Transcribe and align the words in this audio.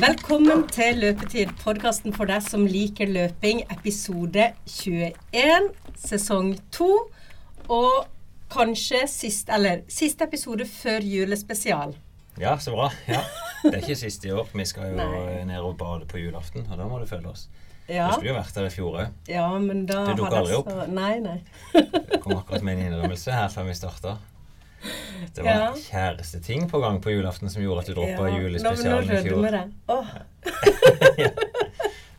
Velkommen 0.00 0.62
til 0.72 0.96
Løpetid, 1.02 1.50
podkasten 1.60 2.14
for 2.16 2.28
deg 2.30 2.40
som 2.46 2.62
liker 2.68 3.10
løping, 3.10 3.60
episode 3.74 4.46
21, 4.70 5.66
sesong 6.00 6.54
2. 6.72 6.86
Og 7.76 7.98
kanskje 8.50 9.02
sist, 9.10 9.52
eller, 9.52 9.82
siste 9.92 10.24
episode 10.24 10.64
før 10.70 11.04
julespesial. 11.04 11.92
Ja, 12.40 12.54
så 12.62 12.72
bra. 12.72 12.88
Ja. 13.10 13.20
Det 13.60 13.74
er 13.74 13.82
ikke 13.82 13.98
siste 14.00 14.30
i 14.30 14.32
år. 14.32 14.48
Vi 14.56 14.64
skal 14.64 14.94
jo 14.94 14.96
Nei. 15.02 15.42
ned 15.50 15.60
og 15.60 15.76
bade 15.76 16.08
på 16.08 16.22
julaften, 16.22 16.64
og 16.70 16.80
da 16.80 16.88
må 16.88 17.02
du 17.02 17.04
følge 17.10 17.34
oss. 17.34 17.48
Ja, 17.90 18.06
Du 18.08 18.20
skulle 18.22 18.32
jo 18.32 18.38
vært 18.38 18.54
der 18.56 18.68
i 18.68 18.72
fjor 18.72 18.96
òg. 19.02 19.14
ja 19.28 19.46
men 19.58 19.84
da 19.86 20.04
Du 20.06 20.14
dukker 20.22 20.40
aldri 20.40 20.56
opp. 20.62 20.70
Nei, 20.88 21.18
nei. 21.20 21.38
Kom 22.22 22.38
akkurat 22.38 22.62
med 22.64 22.78
en 22.78 22.86
innrømmelse 22.88 23.34
her 23.34 23.48
før 23.52 23.66
vi 23.68 23.74
starta. 23.76 24.16
Det 25.34 25.42
var 25.44 25.50
Ja. 25.50 25.72
kjæreste 25.76 26.40
ting 26.42 26.68
på 26.70 26.80
gang 26.80 27.00
på 27.04 27.10
julaften 27.12 27.50
som 27.52 27.62
gjorde 27.62 27.80
at 27.84 27.86
du 27.90 27.94
droppa 27.94 28.28
Ja, 28.30 28.38
julespesialen 28.40 29.10
i 29.10 29.22
fjor. 29.28 29.50
det. 29.50 29.64
Åh, 29.88 30.06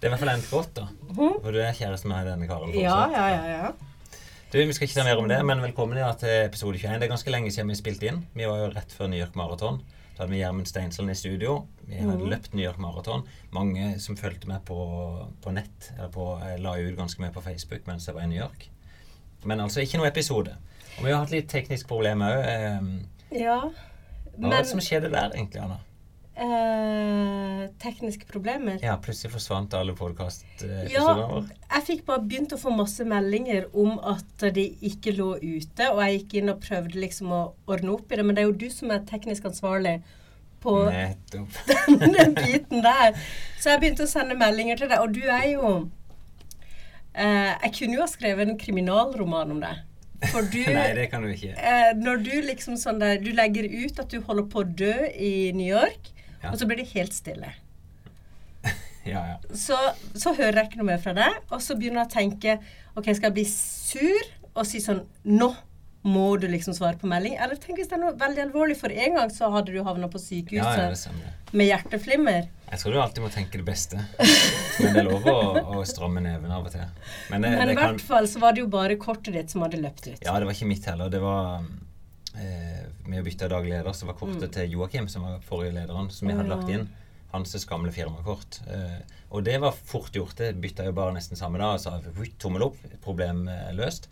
Det 0.02 0.08
er 0.08 0.10
i 0.10 0.14
hvert 0.16 0.20
fall 0.24 0.32
endt 0.34 0.50
godt, 0.50 0.72
da. 0.80 0.86
For 1.16 1.52
du 1.54 1.60
er 1.62 1.74
kjæreste 1.78 2.10
med 2.10 2.26
denne 2.26 2.48
karen 2.50 2.70
Mhm. 2.72 2.80
ja, 2.82 3.00
ja, 3.12 3.26
ja, 3.30 3.58
ja. 3.66 3.72
Du, 4.52 4.58
Vi 4.58 4.74
skal 4.74 4.88
ikke 4.88 4.96
ta 5.00 5.04
mer 5.04 5.18
om 5.22 5.28
det, 5.30 5.46
men 5.46 5.62
velkommen 5.62 5.98
ja, 5.98 6.12
til 6.14 6.30
episode 6.46 6.78
21. 6.78 7.00
Det 7.00 7.04
er 7.08 7.12
ganske 7.16 7.32
lenge 7.32 7.52
siden 7.52 7.70
vi 7.70 7.76
spilte 7.76 8.08
inn. 8.10 8.26
Vi 8.36 8.46
var 8.46 8.58
jo 8.66 8.72
rett 8.74 8.92
før 8.92 9.08
New 9.10 9.20
York 9.20 9.36
Marathon. 9.36 9.78
Da 10.18 10.24
hadde 10.26 10.32
vi 10.34 10.40
Gjermund 10.42 10.68
Steinsland 10.68 11.10
i 11.12 11.16
studio. 11.16 11.68
Vi 11.88 11.96
hadde 11.96 12.18
mm. 12.18 12.30
løpt 12.30 12.54
New 12.54 12.66
York 12.66 12.78
Marathon. 12.78 13.24
Mange 13.52 14.00
som 14.00 14.18
fulgte 14.18 14.48
med 14.48 14.66
på, 14.66 14.76
på 15.42 15.54
nett, 15.54 15.92
eller 15.98 16.10
på, 16.10 16.26
jeg 16.50 16.60
la 16.62 16.76
ut 16.78 16.98
ganske 16.98 17.22
mye 17.24 17.32
på 17.32 17.42
Facebook 17.46 17.88
mens 17.88 18.08
jeg 18.08 18.16
var 18.16 18.24
i 18.24 18.28
New 18.28 18.42
York. 18.42 18.68
Men 19.46 19.60
altså 19.64 19.82
ikke 19.82 19.98
noe 20.02 20.08
episode. 20.12 20.58
Og 20.98 21.06
vi 21.06 21.12
har 21.12 21.24
hatt 21.24 21.32
litt 21.34 21.50
tekniske 21.52 21.90
problemer 21.90 22.36
òg. 22.36 22.50
Eh, 22.52 23.40
ja. 23.44 23.62
hva 24.36 24.52
var 24.52 24.60
det 24.62 24.70
som 24.70 24.84
skjedde 24.84 25.10
der, 25.14 25.32
egentlig, 25.36 25.64
Anna? 25.64 25.80
eh, 26.42 27.70
tekniske 27.82 28.26
problemer 28.30 28.80
Ja, 28.84 28.96
plutselig 29.02 29.34
forsvant 29.36 29.74
alle 29.78 29.94
Ja, 29.94 29.98
podkastepisodene 30.00 31.28
våre. 31.30 31.58
jeg 31.76 31.86
fikk 31.90 32.06
bare 32.08 32.24
begynt 32.24 32.56
å 32.56 32.60
få 32.62 32.74
masse 32.76 33.06
meldinger 33.06 33.68
om 33.74 34.00
at 34.00 34.48
de 34.56 34.68
ikke 34.82 35.14
lå 35.18 35.36
ute, 35.42 35.92
og 35.92 36.02
jeg 36.06 36.22
gikk 36.22 36.34
inn 36.42 36.54
og 36.54 36.64
prøvde 36.64 37.00
liksom 37.00 37.32
å 37.36 37.42
ordne 37.68 37.94
opp 37.94 38.12
i 38.12 38.16
det, 38.20 38.26
men 38.26 38.36
det 38.36 38.44
er 38.44 38.50
jo 38.50 38.58
du 38.64 38.70
som 38.70 38.92
er 38.92 39.06
teknisk 39.10 39.46
ansvarlig 39.46 40.00
på 40.62 40.76
Nettopp. 40.90 41.62
den 42.16 42.36
biten 42.38 42.84
der. 42.86 43.18
Så 43.60 43.72
jeg 43.72 43.82
begynte 43.82 44.06
å 44.06 44.12
sende 44.12 44.38
meldinger 44.38 44.78
til 44.78 44.92
deg, 44.92 45.02
og 45.02 45.14
du 45.14 45.24
er 45.26 45.48
jo 45.56 45.72
eh, 47.14 47.54
Jeg 47.64 47.74
kunne 47.80 47.98
jo 47.98 48.04
ha 48.06 48.10
skrevet 48.10 48.48
en 48.48 48.60
kriminalroman 48.62 49.56
om 49.56 49.64
deg. 49.64 49.82
For 50.30 50.46
du 50.54 50.60
Nei, 50.78 50.92
det 50.94 51.08
kan 51.10 51.24
du 51.26 51.32
ikke. 51.34 51.56
eh, 51.58 51.92
Når 51.98 52.20
du 52.28 52.32
liksom 52.46 52.76
sånn 52.78 53.00
der 53.02 53.18
Du 53.24 53.32
legger 53.34 53.66
ut 53.66 53.98
at 54.04 54.12
du 54.14 54.20
holder 54.28 54.46
på 54.52 54.62
å 54.62 54.68
dø 54.68 54.94
i 55.18 55.52
New 55.58 55.66
York, 55.66 56.12
Ja. 56.44 56.52
og 56.52 56.60
så 56.62 56.68
blir 56.70 56.78
det 56.84 56.92
helt 56.94 57.14
stille. 57.18 57.50
Ja, 59.06 59.22
ja. 59.26 59.38
Så, 59.58 59.74
så 60.14 60.34
hører 60.38 60.60
jeg 60.62 60.68
ikke 60.70 60.78
noe 60.84 60.92
mer 60.92 61.02
fra 61.02 61.16
deg, 61.18 61.40
og 61.50 61.62
så 61.66 61.74
begynner 61.74 62.04
jeg 62.04 62.10
å 62.12 62.14
tenke 62.14 62.54
Ok, 62.94 63.08
skal 63.18 63.32
jeg 63.32 63.38
bli 63.40 63.46
sur 63.50 64.28
og 64.52 64.66
si 64.70 64.82
sånn 64.84 65.00
Nå 65.26 65.48
må 66.06 66.28
du 66.42 66.48
liksom 66.50 66.74
svare 66.74 66.98
på 66.98 67.06
melding. 67.10 67.36
Eller 67.38 67.58
tenk 67.62 67.78
hvis 67.78 67.90
det 67.90 67.94
er 67.98 68.02
noe 68.02 68.16
veldig 68.18 68.42
alvorlig. 68.48 68.74
For 68.80 68.90
en 68.90 69.18
gang 69.20 69.30
så 69.30 69.52
hadde 69.54 69.70
du 69.74 69.84
havna 69.86 70.08
på 70.10 70.18
sykehuset 70.22 71.06
ja, 71.14 71.34
med 71.54 71.68
hjerteflimmer. 71.70 72.48
Jeg 72.72 72.80
tror 72.80 72.94
du 72.96 73.00
alltid 73.04 73.24
må 73.26 73.30
tenke 73.34 73.60
det 73.60 73.66
beste. 73.68 74.00
Men 74.80 74.94
det 74.96 75.02
er 75.02 75.08
lov 75.10 75.26
å, 75.28 75.38
å 75.76 75.82
stramme 75.88 76.22
neven 76.24 76.52
av 76.56 76.66
og 76.70 76.72
til. 76.72 76.86
Men, 77.32 77.44
det, 77.44 77.50
Men 77.60 77.72
i 77.74 77.76
hvert 77.76 77.98
kan, 77.98 78.00
fall 78.08 78.28
så 78.32 78.40
var 78.40 78.56
det 78.56 78.64
jo 78.64 78.70
bare 78.72 78.96
kortet 79.02 79.36
ditt 79.36 79.52
som 79.52 79.66
hadde 79.66 79.82
løpt 79.84 80.08
ut. 80.08 80.22
Ja, 80.24 80.38
det 80.40 80.48
var 80.48 80.56
ikke 80.56 80.70
mitt 80.70 80.88
heller. 80.88 81.12
Det 81.12 81.20
var 81.24 81.66
eh, 82.40 82.86
Med 83.12 83.20
å 83.20 83.26
bytte 83.28 83.50
daglig 83.52 83.74
leder, 83.76 83.92
så 83.98 84.08
var 84.08 84.16
kortet 84.20 84.48
Mm. 84.48 84.54
til 84.56 84.72
Joakim, 84.78 85.10
som 85.12 85.26
var 85.28 85.40
forrige 85.44 85.74
lederen, 85.82 86.10
som 86.16 86.28
vi 86.32 86.34
hadde 86.38 86.48
lagt 86.54 86.70
inn. 86.72 86.88
Hans 87.34 87.66
gamle 87.68 87.92
firmakort. 87.96 88.62
Eh, 88.72 89.02
og 89.32 89.44
det 89.48 89.58
var 89.64 89.72
fort 89.76 90.12
gjort. 90.16 90.36
Det 90.40 90.54
bytta 90.64 90.86
jo 90.88 90.96
bare 90.96 91.14
nesten 91.16 91.36
samme 91.40 91.60
dag. 91.60 91.76
Og 91.76 91.80
sa 91.84 92.00
«Vutt, 92.16 92.38
tommel 92.40 92.64
opp, 92.70 92.80
problem 93.04 93.48
eh, 93.52 93.72
løst. 93.76 94.08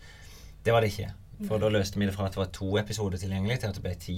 Det 0.63 0.71
var 0.75 0.81
det 0.83 0.91
ikke. 0.93 1.13
For 1.47 1.59
da 1.63 1.69
løste 1.71 1.95
vi 1.99 2.05
det 2.07 2.15
fra 2.15 2.27
at 2.27 2.35
det 2.35 2.43
var 2.43 2.51
to 2.51 2.73
episoder 2.79 3.17
tilgjengelig, 3.19 3.61
til 3.63 3.71
at 3.71 3.75
det 3.79 3.83
ble 3.87 3.95
ti. 3.95 4.17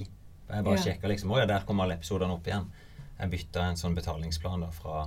Jeg 0.52 0.64
bare 0.66 0.78
Ja. 0.78 0.84
sjekka 0.84 1.08
liksom, 1.08 1.30
å 1.32 1.38
ja, 1.40 1.46
der 1.46 1.62
kom 1.66 1.80
alle 1.80 1.94
episodene 2.00 2.34
opp 2.34 2.48
igjen. 2.50 2.66
Jeg 3.22 3.30
bytta 3.32 3.64
en 3.70 3.78
sånn 3.80 3.94
betalingsplan 3.98 4.64
da 4.66 4.72
fra 4.74 5.04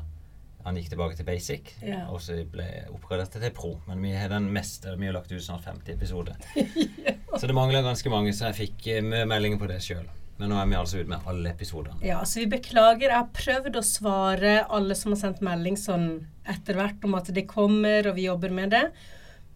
Han 0.65 0.79
gikk 0.79 0.95
tilbake 0.95 1.17
til 1.19 1.27
basic, 1.29 1.75
Ja. 1.85 2.07
og 2.09 2.23
så 2.25 2.39
ble 2.49 2.65
oppgradert 2.89 3.35
til 3.37 3.51
pro. 3.53 3.75
Men 3.87 4.01
vi 4.01 4.15
har 4.17 4.31
den 4.33 4.47
meste, 4.55 4.95
vi 4.97 5.07
har 5.11 5.13
lagt 5.13 5.33
ut 5.33 5.43
snart 5.45 5.61
50 5.67 5.93
episoder. 5.93 6.37
Så 7.39 7.47
det 7.51 7.53
mangler 7.59 7.83
ganske 7.85 8.09
mange, 8.09 8.31
så 8.33 8.47
jeg 8.49 8.55
fikk 8.71 8.87
eh, 8.95 9.03
mye 9.03 9.27
meldinger 9.27 9.59
på 9.61 9.67
det 9.69 9.81
sjøl. 9.83 10.07
Men 10.39 10.49
nå 10.51 10.57
er 10.63 10.67
vi 10.71 10.77
altså 10.79 11.01
ute 11.03 11.11
med 11.11 11.27
alle 11.29 11.51
episodene. 11.51 11.99
Ja, 12.07 12.21
så 12.25 12.41
vi 12.41 12.47
beklager. 12.55 13.11
Jeg 13.11 13.19
har 13.19 13.29
prøvd 13.35 13.77
å 13.77 13.83
svare 13.87 14.55
alle 14.73 14.95
som 14.99 15.13
har 15.13 15.21
sendt 15.21 15.43
melding 15.45 15.77
sånn 15.79 16.07
etter 16.49 16.79
hvert 16.79 17.05
om 17.07 17.15
at 17.19 17.29
det 17.35 17.45
kommer, 17.51 18.07
og 18.09 18.17
vi 18.17 18.25
jobber 18.29 18.55
med 18.55 18.71
det. 18.75 18.85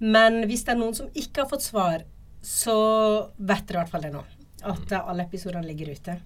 Men 0.03 0.43
hvis 0.51 0.67
det 0.67 0.75
er 0.75 0.81
noen 0.83 0.95
som 0.99 1.09
ikke 1.15 1.45
har 1.45 1.49
fått 1.51 1.65
svar, 1.71 2.05
så 2.43 2.77
vet 3.39 3.65
dere 3.67 3.79
i 3.79 3.83
hvert 3.85 3.95
fall 3.95 4.05
det 4.07 4.13
nå. 4.19 4.25
At 4.75 4.93
eh, 4.93 5.09
alle 5.09 5.25
episodene 5.25 5.65
ligger 5.67 5.95
ute. 5.95 6.19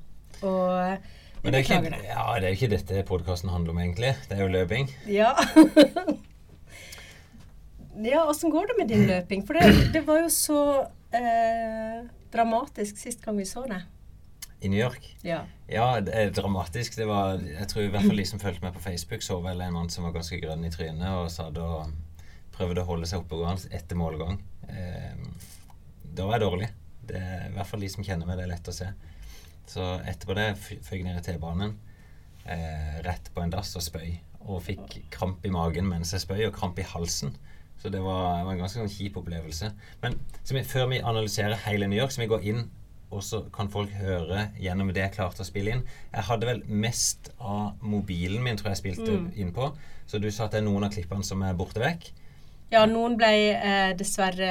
Og 0.43 1.09
Men 1.43 1.55
det 1.55 1.59
er, 1.59 1.65
ikke, 1.67 1.91
det. 1.91 2.03
ja, 2.07 2.25
det 2.39 2.49
er 2.49 2.55
ikke 2.55 2.71
dette 2.71 3.05
podkasten 3.09 3.51
handler 3.51 3.75
om, 3.75 3.81
egentlig. 3.83 4.13
Det 4.29 4.37
er 4.37 4.45
jo 4.45 4.51
løping. 4.53 4.91
Ja. 5.11 5.33
ja, 8.13 8.23
åssen 8.31 8.53
går 8.55 8.71
det 8.71 8.77
med 8.79 8.93
din 8.93 9.09
løping? 9.09 9.43
For 9.49 9.59
det, 9.59 9.89
det 9.97 10.05
var 10.07 10.23
jo 10.23 10.29
så 10.31 10.61
eh, 11.19 12.05
dramatisk 12.31 13.01
sist 13.01 13.25
gang 13.25 13.41
vi 13.43 13.49
så 13.49 13.65
det. 13.67 13.81
I 14.63 14.71
New 14.71 14.79
York. 14.79 15.09
Ja. 15.27 15.41
Ja, 15.67 15.89
det 16.01 16.15
er 16.15 16.31
dramatisk. 16.31 16.95
Det 16.97 17.09
var, 17.11 17.43
jeg 17.43 17.67
tror 17.69 17.83
i 17.83 17.91
hvert 17.91 18.07
fall 18.07 18.23
de 18.23 18.27
som 18.31 18.39
fulgte 18.39 18.63
med 18.63 18.77
på 18.77 18.85
Facebook, 18.85 19.27
så 19.27 19.41
vel 19.43 19.67
en 19.67 19.75
mann 19.75 19.91
som 19.91 20.07
var 20.07 20.15
ganske 20.15 20.39
grønn 20.39 20.63
i 20.63 20.71
trynet 20.71 21.09
og 21.11 21.31
satt 21.35 21.59
og 21.59 21.91
prøvde 22.55 22.85
å 22.85 22.87
holde 22.87 23.09
seg 23.11 23.25
oppegående 23.25 23.75
etter 23.75 23.99
målgang. 23.99 24.39
Eh, 24.71 25.19
da 26.15 26.29
var 26.29 26.39
jeg 26.39 26.47
dårlig. 26.47 26.71
Det 27.11 27.23
i 27.49 27.55
hvert 27.57 27.67
fall 27.67 27.83
de 27.83 27.91
som 27.91 28.07
kjenner 28.07 28.29
meg, 28.29 28.39
det 28.39 28.47
er 28.47 28.53
lett 28.55 28.71
å 28.71 28.77
se. 28.77 28.93
Så 29.67 29.85
etterpå 30.09 30.35
det 30.37 30.49
føy 30.59 30.99
jeg 30.99 31.07
ned 31.07 31.21
i 31.21 31.25
T-banen, 31.25 31.77
eh, 32.47 33.01
rett 33.07 33.31
på 33.35 33.43
en 33.43 33.51
dass 33.51 33.75
og 33.79 33.83
spøy. 33.83 34.19
Og 34.43 34.63
fikk 34.67 34.99
kramp 35.15 35.45
i 35.47 35.53
magen 35.55 35.87
mens 35.89 36.13
jeg 36.13 36.25
spøy, 36.25 36.47
og 36.49 36.55
kramp 36.57 36.79
i 36.83 36.87
halsen. 36.87 37.37
Så 37.79 37.91
det 37.91 38.03
var, 38.03 38.39
det 38.39 38.47
var 38.47 38.53
en 38.53 38.63
ganske 38.63 38.79
sånn 38.83 38.91
kjip 38.93 39.17
opplevelse. 39.19 39.73
Men 40.03 40.19
vi, 40.51 40.63
før 40.63 40.89
vi 40.93 41.01
analyserer 41.03 41.59
hele 41.67 41.89
New 41.91 41.99
York, 41.99 42.13
så 42.15 42.23
vi 42.23 42.31
går 42.31 42.45
inn 42.53 42.65
og 43.13 43.21
så 43.21 43.43
kan 43.53 43.69
folk 43.69 43.91
høre 44.01 44.47
gjennom 44.57 44.89
det 44.95 45.03
jeg 45.03 45.15
klarte 45.19 45.45
å 45.45 45.47
spille 45.47 45.75
inn. 45.75 45.83
Jeg 46.15 46.25
hadde 46.31 46.49
vel 46.49 46.63
mest 46.65 47.29
av 47.39 47.75
mobilen 47.85 48.41
min, 48.45 48.57
tror 48.57 48.73
jeg 48.73 48.81
spilte 48.81 49.19
inn 49.37 49.53
på. 49.53 49.69
Så 50.09 50.21
du 50.23 50.31
sa 50.33 50.47
at 50.47 50.55
det 50.57 50.63
er 50.63 50.67
noen 50.69 50.87
av 50.87 50.95
klippene 50.95 51.27
som 51.27 51.43
er 51.45 51.59
borte 51.59 51.83
vekk. 51.83 52.09
Ja, 52.73 52.87
noen 52.89 53.19
ble 53.21 53.29
eh, 53.53 53.91
dessverre 54.01 54.49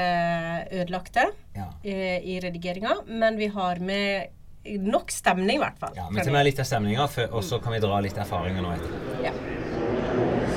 ødelagte 0.69 1.23
Ja. 1.57 1.71
i, 1.81 1.95
i 2.35 2.37
redigeringa, 2.43 2.99
men 3.09 3.39
vi 3.41 3.47
har 3.49 3.81
med 3.81 4.29
nok 4.63 5.11
stemning, 5.11 5.57
i 5.57 5.61
hvert 5.61 5.79
fall. 5.79 5.95
ja 5.97 6.07
men 6.11 6.23
til 6.23 6.33
meg 6.33 6.45
litt 6.49 6.59
av 6.61 6.67
stemninga, 6.69 7.07
og 7.31 7.43
så 7.43 7.59
kan 7.63 7.73
vi 7.73 7.81
dra 7.83 7.99
litt 8.03 8.17
erfaringer 8.21 8.61
nå 8.61 8.75
etterpå. 8.75 9.23
Ja. 9.25 9.33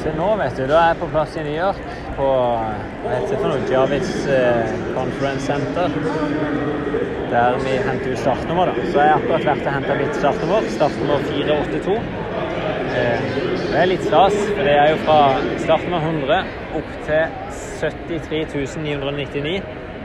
Så 0.03 0.13
nå, 0.13 0.27
vet 0.37 0.59
du, 0.59 0.67
da 0.69 0.81
er 0.83 0.91
jeg 0.93 0.99
på 1.01 1.07
plass 1.15 1.37
i 1.41 1.43
New 1.47 1.55
York 1.57 1.79
på 2.19 2.27
hva 2.29 3.13
heter 3.15 3.31
det 3.31 3.39
for 3.41 3.49
noe, 3.49 3.69
Javits 3.73 4.27
eh, 4.29 4.75
Conference 4.93 5.47
Center. 5.49 5.95
Der 7.31 7.57
vi 7.65 7.79
henter 7.87 8.13
ut 8.13 8.21
startnummer. 8.21 8.69
da. 8.69 8.85
Så 8.93 9.01
jeg 9.01 9.15
har 9.15 9.23
akkurat 9.23 9.47
vært 9.49 9.65
og 9.65 9.73
henta 9.79 9.97
mitt 10.03 10.19
startnummer. 10.19 10.69
Startnummer 10.75 11.25
482. 11.31 11.97
Eh, 12.95 13.25
det 13.71 13.81
er 13.81 13.89
litt 13.91 14.05
stas, 14.05 14.37
for 14.51 14.69
det 14.69 14.77
er 14.83 14.93
jo 14.93 15.01
fra 15.07 15.19
startnummer 15.65 16.05
100 16.05 16.53
opp 16.83 16.93
til 17.09 17.25
73 17.81 18.77
999. 18.85 19.57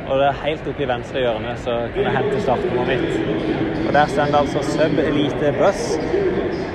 Og 0.09 0.18
det 0.18 0.25
er 0.25 0.38
helt 0.42 0.68
oppe 0.72 0.81
i 0.84 0.88
venstre 0.89 1.22
hjørne, 1.22 1.51
så 1.63 1.74
kan 1.94 2.07
jeg 2.07 2.13
hente 2.16 2.42
startnummeret 2.42 3.04
mitt. 3.04 3.84
Og 3.88 3.94
der 3.94 4.06
står 4.13 4.31
det 4.34 4.39
altså 4.39 4.63
Sub 4.66 5.01
Elite 5.04 5.51
Buss. 5.60 5.84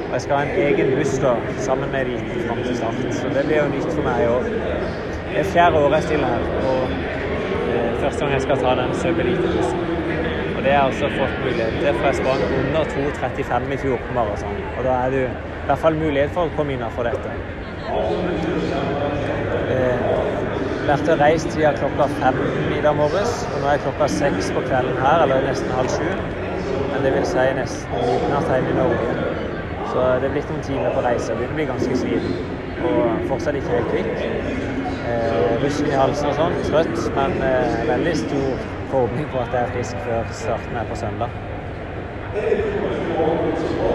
Og 0.05 0.13
jeg 0.13 0.21
skal 0.21 0.37
ha 0.37 0.43
en 0.45 0.61
egen 0.67 0.93
buss 0.99 1.17
da, 1.19 1.33
sammen 1.67 1.91
med 1.91 2.01
Eliten 2.05 2.45
fram 2.47 2.61
til 2.63 2.77
start. 2.77 3.01
Så 3.17 3.33
det 3.35 3.43
blir 3.49 3.59
jo 3.59 3.65
nytt 3.73 3.91
for 3.91 4.07
meg 4.07 4.23
i 4.23 4.29
år. 4.37 4.47
Det 5.33 5.41
er 5.43 5.51
fjerde 5.57 5.83
året 5.83 5.97
jeg 5.99 6.07
stiller 6.09 6.31
her, 6.35 6.45
og 6.71 6.95
eh, 7.73 7.91
første 8.05 8.21
gang 8.21 8.33
jeg 8.37 8.45
skal 8.47 8.63
ta 8.63 8.77
den 8.83 8.95
Sub 9.03 9.19
Elite-bussen. 9.25 9.83
Og 10.55 10.63
det 10.63 10.71
har 10.71 10.79
jeg 10.79 10.87
også 10.93 11.11
fått 11.17 11.37
mulighet 11.43 11.75
til, 11.81 11.91
for 11.99 12.07
jeg 12.07 12.21
sprang 12.21 12.41
under 12.61 12.83
2,35 12.95 13.75
i 13.75 13.83
fjor 13.83 13.99
på 14.07 14.19
maraton. 14.21 14.63
Og 14.77 14.85
da 14.87 15.01
er 15.01 15.11
det 15.17 15.25
jo 15.25 15.29
i 15.33 15.67
hvert 15.67 15.83
fall 15.89 16.03
mulighet 16.05 16.39
for 16.39 16.47
å 16.47 16.55
komme 16.55 16.79
innafor 16.79 17.11
dette. 17.11 17.35
Vært 20.85 21.07
og 21.09 21.21
reist 21.21 21.49
siden 21.55 21.79
klokka 21.79 22.05
fem 22.19 22.41
i 22.77 22.81
dag 22.85 22.97
morges, 22.99 23.31
og 23.49 23.63
nå 23.63 23.69
er 23.73 23.79
klokka 23.81 24.09
seks 24.13 24.51
på 24.53 24.61
kvelden 24.67 24.99
her, 25.01 25.23
eller 25.25 25.47
nesten 25.47 25.71
halv 25.73 25.89
sju. 25.89 26.11
Men 26.91 27.07
det 27.07 27.13
vil 27.15 27.25
si 27.31 27.45
nesten 27.57 28.03
midnatt 28.05 28.51
hjemme 28.53 28.75
i 28.75 28.77
Norge. 28.77 29.15
Så 29.89 30.05
det 30.21 30.29
er 30.29 30.35
blitt 30.35 30.53
noen 30.53 30.67
timer 30.67 30.93
på 30.93 31.05
reise. 31.07 31.37
Begynner 31.39 31.55
å 31.55 31.59
bli 31.61 31.67
ganske 31.71 31.97
sliten. 32.03 32.37
Og 32.85 33.25
fortsatt 33.31 33.57
ikke 33.57 33.79
helt 33.79 33.89
kvikk. 33.95 34.13
Eh, 35.09 35.55
russen 35.65 35.89
i 35.89 35.97
halsen 35.97 36.29
og 36.35 36.37
sånn. 36.43 36.61
Trøtt, 36.69 37.01
men 37.17 37.37
eh, 37.49 37.81
veldig 37.89 38.15
stor 38.21 38.69
forhåpning 38.93 39.33
på 39.33 39.41
at 39.41 39.57
jeg 39.57 39.63
er 39.63 39.75
frisk 39.79 40.05
før 40.05 40.33
starten 40.37 40.81
er 40.83 40.91
på 40.91 41.01
søndag. 41.01 41.41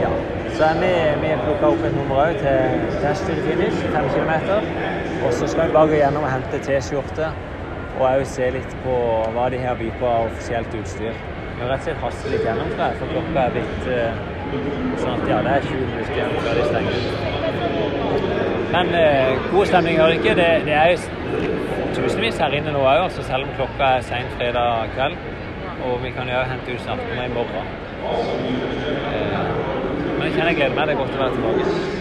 Ja. 0.02 0.12
Så 0.58 0.72
er 0.72 0.82
vi, 0.82 0.94
vi 1.22 1.36
plukka 1.46 1.70
opp 1.70 1.86
et 1.86 1.96
nummer 2.02 2.26
òg 2.26 2.42
til 2.42 2.98
til 3.28 3.44
Finish, 3.46 3.86
fem 3.94 4.10
kilometer. 4.16 4.66
Og 5.25 5.33
så 5.33 5.48
skal 5.48 5.68
vi 5.68 5.74
bare 5.74 5.88
gå 5.88 5.98
gjennom 6.00 6.24
og 6.24 6.31
hente 6.31 6.60
T-skjorte. 6.63 7.31
Og 8.00 8.06
òg 8.07 8.24
se 8.30 8.48
litt 8.56 8.75
på 8.86 8.95
hva 9.36 9.50
de 9.51 9.60
har 9.60 9.75
å 9.75 9.80
by 9.81 9.89
på 10.00 10.07
av 10.07 10.30
offisielt 10.30 10.75
utstyr. 10.80 11.18
Vi 11.57 11.57
må 11.60 11.68
rett 11.68 11.81
og 11.81 11.88
slett 11.89 12.04
haste 12.06 12.31
litt 12.31 12.45
gjennom, 12.48 12.69
tror 12.71 12.86
jeg, 12.86 13.00
for 13.01 13.12
klokka 13.16 13.44
er 13.44 13.51
blitt 13.57 13.83
uh, 13.92 14.21
sånn 15.01 15.18
at 15.18 15.25
ja, 15.27 15.42
det 15.44 15.57
er 15.57 15.68
20 15.68 15.89
minutter 15.89 16.13
igjen 16.16 16.31
før 16.45 16.54
de 16.56 16.63
stenger. 16.69 16.95
Men 18.69 18.94
eh, 18.95 19.33
god 19.51 19.66
stemning 19.66 20.00
hører 20.00 20.16
ikke. 20.19 20.38
Det, 20.39 20.48
det 20.69 20.75
er 20.77 20.94
jo 20.94 20.98
tusenvis 21.98 22.39
her 22.39 22.56
inne 22.56 22.71
nå 22.74 22.86
òg, 22.86 23.06
selv 23.18 23.44
om 23.44 23.56
klokka 23.60 23.94
er 23.98 24.07
seint 24.07 24.36
fredag 24.39 24.94
kveld. 24.95 25.16
Og 25.89 26.04
vi 26.04 26.13
kan 26.16 26.30
jo 26.31 26.42
hente 26.48 26.75
ut 26.75 26.83
starten 26.86 27.24
i 27.25 27.31
morgen. 27.33 27.71
Eh, 29.13 29.39
men 30.16 30.27
jeg 30.27 30.36
kjenner 30.38 30.54
jeg 30.54 30.62
gleder 30.62 30.77
meg. 30.77 30.86
Det 30.86 30.95
er 30.95 31.01
godt 31.04 31.18
å 31.18 31.25
være 31.25 31.33
tilbake. 31.39 31.99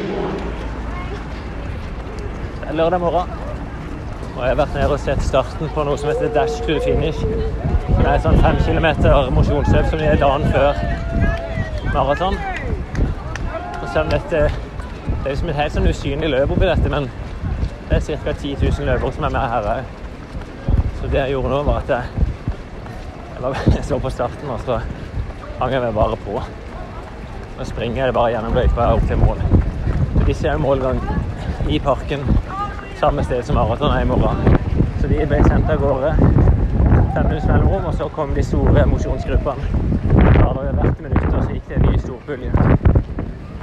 Lørdag 2.73 3.01
morgen. 3.01 3.31
Og 4.37 4.43
jeg 4.43 4.49
har 4.51 4.57
vært 4.59 4.75
nede 4.77 4.93
og 4.93 5.01
sett 5.01 5.23
starten 5.25 5.71
på 5.73 5.83
noe 5.89 5.97
som 5.97 6.11
heter 6.11 6.29
Dash 6.35 6.59
to 6.67 6.75
Finish. 6.85 7.23
Det 7.89 8.05
er 8.05 8.19
sånn 8.21 8.37
fem 8.43 8.59
kilometer 8.61 9.31
mosjonsløp 9.33 9.87
som 9.89 10.03
er 10.05 10.19
dagen 10.21 10.45
før 10.53 10.77
maraton. 11.95 12.37
Og 13.81 13.87
selv 13.89 14.03
om 14.03 14.11
dette 14.13 14.43
det 14.43 15.23
er 15.23 15.31
liksom 15.31 15.49
et 15.49 15.57
helt 15.57 15.75
sånn 15.79 15.89
usynlig 15.89 16.29
løp 16.35 16.53
oppi 16.55 16.69
dette, 16.69 16.91
men 16.93 17.09
det 17.89 18.03
er 18.03 18.21
ca. 18.21 18.35
10 18.35 18.61
000 18.61 18.91
løpere 18.91 19.17
som 19.17 19.25
er 19.25 19.33
med 19.39 19.55
her 19.55 19.69
òg. 19.73 19.95
Så 21.01 21.09
det 21.09 21.23
jeg 21.23 21.35
gjorde 21.35 21.55
nå, 21.55 21.63
var 21.71 21.81
at 21.81 21.95
jeg, 21.95 22.27
jeg, 23.33 23.43
var, 23.47 23.63
jeg 23.79 23.87
så 23.89 24.01
på 24.05 24.13
starten, 24.13 24.53
og 24.53 24.61
så 24.67 24.83
hang 25.63 25.73
jeg 25.73 25.87
meg 25.87 25.97
bare 25.97 26.21
på. 26.27 26.37
Nå 27.57 27.71
springer 27.73 28.05
jeg 28.05 28.19
bare 28.21 28.37
gjennom 28.37 28.61
løypa 28.61 28.93
opp 28.99 29.09
til 29.09 29.25
mål. 29.25 29.41
Disse 30.29 30.53
er 30.53 30.61
målgang 30.61 31.01
i 31.73 31.81
parken 31.81 32.29
samme 32.99 33.25
sted 33.25 33.43
som 33.43 33.55
maraton 33.55 33.97
er 33.97 34.01
i 34.03 34.05
morgen. 34.05 34.59
Så 35.01 35.07
de 35.07 35.27
ble 35.27 35.43
sendt 35.47 35.71
av 35.71 35.79
gårde 35.83 36.15
fem 37.15 37.27
minutter 37.29 37.49
mellomrom, 37.53 37.85
og 37.85 37.95
så 37.95 38.09
kom 38.09 38.35
de 38.35 38.43
store 38.43 38.87
mosjonsgruppene. 38.87 39.63
Bare 40.43 40.73
hvert 40.73 41.01
minutt, 41.01 41.35
og 41.35 41.45
så 41.45 41.51
gikk 41.53 41.69
det 41.69 41.77
en 41.77 41.87
ny 41.91 41.99
storbølge. 41.99 42.51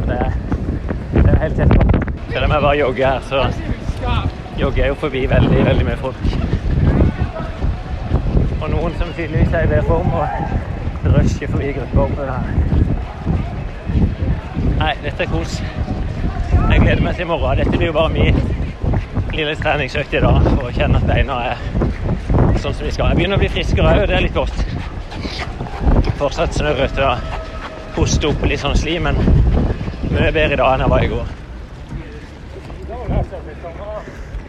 Det, 0.07 0.17
det 1.13 1.29
er 1.33 1.37
helt 1.43 1.55
tett 1.55 1.69
på. 1.75 2.01
Selv 2.31 2.45
om 2.45 2.51
jeg 2.51 2.61
bare 2.61 2.77
jogger 2.79 3.07
her, 3.07 3.19
så 3.29 3.45
jogger 4.59 4.81
jeg 4.83 4.89
jo 4.89 4.97
forbi 5.03 5.25
veldig, 5.29 5.65
veldig 5.65 5.85
mye 5.85 5.97
folk. 5.97 6.15
Og 8.61 8.69
noen 8.73 8.99
som 8.99 9.13
tydeligvis 9.15 9.53
er 9.53 9.67
i 9.67 9.71
V-form 9.71 10.13
og 10.19 10.27
rusher 11.15 11.47
forbi 11.51 11.71
grupper. 11.79 12.35
Nei, 14.79 14.93
dette 15.03 15.23
er 15.23 15.31
kos. 15.31 15.61
Jeg 16.71 16.79
gleder 16.81 17.03
meg 17.03 17.15
til 17.15 17.27
i 17.27 17.31
morgen. 17.31 17.57
Dette 17.57 17.77
blir 17.77 17.91
jo 17.91 17.97
bare 17.99 18.13
min 18.13 18.64
lille 19.35 19.55
treningsøkt 19.59 20.13
i 20.15 20.19
dag 20.23 20.45
for 20.45 20.69
å 20.69 20.73
kjenne 20.73 20.99
at 21.01 21.07
beina 21.09 21.37
er 21.49 21.63
sånn 22.61 22.73
som 22.73 22.85
de 22.85 22.91
skal. 22.93 23.11
Jeg 23.11 23.17
begynner 23.19 23.35
å 23.35 23.41
bli 23.41 23.49
friskere 23.51 23.91
òg, 23.91 24.05
det 24.07 24.15
er 24.15 24.23
litt 24.23 24.35
godt. 24.35 24.61
Fortsatt 26.19 26.55
snørrete 26.55 27.03
og 27.03 27.97
hoste 27.97 28.29
opp 28.29 28.45
litt 28.47 28.63
sånn 28.63 28.77
slim, 28.79 29.09
men 29.09 29.19
mye 30.13 30.31
bedre 30.31 30.55
i 30.55 30.61
dag 30.61 30.71
enn 30.71 30.85
jeg 30.85 30.93
var 30.93 31.03
i 31.03 31.11
går. 31.11 31.33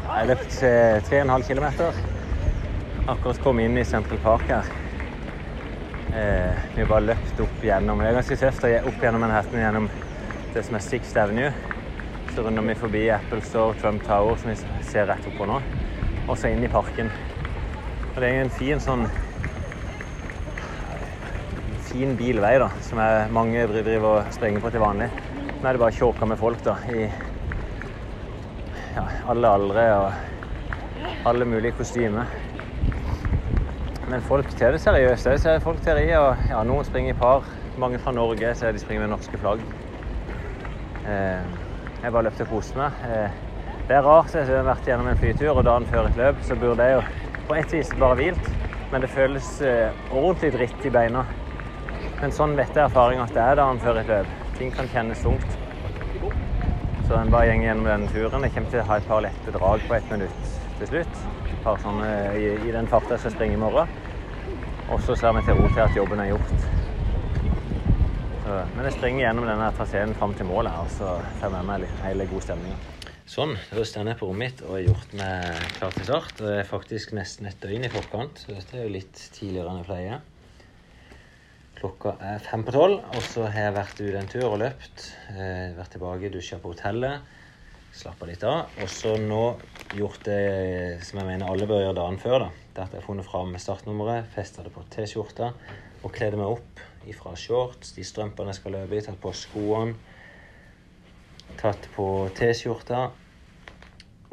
Jeg 0.06 0.12
har 0.12 0.28
løpt 0.30 0.58
3,5 1.10 1.46
km. 1.50 1.66
Akkurat 3.06 3.42
kom 3.42 3.60
inn 3.62 3.78
i 3.78 3.84
Central 3.84 4.22
Park 4.22 4.48
her. 4.54 4.70
Eh, 6.16 6.66
vi 6.74 6.84
har 6.84 6.88
bare 6.88 7.08
løpt 7.10 7.40
opp 7.42 7.64
gjennom 7.66 7.98
Det 7.98 8.08
er 8.08 8.20
ganske 8.20 8.38
tøft 8.38 8.64
å 8.64 8.70
opp 8.88 9.02
gjennom 9.02 9.20
Manhattan 9.26 9.60
gjennom 9.60 9.88
det 10.54 10.62
som 10.64 10.78
er 10.78 10.84
Sixth 10.86 11.18
Avenue. 11.20 11.50
Så 12.36 12.42
runder 12.44 12.62
vi 12.62 12.74
forbi 12.76 13.08
Apple 13.08 13.40
Store, 13.40 13.72
Trump 13.80 14.02
Tower, 14.04 14.36
som 14.36 14.50
vi 14.50 14.56
ser 14.84 15.06
rett 15.08 15.24
oppå 15.24 15.46
nå. 15.48 15.54
Og 16.28 16.34
så 16.36 16.50
inn 16.52 16.60
i 16.66 16.68
parken. 16.68 17.08
Og 18.10 18.18
det 18.20 18.28
er 18.28 18.42
en 18.42 18.52
fin 18.52 18.82
sånn 18.82 19.06
fin 21.86 22.12
bilvei 22.18 22.52
da, 22.60 22.68
som 22.84 23.00
er, 23.00 23.32
mange 23.32 23.64
driver 23.72 24.04
og 24.10 24.36
springer 24.36 24.60
på 24.60 24.68
til 24.74 24.84
vanlig. 24.84 25.08
Nå 25.48 25.64
er 25.64 25.78
det 25.78 25.80
bare 25.80 25.96
tjåka 25.96 26.28
med 26.28 26.36
folk 26.36 26.60
da, 26.66 26.76
i 26.92 27.06
ja, 28.98 29.08
alle 29.32 29.56
aldre 29.56 29.88
og 29.96 31.26
alle 31.32 31.48
mulige 31.48 31.72
kostymer. 31.80 32.28
Men 34.12 34.20
folk 34.28 34.52
tar 34.60 34.76
det 34.76 34.84
seriøst. 34.84 35.32
Jeg 35.32 35.40
ser 35.40 35.64
folk 35.64 35.80
tar 35.80 36.04
i, 36.04 36.10
og 36.20 36.50
ja, 36.52 36.60
noen 36.68 36.84
springer 36.84 37.16
i 37.16 37.20
par. 37.24 37.48
Mange 37.80 37.96
fra 37.96 38.12
Norge 38.12 38.52
så 38.60 38.76
de 38.76 38.84
springer 38.84 39.08
med 39.08 39.16
norske 39.16 39.40
flagg. 39.40 39.64
Eh, 41.08 41.64
jeg 42.02 42.12
bare 42.12 42.26
løpte 42.28 42.44
og 42.46 42.52
koste 42.54 42.78
meg. 42.78 43.00
Eh, 43.06 43.42
det 43.86 43.96
er 43.96 44.06
rart, 44.06 44.34
jeg 44.34 44.48
har 44.50 44.66
vært 44.66 44.88
gjennom 44.88 45.08
en 45.10 45.18
flytur, 45.20 45.52
og 45.54 45.64
dagen 45.66 45.86
før 45.90 46.08
et 46.08 46.18
løp 46.18 46.40
så 46.46 46.56
burde 46.58 46.86
jeg 46.86 46.98
jo 46.98 47.02
på 47.46 47.54
et 47.54 47.74
vis 47.76 47.92
bare 48.00 48.18
hvilt, 48.18 48.48
men 48.92 49.04
det 49.04 49.10
føles 49.12 49.50
eh, 49.62 50.00
ordentlig 50.10 50.52
dritt 50.56 50.88
i 50.88 50.92
beina. 50.94 51.22
Men 52.20 52.32
sånn 52.34 52.56
vet 52.58 52.74
jeg 52.74 52.86
erfaring 52.86 53.20
at 53.22 53.34
det 53.36 53.42
er 53.44 53.60
dagen 53.60 53.80
før 53.82 54.00
et 54.00 54.10
løp. 54.10 54.34
Ting 54.58 54.72
kan 54.74 54.88
kjennes 54.92 55.22
tungt. 55.22 55.58
Så 57.06 57.14
en 57.14 57.30
bare 57.30 57.52
går 57.52 57.68
gjennom 57.68 57.86
denne 57.86 58.10
turen. 58.10 58.46
Jeg 58.46 58.54
kommer 58.56 58.72
til 58.72 58.82
å 58.82 58.88
ha 58.88 58.96
et 58.98 59.06
par 59.06 59.22
lette 59.22 59.54
drag 59.54 59.84
på 59.86 59.94
ett 59.94 60.10
minutt 60.10 60.54
til 60.80 60.90
slutt. 60.90 61.20
Et 61.52 61.60
par 61.62 61.78
sånne 61.84 62.08
i, 62.40 62.48
i 62.66 62.74
den 62.74 62.90
farta 62.90 63.14
jeg 63.14 63.26
skal 63.26 63.36
springe 63.36 63.58
i 63.58 63.62
morgen. 63.62 63.94
Og 64.90 64.98
så 65.06 65.14
ser 65.18 65.36
vi 65.36 65.46
til 65.46 65.60
ro 65.60 65.70
til 65.70 65.84
at 65.86 65.96
jobben 65.98 66.24
er 66.24 66.32
gjort. 66.32 66.75
Men 68.46 68.86
jeg 68.86 68.94
springer 68.94 69.24
gjennom 69.24 69.46
denne 69.48 69.72
traseen 69.74 70.12
fram 70.14 70.34
til 70.38 70.46
målet 70.46 70.76
og 70.78 70.90
så 70.92 71.16
får 71.38 71.48
jeg 71.48 71.54
med 71.56 71.66
meg 71.66 71.86
hele 72.04 72.28
god 72.30 72.44
stemninga. 72.44 72.76
Sånn, 73.26 73.56
da 73.74 73.82
står 73.82 74.06
jeg 74.12 74.18
på 74.20 74.28
rommet 74.28 74.44
mitt 74.44 74.62
og 74.62 74.76
har 74.76 74.84
gjort 74.84 75.14
meg 75.18 75.64
klar 75.80 75.96
til 75.96 76.06
start. 76.06 76.36
Det 76.38 76.52
er 76.60 76.68
faktisk 76.68 77.16
nesten 77.18 77.48
et 77.50 77.58
døgn 77.58 77.88
i 77.88 77.90
forkant, 77.90 78.38
så 78.44 78.54
dette 78.54 78.78
er 78.78 78.86
jo 78.86 78.92
litt 78.94 79.18
tidligere 79.34 79.72
enn 79.72 79.80
jeg 79.82 79.88
pleier. 79.88 80.22
Klokka 81.80 82.14
er 82.22 82.46
fem 82.46 82.62
på 82.64 82.76
tolv, 82.76 83.02
og 83.18 83.26
så 83.26 83.48
har 83.50 83.66
jeg 83.66 83.76
vært 83.80 84.04
ute 84.04 84.22
en 84.22 84.30
tur 84.30 84.46
og 84.46 84.60
løpt. 84.62 85.08
Eh, 85.34 85.74
vært 85.74 85.96
tilbake, 85.96 86.30
dusja 86.32 86.62
på 86.62 86.70
hotellet, 86.70 87.34
slappa 87.98 88.30
litt 88.30 88.46
av. 88.46 88.78
Og 88.78 88.88
så 88.94 89.18
nå 89.20 89.44
gjort 89.98 90.22
det 90.30 91.02
som 91.04 91.18
jeg 91.18 91.32
mener 91.34 91.50
alle 91.50 91.66
bør 91.66 91.82
gjøre 91.82 91.98
dagen 91.98 92.22
før. 92.22 92.46
da. 92.46 92.52
Det 92.76 92.84
at 92.86 92.94
jeg 92.94 93.02
har 93.02 93.10
funnet 93.10 93.26
fram 93.26 93.58
startnummeret, 93.58 94.30
festa 94.38 94.62
det 94.62 94.70
på 94.70 94.86
T-skjorta 94.94 95.50
og 96.06 96.14
kledde 96.14 96.38
meg 96.38 96.60
opp 96.60 96.85
ifra 97.10 97.34
shorts, 97.38 97.94
de 97.96 98.04
strømpene 98.04 98.52
jeg 98.52 98.60
skal 98.60 98.76
løpe 98.78 98.98
i, 98.98 99.04
tatt 99.04 99.20
på 99.22 99.32
skoene, 99.36 99.94
tatt 101.60 101.88
på 101.94 102.08
T-skjorta 102.36 103.06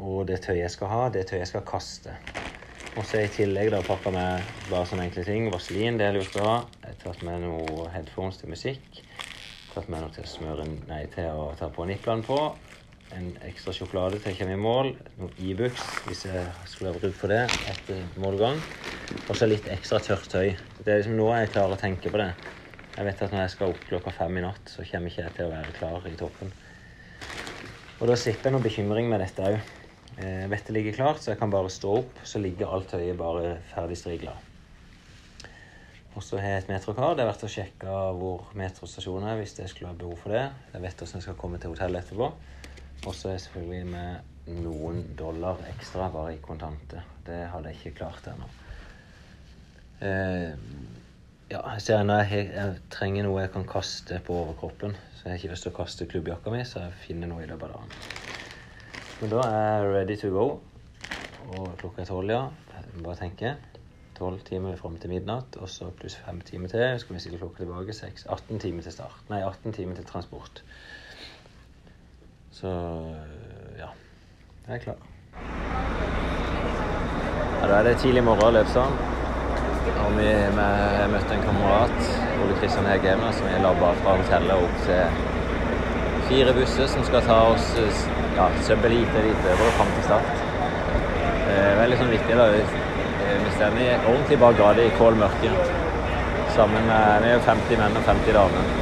og 0.02 0.26
det 0.28 0.40
tøyet 0.42 0.64
jeg 0.64 0.74
skal 0.74 0.90
ha, 0.90 1.02
det 1.12 1.26
tøyet 1.28 1.44
jeg 1.44 1.52
skal 1.52 1.66
kaste. 1.68 2.16
Og 2.94 3.06
så 3.06 3.24
i 3.24 3.30
tillegg 3.32 3.72
da 3.74 3.80
pakka 3.82 4.10
med 4.14 4.52
bare 4.68 4.86
sånne 4.86 5.08
enkle 5.08 5.24
ting. 5.26 5.48
Vaselin, 5.50 5.98
det 5.98 6.06
er 6.08 6.14
lurt 6.14 6.36
å. 6.38 6.50
Jeg 6.82 6.92
har 6.92 7.00
tatt 7.02 7.24
med 7.26 7.42
noe 7.42 7.88
headphones 7.94 8.38
til 8.38 8.52
musikk. 8.52 9.00
Tatt 9.72 9.88
med 9.90 10.04
noe 10.04 10.14
til 10.14 10.22
å 10.22 10.30
smøre 10.30 10.68
Nei, 10.86 11.00
til 11.14 11.26
å 11.34 11.48
ta 11.58 11.70
på 11.74 11.86
nipplene 11.90 12.26
på. 12.26 12.38
En 13.14 13.32
ekstra 13.46 13.74
sjokolade 13.74 14.20
til 14.20 14.32
jeg 14.32 14.40
kommer 14.40 14.54
i 14.54 14.62
mål. 14.62 14.92
Noe 15.18 15.34
Ibux 15.42 15.88
hvis 16.06 16.24
jeg 16.28 16.44
skulle 16.70 16.92
ha 16.92 17.00
bruk 17.00 17.16
for 17.18 17.34
det 17.34 17.42
etter 17.72 18.04
målgang. 18.22 18.62
Og 19.26 19.34
så 19.34 19.50
litt 19.50 19.66
ekstra 19.74 19.98
tørt 20.02 20.30
tøy. 20.30 20.54
Det 20.78 20.86
er 20.86 21.02
liksom 21.02 21.18
nå 21.18 21.32
jeg 21.34 21.50
klarer 21.54 21.74
å 21.74 21.80
tenke 21.80 22.14
på 22.14 22.22
det. 22.22 22.30
Jeg 22.94 23.06
vet 23.08 23.22
at 23.26 23.32
når 23.34 23.40
jeg 23.42 23.52
skal 23.56 23.72
opp 23.72 23.86
klokka 23.88 24.12
fem 24.14 24.36
i 24.38 24.44
natt, 24.44 24.70
så 24.70 24.84
kommer 24.86 25.10
ikke 25.10 25.24
jeg 25.24 25.34
til 25.34 25.48
å 25.48 25.54
være 25.54 25.72
klar 25.74 26.04
i 26.06 26.14
toppen. 26.18 26.52
Og 27.98 28.10
da 28.10 28.14
sitter 28.18 28.48
jeg 28.48 28.54
noe 28.54 28.62
bekymring 28.62 29.08
med 29.10 29.22
dette 29.22 29.48
òg. 29.48 29.56
Eh, 30.14 30.44
vettet 30.50 30.74
ligger 30.76 30.94
klart, 30.94 31.22
så 31.22 31.32
jeg 31.32 31.40
kan 31.40 31.50
bare 31.50 31.72
stå 31.72 31.96
opp. 32.04 32.20
Så 32.22 32.42
ligger 32.42 32.70
alt 32.70 32.92
tøyet 32.92 33.18
bare 33.18 33.56
ferdig 33.72 33.98
strigla. 33.98 34.34
Og 36.14 36.22
så 36.22 36.38
har 36.38 36.52
jeg 36.52 36.62
et 36.62 36.70
metrokar. 36.70 37.16
Det 37.16 37.24
er 37.24 37.30
verdt 37.32 37.46
å 37.48 37.50
sjekke 37.50 37.94
hvor 38.20 38.44
metrostasjonen 38.54 39.26
er 39.32 39.40
hvis 39.40 39.56
jeg 39.58 39.72
skulle 39.72 39.90
ha 39.90 39.98
behov 39.98 40.20
for 40.22 40.36
det. 40.36 40.44
Jeg 40.76 40.84
vet 40.84 41.00
hvordan 41.02 41.18
jeg 41.18 41.26
skal 41.26 41.38
komme 41.40 41.58
til 41.58 41.74
hotellet 41.74 42.04
etterpå. 42.04 42.30
Og 43.04 43.10
så 43.10 43.32
er 43.32 43.34
jeg 43.34 43.46
selvfølgelig 43.48 43.88
med 43.90 44.60
noen 44.62 45.02
dollar 45.18 45.58
ekstra 45.72 46.06
bare 46.14 46.36
i 46.36 46.42
kontante. 46.44 47.02
Det 47.26 47.40
hadde 47.50 47.72
jeg 47.72 47.80
ikke 47.80 47.98
klart 48.04 48.30
ennå. 48.30 48.50
Eh, 50.04 50.54
ja, 51.54 51.60
jeg 51.76 51.82
ser 51.84 52.00
ennå 52.02 52.16
jeg, 52.24 52.48
jeg 52.50 52.78
trenger 52.90 53.26
noe 53.28 53.44
jeg 53.44 53.52
kan 53.54 53.66
kaste 53.68 54.18
på 54.26 54.34
overkroppen. 54.42 54.96
Så 55.14 55.26
jeg 55.26 55.30
har 55.30 55.38
ikke 55.38 55.52
lyst 55.52 55.66
til 55.66 55.72
å 55.72 55.76
kaste 55.76 56.08
klubbjakka 56.10 56.52
mi, 56.52 56.64
så 56.66 56.82
jeg 56.82 56.96
finner 57.04 57.30
noe 57.30 57.44
i 57.44 57.48
løpet 57.48 57.68
av 57.68 57.76
dagen. 57.76 57.92
Men 59.20 59.30
da 59.30 59.44
er 59.46 59.62
jeg 59.62 59.92
ready 59.94 60.16
to 60.20 60.32
go. 60.34 60.46
Og 61.54 61.70
klokka 61.78 62.02
er 62.02 62.10
tolv, 62.10 62.34
ja. 62.34 62.42
Bare 62.98 63.16
tenke. 63.20 63.54
Tolv 64.18 64.42
timer 64.46 64.76
fram 64.80 64.98
til 64.98 65.14
midnatt, 65.14 65.56
og 65.62 65.70
så 65.70 65.92
pluss 65.94 66.18
fem 66.26 66.42
timer 66.46 66.72
til. 66.72 66.84
Skal 67.02 67.16
vi 67.16 67.22
stille 67.22 67.40
klokka 67.40 67.62
tilbake. 67.62 67.94
6, 67.94 68.26
18 68.26 68.62
timer 68.66 68.86
til 68.86 68.96
start. 68.98 69.24
Nei, 69.30 69.42
18 69.46 69.78
timer 69.78 69.98
til 69.98 70.10
transport. 70.10 70.64
Så 72.54 72.70
ja. 73.78 73.92
Jeg 74.66 74.80
er 74.80 74.86
klar. 74.88 75.10
Ja, 77.60 77.68
da 77.68 77.76
er 77.78 77.92
det 77.92 78.00
tidlig 78.02 78.24
morgen, 78.26 78.58
Løpsand. 78.58 79.13
Og 79.84 80.14
vi, 80.16 80.28
vi 80.56 81.06
møtte 81.12 81.36
en 81.36 81.42
kamerat, 81.44 82.10
Ole 82.40 82.54
Kristian 82.60 82.86
Hegeme, 82.88 83.30
som 83.36 83.48
vi 83.48 83.58
labba 83.60 83.90
fra 84.00 84.14
hotellet 84.16 84.56
opp 84.56 84.78
til 84.86 85.32
fire 86.28 86.54
busser 86.56 86.88
som 86.88 87.04
skal 87.04 87.24
ta 87.26 87.36
oss 87.52 87.66
ja, 87.76 88.46
ja, 88.48 88.76
lite 88.88 89.24
over 89.52 89.66
og 89.66 89.74
fram 89.78 89.90
til 89.96 90.06
start. 90.06 90.30
Det 91.44 91.58
er 91.58 91.76
veldig 91.82 91.98
sånn 92.00 92.14
viktig. 92.14 92.38
da. 92.38 92.46
Eh, 92.54 93.36
Vi 93.44 93.50
står 93.56 93.76
ordentlig 94.08 94.38
bak 94.40 94.56
gata 94.58 94.86
i 94.86 94.94
kål 94.98 95.18
mørke. 95.20 95.52
Sammen 96.56 96.88
med 96.88 97.22
Vi 97.22 97.28
er 97.28 97.36
jo 97.36 97.44
50 97.44 97.80
menn 97.82 98.00
og 98.00 98.08
50 98.08 98.32
damer. 98.38 98.72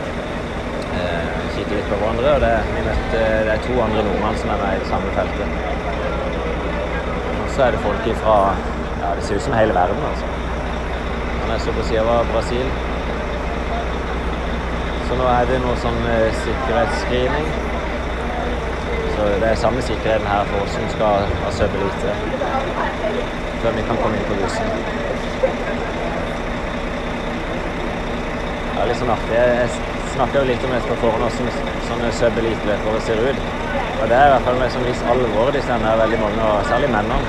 Vi 0.93 1.49
kikker 1.57 1.77
litt 1.81 1.91
på 1.91 1.99
hverandre, 1.99 2.37
og 2.37 2.41
det, 2.47 2.53
vi 2.77 2.85
møtte, 2.87 3.25
det 3.49 3.57
er 3.57 3.67
to 3.67 3.81
andre 3.83 4.07
nordmenn 4.07 4.39
som 4.39 4.55
er 4.55 4.63
med 4.63 4.77
i 4.77 4.85
det 4.85 4.93
samme 4.93 5.17
feltet. 5.19 5.59
Og 7.43 7.51
så 7.57 7.67
er 7.67 7.75
det 7.75 7.83
folk 7.89 8.09
fra 8.23 8.39
ja, 9.03 9.15
Det 9.19 9.27
ser 9.27 9.37
ut 9.43 9.47
som 9.49 9.59
hele 9.59 9.75
verden, 9.75 10.07
altså. 10.13 10.42
Så 11.59 11.73
på 11.73 11.83
sida 11.85 12.03
av 12.03 12.27
Brasil. 12.33 12.67
Så 15.09 15.17
nå 15.19 15.25
er 15.29 15.45
det 15.51 15.59
noe 15.61 15.75
sånn 15.83 15.99
eh, 16.09 16.39
sikkerhetsscreening. 16.41 17.49
Så 19.13 19.27
det 19.43 19.51
er 19.51 19.59
samme 19.61 19.83
sikkerheten 19.85 20.27
her 20.27 20.49
for 20.49 20.65
oss 20.65 20.73
som 20.79 20.87
skal 20.95 21.27
ha 21.43 21.51
sub-elite. 21.53 22.15
Før 23.63 23.77
vi 23.77 23.85
kan 23.91 24.01
komme 24.01 24.17
inn 24.17 24.25
på 24.31 24.39
bussen. 24.41 24.73
Det 28.73 28.81
er 28.81 28.89
litt 28.89 29.03
sånn 29.03 29.13
artig. 29.15 29.37
Jeg 29.37 29.69
snakka 30.15 30.41
jo 30.41 30.47
litt 30.49 30.65
om 30.67 30.73
dette 30.75 30.89
på 30.89 30.99
forhånd, 31.05 31.29
hvordan 31.29 31.85
sånne 31.91 32.15
sub-elite-løpere 32.23 33.05
ser 33.11 33.23
ut. 33.29 33.45
Og 34.01 34.09
det 34.09 34.17
er 34.17 34.31
i 34.31 34.33
hvert 34.33 34.49
fall 34.49 34.59
med 34.65 34.73
sånn 34.79 34.89
viss 34.89 35.05
alvor 35.13 35.53
de 35.55 35.63
sender 35.69 36.01
veldig 36.01 36.23
mange, 36.25 36.49
og 36.49 36.65
særlig 36.73 36.91
mennene. 36.97 37.21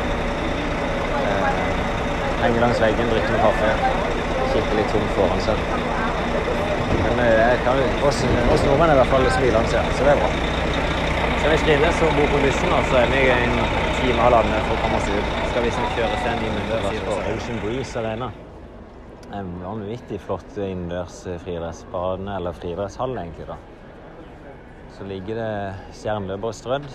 Eh, 1.20 1.62
henger 2.48 2.66
langs 2.66 2.82
veggen, 2.88 3.12
drikker 3.12 3.36
med 3.36 3.46
kaffe, 3.50 4.03
kikker 4.54 4.80
litt 4.80 4.92
tomt 4.94 5.12
foran 5.14 5.42
seg. 5.44 5.60
Men 7.04 7.20
eh, 7.20 7.36
jeg 7.54 7.62
kan, 7.66 7.82
oss, 8.06 8.24
oss 8.54 8.66
nordmenn 8.68 8.94
er 8.94 8.98
i 8.98 9.02
hvert 9.02 9.12
fall 9.12 9.30
smilende, 9.34 9.74
ja, 9.76 9.84
så 9.92 10.08
det 10.08 10.14
er 10.14 10.22
bra. 10.22 10.32
Skal 11.42 11.52
vi 11.52 11.60
skal 11.60 11.76
inne, 11.76 11.90
så 11.92 12.08
bor 12.16 12.30
på 12.32 12.40
bussen, 12.40 12.72
så 12.88 13.02
er 13.02 13.10
vi 13.12 13.22
en 13.34 13.58
time 13.98 14.22
og 14.22 14.30
halvannen 14.30 14.64
for 14.64 14.78
å 14.78 14.84
komme 14.86 15.02
oss 15.02 15.10
ut. 15.12 15.34
Skal 15.50 15.66
vi 15.66 15.74
kjøre 15.76 16.16
oss 16.16 16.26
en 16.30 16.40
time 16.40 16.64
på 17.04 17.18
Ocean 17.34 17.60
Breeze 17.60 18.00
Arena. 18.00 18.30
En 19.34 19.50
vanvittig 19.60 20.22
flott 20.24 20.56
innendørs 20.56 21.24
friidrettsbane, 21.44 22.38
eller 22.38 22.56
friidrettshall 22.56 23.18
egentlig, 23.18 23.50
da. 23.50 23.58
Så 24.94 25.08
ligger 25.10 25.40
det 25.42 25.52
stjerneløpere 26.00 26.56
strødd. 26.56 26.90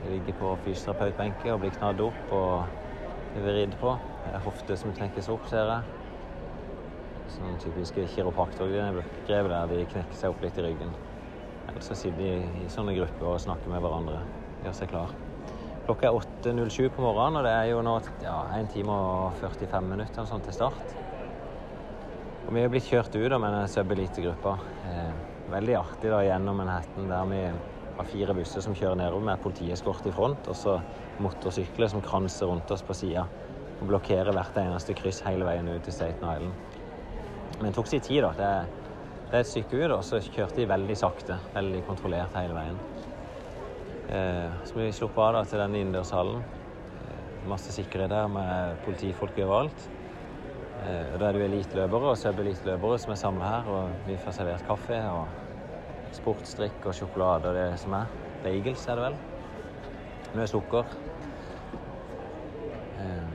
De 0.00 0.14
ligger 0.14 0.36
på 0.38 0.56
fysioterapeutbenker 0.64 1.52
og 1.52 1.64
blir 1.64 1.74
knadd 1.76 2.00
opp 2.06 2.36
og 2.40 3.42
ridd 3.44 3.74
på. 3.82 3.96
Hofter 4.46 4.78
som 4.80 4.94
trekkes 4.96 5.28
opp, 5.34 5.44
ser 5.50 5.74
jeg. 5.74 5.99
Sånne 7.30 7.60
typiske 7.62 8.04
kiropraktorgrep 8.10 9.18
der 9.28 9.48
de 9.70 9.84
knekker 9.86 10.18
seg 10.18 10.32
opp 10.32 10.42
litt 10.42 10.58
i 10.58 10.64
ryggen. 10.64 10.94
Eller 11.70 11.84
så 11.84 11.94
sitter 11.94 12.18
de 12.18 12.64
i 12.64 12.70
sånne 12.72 12.96
grupper 12.96 13.28
og 13.30 13.42
snakker 13.42 13.70
med 13.70 13.82
hverandre. 13.84 14.24
Gjør 14.64 14.74
seg 14.76 14.90
klar. 14.90 15.12
Klokka 15.86 16.10
er 16.10 16.16
8.07 16.18 16.90
på 16.94 17.04
morgenen, 17.04 17.40
og 17.40 17.46
det 17.46 17.52
er 17.54 17.70
jo 17.70 17.84
nå 17.86 17.94
ja, 18.24 18.36
1 18.58 18.72
time 18.74 18.94
og 18.94 19.38
45 19.40 19.86
minutter 19.92 20.26
sånn 20.28 20.42
til 20.44 20.56
start. 20.56 20.96
Og 22.46 22.56
vi 22.56 22.64
er 22.64 22.72
blitt 22.72 22.88
kjørt 22.88 23.14
ut 23.14 23.36
av 23.36 23.46
den 23.46 23.70
sub-elite-gruppa. 23.70 24.56
Eh, 24.90 25.12
veldig 25.54 25.76
artig 25.78 26.10
da, 26.10 26.24
gjennom 26.26 26.58
Manhattan, 26.58 27.08
der 27.10 27.30
vi 27.30 27.44
har 27.46 28.10
fire 28.10 28.34
busser 28.36 28.64
som 28.64 28.74
kjører 28.74 28.98
nedover 28.98 29.30
med 29.30 29.42
politieskort 29.44 30.06
i 30.10 30.14
front, 30.14 30.50
og 30.50 30.58
så 30.58 30.80
motorsykler 31.22 31.90
som 31.92 32.02
kranser 32.04 32.50
rundt 32.50 32.70
oss 32.74 32.84
på 32.86 32.96
sida 32.96 33.28
og 33.80 33.88
blokkerer 33.88 34.34
hvert 34.36 34.58
eneste 34.60 34.94
kryss 34.96 35.22
hele 35.24 35.46
veien 35.48 35.68
ut 35.70 35.84
til 35.84 35.94
Staten 35.94 36.26
Island. 36.28 36.69
Men 37.58 37.70
det 37.70 37.74
tok 37.76 37.90
sin 37.90 38.04
tid, 38.04 38.22
da. 38.22 38.34
Det 38.38 38.52
det 39.30 39.36
er 39.38 39.44
et 39.44 39.46
stykke 39.46 39.78
ut, 39.78 39.92
og 39.94 40.00
så 40.02 40.18
kjørte 40.18 40.58
de 40.58 40.64
veldig 40.66 40.94
sakte. 40.98 41.36
Veldig 41.54 41.84
kontrollert 41.86 42.34
hele 42.34 42.56
veien. 42.56 42.80
Eh, 44.10 44.56
så 44.66 44.80
vi 44.80 44.88
sluppet 44.90 45.22
av 45.22 45.36
da, 45.36 45.42
til 45.46 45.62
den 45.62 45.76
innendørshallen. 45.78 46.40
Eh, 46.98 47.28
masse 47.46 47.70
sikkerhet 47.76 48.10
der 48.10 48.26
med 48.26 48.80
politifolk 48.82 49.38
overalt. 49.44 49.86
Eh, 50.82 51.14
da 51.14 51.28
er 51.28 51.38
det 51.38 51.44
jo 51.44 51.46
eliteløpere 51.46 52.10
og 52.10 52.18
sub-eliteløpere 52.18 52.98
som 52.98 53.14
er 53.14 53.22
samla 53.22 53.52
her, 53.54 53.70
og 53.70 54.02
vi 54.10 54.18
får 54.18 54.34
servert 54.40 54.66
kaffe 54.66 54.98
og 55.14 55.30
sportsdrikk 56.18 56.90
og 56.90 56.98
sjokolade 56.98 57.52
og 57.52 57.60
det 57.60 57.68
som 57.78 57.94
er. 58.00 58.10
Bagels 58.42 58.82
er 58.90 58.98
det 58.98 59.08
vel. 59.12 59.20
Mye 60.34 60.50
sukker. 60.50 60.96
Eh, 62.98 63.34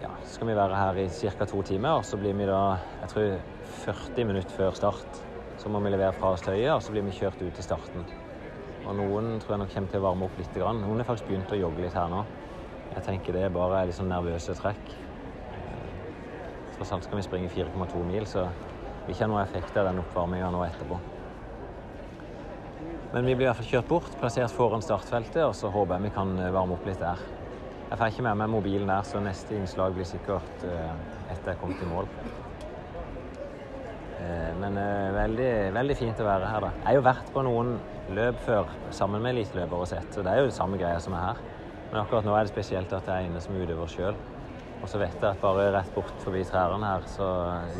ja, 0.00 0.16
så 0.24 0.38
skal 0.38 0.54
vi 0.54 0.56
være 0.56 0.86
her 0.86 1.04
i 1.04 1.10
ca. 1.12 1.44
to 1.44 1.60
timer, 1.68 1.98
og 2.00 2.08
så 2.08 2.16
blir 2.16 2.32
vi 2.32 2.48
da 2.48 2.78
jeg 3.02 3.12
tror 3.12 3.53
40 3.84 4.28
minutter 4.28 4.54
før 4.54 4.76
start. 4.76 5.22
Så 5.60 5.70
må 5.70 5.80
vi 5.84 5.92
levere 5.94 6.14
fra 6.16 6.32
oss 6.34 6.42
tøyet, 6.44 6.72
og 6.74 6.82
så 6.82 6.92
blir 6.92 7.04
vi 7.06 7.14
kjørt 7.14 7.40
ut 7.42 7.54
til 7.54 7.64
starten. 7.64 8.06
Og 8.84 8.92
noen 8.98 9.38
tror 9.40 9.54
jeg 9.54 9.62
nok 9.62 9.72
kommer 9.72 9.92
til 9.92 10.02
å 10.02 10.04
varme 10.04 10.26
opp 10.26 10.38
litt. 10.38 10.58
Noen 10.60 11.00
har 11.00 11.08
faktisk 11.08 11.30
begynt 11.30 11.54
å 11.54 11.60
jogge 11.60 11.86
litt 11.86 11.96
her 11.96 12.10
nå. 12.12 12.24
Jeg 12.90 13.06
tenker 13.06 13.36
det 13.36 13.46
er 13.46 13.54
bare 13.54 13.86
litt 13.88 13.96
sånn 13.96 14.10
nervøse 14.12 14.54
trekk. 14.58 14.92
Tross 16.74 16.92
alt 16.92 17.06
skal 17.06 17.20
vi 17.20 17.24
springe 17.24 17.50
4,2 17.52 18.04
mil, 18.06 18.26
så 18.28 18.48
vi 19.06 19.14
ikke 19.14 19.30
har 19.30 19.44
effekt 19.44 19.76
av 19.78 19.88
den 19.88 20.02
oppvarminga 20.02 20.50
nå 20.52 20.62
etterpå. 20.66 21.00
Men 23.14 23.28
vi 23.28 23.36
blir 23.38 23.46
i 23.46 23.48
hvert 23.48 23.60
fall 23.60 23.70
kjørt 23.70 23.88
bort, 23.88 24.16
plassert 24.18 24.52
foran 24.52 24.82
startfeltet, 24.82 25.44
og 25.46 25.54
så 25.54 25.70
håper 25.70 25.96
jeg 25.96 26.08
vi 26.08 26.14
kan 26.16 26.34
varme 26.52 26.74
opp 26.74 26.88
litt 26.88 27.00
der. 27.00 27.22
Jeg 27.90 28.00
får 28.00 28.10
ikke 28.10 28.24
med 28.26 28.40
meg 28.42 28.50
mobilen 28.50 28.90
der, 28.90 29.06
så 29.06 29.22
neste 29.22 29.54
innslag 29.54 29.94
blir 29.94 30.08
sikkert 30.08 30.66
etter 30.66 31.54
jeg 31.54 31.60
kom 31.60 31.76
til 31.78 31.92
mål. 31.94 32.10
Men 34.14 34.76
veldig, 35.14 35.50
veldig 35.74 35.96
fint 35.98 36.20
å 36.22 36.26
være 36.28 36.46
her, 36.46 36.62
da. 36.62 36.70
Jeg 36.78 36.86
har 36.86 36.98
jo 37.00 37.06
vært 37.08 37.32
på 37.34 37.42
noen 37.42 37.72
løp 38.14 38.38
før 38.44 38.70
sammen 38.94 39.22
med 39.24 39.34
eliteløpere 39.34 39.86
og 39.86 39.90
sett, 39.90 40.10
så 40.14 40.22
det 40.22 40.30
er 40.30 40.42
jo 40.42 40.50
det 40.50 40.56
samme 40.56 40.78
greia 40.78 41.00
som 41.02 41.16
er 41.18 41.24
her. 41.24 41.40
Men 41.90 42.02
akkurat 42.02 42.26
nå 42.26 42.34
er 42.36 42.46
det 42.46 42.52
spesielt 42.52 42.92
at 42.94 43.10
jeg 43.10 43.14
er 43.14 43.28
inne 43.30 43.42
som 43.42 43.56
utøver 43.58 43.90
sjøl. 43.90 44.20
Og 44.84 44.90
så 44.90 45.00
vet 45.00 45.16
jeg 45.16 45.30
at 45.30 45.40
bare 45.42 45.70
rett 45.72 45.94
bort 45.94 46.18
forbi 46.22 46.42
trærne 46.46 46.86
her 46.86 47.06
så 47.08 47.26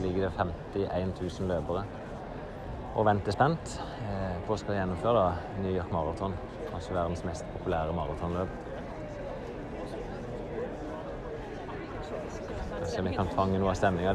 ligger 0.00 0.26
det 0.26 0.32
51 0.38 1.14
000 1.20 1.50
løpere 1.52 1.84
og 2.94 3.06
venter 3.08 3.34
spent 3.34 3.74
på 4.46 4.54
å 4.54 4.58
skal 4.60 4.78
gjennomføre 4.78 5.18
da, 5.18 5.30
New 5.58 5.72
York 5.74 5.90
Marathon. 5.92 6.36
Kanskje 6.70 6.94
verdens 6.94 7.24
mest 7.26 7.48
populære 7.50 7.94
maratonløp. 7.94 8.54
Kanskje 12.78 13.04
vi 13.08 13.14
kan 13.16 13.30
fange 13.34 13.58
noe 13.58 13.74
av 13.74 13.78
stemninga. 13.80 14.14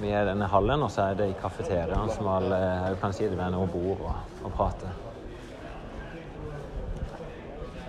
Vi 0.00 0.10
er 0.10 0.22
i 0.22 0.28
denne 0.28 0.48
hallen, 0.50 0.82
og 0.82 0.90
så 0.90 1.02
er 1.10 1.14
det 1.18 1.28
i 1.30 1.38
kafeteriaen 1.40 2.10
som 2.10 2.26
alle 2.32 2.58
jeg 2.58 2.98
kan 3.00 3.12
si 3.14 3.28
det 3.28 3.38
med 3.38 3.52
noe 3.54 3.68
bord 3.70 4.00
og, 4.08 4.14
og 4.44 4.54
prater. 4.56 4.90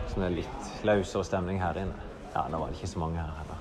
Så 0.07 0.19
det 0.19 0.25
er 0.27 0.35
litt 0.37 0.73
løsere 0.85 1.23
stemning 1.25 1.61
her 1.63 1.79
inne. 1.81 2.09
Ja, 2.35 2.47
nå 2.49 2.59
var 2.61 2.67
det 2.69 2.75
ikke 2.77 2.91
så 2.91 2.99
mange 3.01 3.17
her 3.17 3.33
heller. 3.39 3.59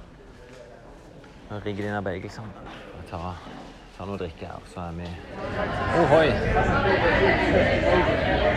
De 1.65 1.73
ned 1.73 2.03
bagelsene. 2.05 2.49
Ta, 3.11 3.19
ta 3.97 4.05
noe 4.09 4.17
drikke 4.21 4.47
her, 4.49 4.61
så 4.73 4.81
er 4.87 4.93
vi 4.97 5.09
Ohoi! 6.01 6.29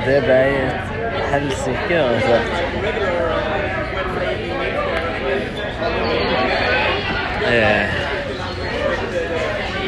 Det 0.05 0.19
ble 0.23 0.39
et 0.55 0.93
helsike, 1.33 1.99
rett 1.99 2.15
og 2.15 2.21
slett. 2.25 2.51
Eh, 7.45 8.04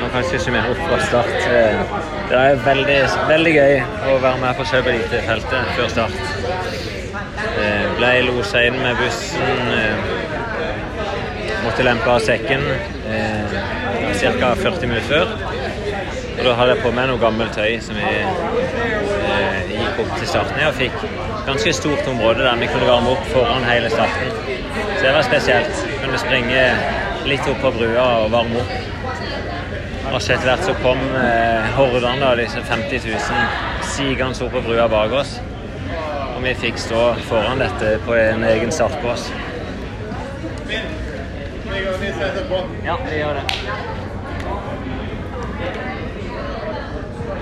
man 0.08 0.22
kanskje 0.22 0.38
ikke 0.40 0.52
mer 0.56 0.68
opp 0.72 0.82
fra 0.88 0.98
start. 1.04 1.34
Det 2.30 2.38
er 2.40 2.60
veldig, 2.64 2.98
veldig 3.28 3.54
gøy 3.56 3.74
å 4.08 4.14
være 4.24 4.40
med 4.40 4.56
på 4.56 4.66
Sub-Elite-feltet 4.70 5.72
før 5.76 5.90
start. 5.92 6.16
Jeg 7.58 7.90
ble 7.98 8.12
losa 8.30 8.62
inn 8.70 8.78
med 8.80 8.96
bussen. 9.02 9.68
Måtte 11.66 11.84
lempe 11.84 12.14
av 12.14 12.24
sekken 12.24 12.64
ca. 14.22 14.54
40 14.64 14.88
minutter 14.88 15.10
før. 15.12 15.36
Og 16.38 16.44
da 16.46 16.56
hadde 16.56 16.76
jeg 16.76 16.84
på 16.86 16.94
meg 16.96 17.10
noe 17.12 17.20
gammelt 17.20 17.58
tøy 17.58 17.76
som 17.84 17.98
vi 17.98 18.08
eh, 18.08 19.72
gikk 19.74 20.04
opp 20.04 20.12
til 20.22 20.30
starten 20.30 20.62
i 20.62 20.68
og 20.70 20.78
fikk 20.78 21.00
ganske 21.50 21.74
stort 21.76 22.08
område 22.08 22.46
der 22.46 22.62
vi 22.62 22.70
kunne 22.72 22.88
varme 22.88 23.16
opp 23.18 23.32
foran 23.34 23.66
hele 23.68 23.92
starten. 23.92 24.32
Så 24.78 25.02
det 25.04 25.16
var 25.18 25.26
spesielt. 25.28 25.88
Kunne 26.04 26.22
springe 26.22 26.68
litt 27.28 27.50
opp 27.52 27.66
på 27.66 27.74
brua 27.82 28.14
og 28.22 28.32
varme 28.38 28.64
opp. 28.64 28.87
Og 30.18 30.22
så 30.26 30.34
etter 30.34 30.50
hvert 30.50 30.64
så 30.66 30.74
kom 30.82 30.98
eh, 31.14 31.68
hordene, 31.78 32.18
da, 32.24 32.32
disse 32.40 32.58
50 32.66 33.04
000, 33.06 33.20
sigende 33.86 34.46
opp 34.48 34.56
på 34.56 34.62
brua 34.66 34.88
bak 34.90 35.12
oss. 35.14 35.36
Og 36.32 36.40
vi 36.42 36.56
fikk 36.58 36.80
stå 36.82 37.14
foran 37.28 37.62
dette 37.62 38.02
på 38.08 38.16
en 38.18 38.42
egen 38.50 38.74
startbås. 38.74 39.28
Ja, 42.88 42.96
vi 43.04 43.20
gjør 43.20 43.38
det. 43.38 43.44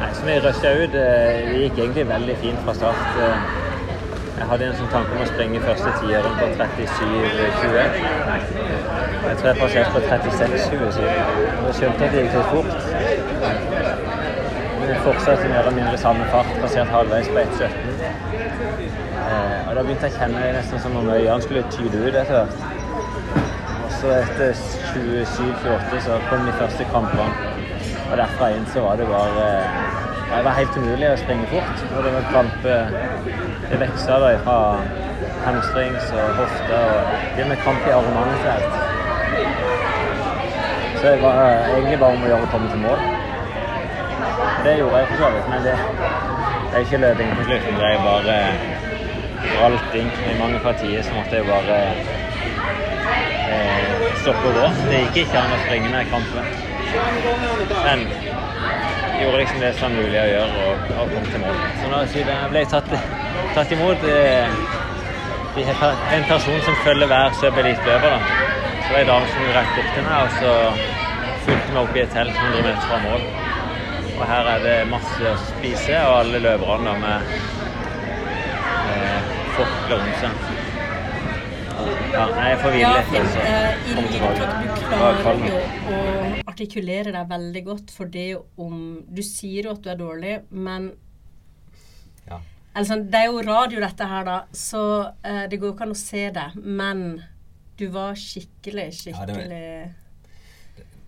Nei, 0.02 0.10
så 0.18 0.22
vi 0.28 0.36
rusha 0.44 0.70
ut. 0.76 0.92
Det 0.98 1.08
gikk 1.62 1.80
egentlig 1.80 2.06
veldig 2.12 2.36
fint 2.44 2.60
fra 2.68 2.74
start. 2.82 3.08
Jeg 4.36 4.46
hadde 4.52 4.68
en 4.68 4.76
sånn 4.82 4.92
tanke 4.98 5.16
om 5.16 5.24
å 5.24 5.32
springe 5.32 5.64
første 5.64 5.96
tieren 6.04 6.36
på 6.44 6.52
37,20. 6.60 8.75
Jeg 9.30 9.38
tror 9.38 9.48
jeg 9.48 9.58
passerte 9.58 9.92
på 9.92 10.00
36,20 10.00 10.92
siden. 10.96 11.14
Jeg 11.66 11.74
skjønte 11.78 12.06
at 12.06 12.12
det 12.14 12.22
gikk 12.22 12.34
litt 12.36 12.50
fort. 12.54 12.72
vi 14.88 14.96
fortsatte 15.04 15.48
mer 15.50 15.60
eller 15.60 15.76
mindre 15.80 15.98
samme 15.98 16.26
fart, 16.34 16.52
passert 16.62 16.92
halvveis 16.94 17.28
på 17.34 17.40
1,17. 17.40 17.66
Eh, 19.26 19.70
og 19.70 19.76
da 19.76 19.82
begynte 19.82 20.06
jeg 20.06 20.14
å 20.14 20.20
kjenne 20.20 20.44
nesten 20.58 20.84
som 20.84 20.98
om 21.00 21.10
øynene 21.10 21.42
skulle 21.42 21.64
tyde 21.74 22.04
ut 22.06 22.20
etter 22.22 22.36
hvert. 22.36 22.56
Og 23.86 23.92
så 23.98 24.14
etter 24.20 24.54
27-28 24.94 26.04
så 26.06 26.20
kom 26.30 26.46
de 26.46 26.56
første 26.62 26.88
kampene. 26.94 27.52
Og 28.12 28.18
derfra 28.22 28.52
inn 28.54 28.70
så 28.74 28.86
var 28.86 29.02
det 29.02 29.10
bare 29.10 29.50
eh, 29.58 30.02
Det 30.36 30.44
var 30.46 30.58
helt 30.60 30.78
umulig 30.78 31.10
å 31.10 31.20
springe 31.26 31.50
fort. 31.50 31.86
Og 31.90 32.04
det 32.06 32.14
var 32.20 32.32
krampe 32.32 32.80
Det 33.72 33.82
veksla 33.82 34.22
da 34.22 34.34
fra 34.46 34.60
hamstrings 35.46 36.12
og 36.14 36.42
hofter 36.44 36.92
og 36.92 37.16
det 37.38 37.48
med 37.50 37.64
krampe 37.66 37.90
i 37.90 37.96
armene 37.96 38.36
etter 38.38 38.52
hvert. 38.52 38.85
Så 41.06 41.12
det 41.12 41.22
var 41.22 41.52
eh, 41.52 41.74
egentlig 41.78 41.98
bare 42.02 42.16
om 42.18 42.24
å 42.26 42.30
gjøre 42.32 42.46
å 42.48 42.50
komme 42.50 42.70
til 42.72 42.80
mål. 42.82 43.02
Det 44.66 44.72
gjorde 44.80 45.02
jeg 45.02 45.10
for 45.12 45.20
så 45.22 45.28
vidt, 45.36 45.50
men 45.52 45.60
det, 45.62 45.74
det 45.76 46.80
er 46.80 46.86
ikke 46.88 47.00
løping 47.04 47.30
på 47.38 47.46
slutten. 47.46 47.76
Det 47.78 47.90
er 47.92 48.00
bare 48.08 48.38
bralting. 49.52 50.10
I 50.32 50.34
mange 50.40 50.62
partier 50.64 51.06
så 51.06 51.14
måtte 51.14 51.38
jeg 51.38 51.46
bare 51.46 51.78
eh, 53.52 53.94
stoppe 54.24 54.50
og 54.50 54.58
gå. 54.58 54.72
Det 54.88 55.04
gikk 55.04 55.22
ikke 55.28 55.44
an 55.44 55.54
å 55.54 55.62
springe 55.68 55.94
ned 55.94 56.10
kampen. 56.10 56.50
Men 57.76 58.08
jeg 58.10 59.22
gjorde 59.28 59.44
liksom 59.44 59.62
det 59.62 59.72
som 59.78 59.86
var 59.86 59.96
mulig 60.00 60.20
å 60.24 60.28
gjøre, 60.32 60.66
og, 60.66 60.92
og 61.04 61.16
kom 61.20 61.32
til 61.36 61.46
mål. 61.46 61.64
Så 61.84 61.94
nå 61.94 62.02
ble 62.56 62.66
jeg 62.66 62.74
tatt, 62.74 62.98
tatt 63.60 63.78
imot 63.78 64.10
eh, 64.10 64.58
en 66.18 66.28
person 66.34 66.60
som 66.66 66.82
følger 66.82 67.14
hver 67.14 67.40
sub-eliteløper. 67.44 68.30
Så 68.86 68.90
var 68.90 69.00
det 69.00 69.06
ei 69.06 69.10
dame 69.14 69.34
som 69.38 69.50
rakk 69.62 69.82
opp 69.86 69.94
til 69.94 70.10
meg, 70.10 70.18
og 70.26 70.38
så 70.42 70.95
vi 71.76 71.82
oppe 71.84 72.00
i 72.00 72.04
et 72.06 72.14
telt 72.16 72.36
100 72.36 72.64
meter 72.66 72.84
fra 72.88 73.00
mål. 73.04 73.26
Og 74.16 74.24
her 74.30 74.48
er 74.56 74.62
det 74.64 74.76
masse 74.88 75.28
å 75.28 75.36
spise, 75.50 75.98
og 76.08 76.14
alle 76.22 76.40
løperne 76.44 76.94
med 77.02 77.34
eh, 78.92 79.34
forkle 79.58 79.98
om 80.00 80.14
seg. 80.22 80.46
Ja, 82.16 82.26
nei, 82.32 82.46
jeg 82.54 82.60
får 82.62 82.72
hvile 82.72 82.86
Ja, 82.86 82.92
litt. 82.96 83.12
Ja, 83.12 83.22
altså. 83.22 83.42
eh, 83.44 83.72
i 83.76 83.96
Komme 83.96 84.08
like 84.08 84.14
tilbake. 84.16 84.44
at 84.46 84.52
du 84.56 84.86
klarer 84.88 85.42
jo 85.50 85.58
å 85.92 86.54
artikulere 86.54 87.12
deg 87.12 87.28
veldig 87.34 87.64
godt 87.66 87.92
for 87.92 88.06
det 88.14 88.28
om 88.64 88.78
Du 89.12 89.20
sier 89.28 89.68
jo 89.68 89.74
at 89.76 89.82
du 89.84 89.90
er 89.92 90.00
dårlig, 90.00 90.36
men 90.52 90.94
Ja. 92.30 92.40
Sånn, 92.88 93.10
Det 93.12 93.20
er 93.20 93.26
jo 93.28 93.42
radio, 93.44 93.80
dette 93.84 94.08
her, 94.08 94.24
da, 94.28 94.38
så 94.56 95.12
eh, 95.24 95.48
det 95.52 95.60
går 95.60 95.70
jo 95.70 95.76
ikke 95.76 95.86
an 95.90 95.92
å 95.96 96.00
se 96.00 96.24
det. 96.32 96.48
Men 96.64 97.04
du 97.78 97.88
var 97.92 98.16
skikkelig, 98.16 98.88
Ja, 99.12 99.26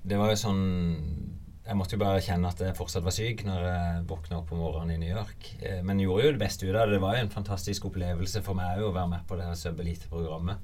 det 0.08 0.18
var- 0.18 0.30
jo 0.30 0.36
sånn 0.36 0.62
Jeg 1.68 1.76
måtte 1.76 1.92
jo 1.92 2.00
bare 2.00 2.22
kjenne 2.24 2.48
at 2.48 2.60
jeg 2.64 2.76
fortsatt 2.78 3.04
var 3.04 3.12
syk 3.12 3.42
når 3.44 3.60
jeg 3.68 4.04
våkna 4.08 4.38
opp 4.38 4.52
om 4.54 4.60
morgenen 4.60 4.94
i 4.96 4.98
New 5.02 5.10
York. 5.18 5.50
Eh, 5.62 5.82
Men 5.84 6.00
gjorde 6.00 6.24
jo 6.24 6.32
det 6.32 6.40
beste 6.40 6.64
ut 6.64 6.74
av 6.76 6.88
det. 6.88 6.94
Det 6.96 7.02
var 7.02 7.16
jo 7.18 7.22
en 7.26 7.30
fantastisk 7.30 7.82
opplevelse 7.90 8.42
for 8.42 8.56
meg 8.56 8.80
å 8.80 8.94
være 8.94 9.10
med 9.10 9.28
på 9.28 9.36
det 9.36 9.44
her 9.44 9.54
Sub 9.54 9.78
Elite-programmet. 9.78 10.58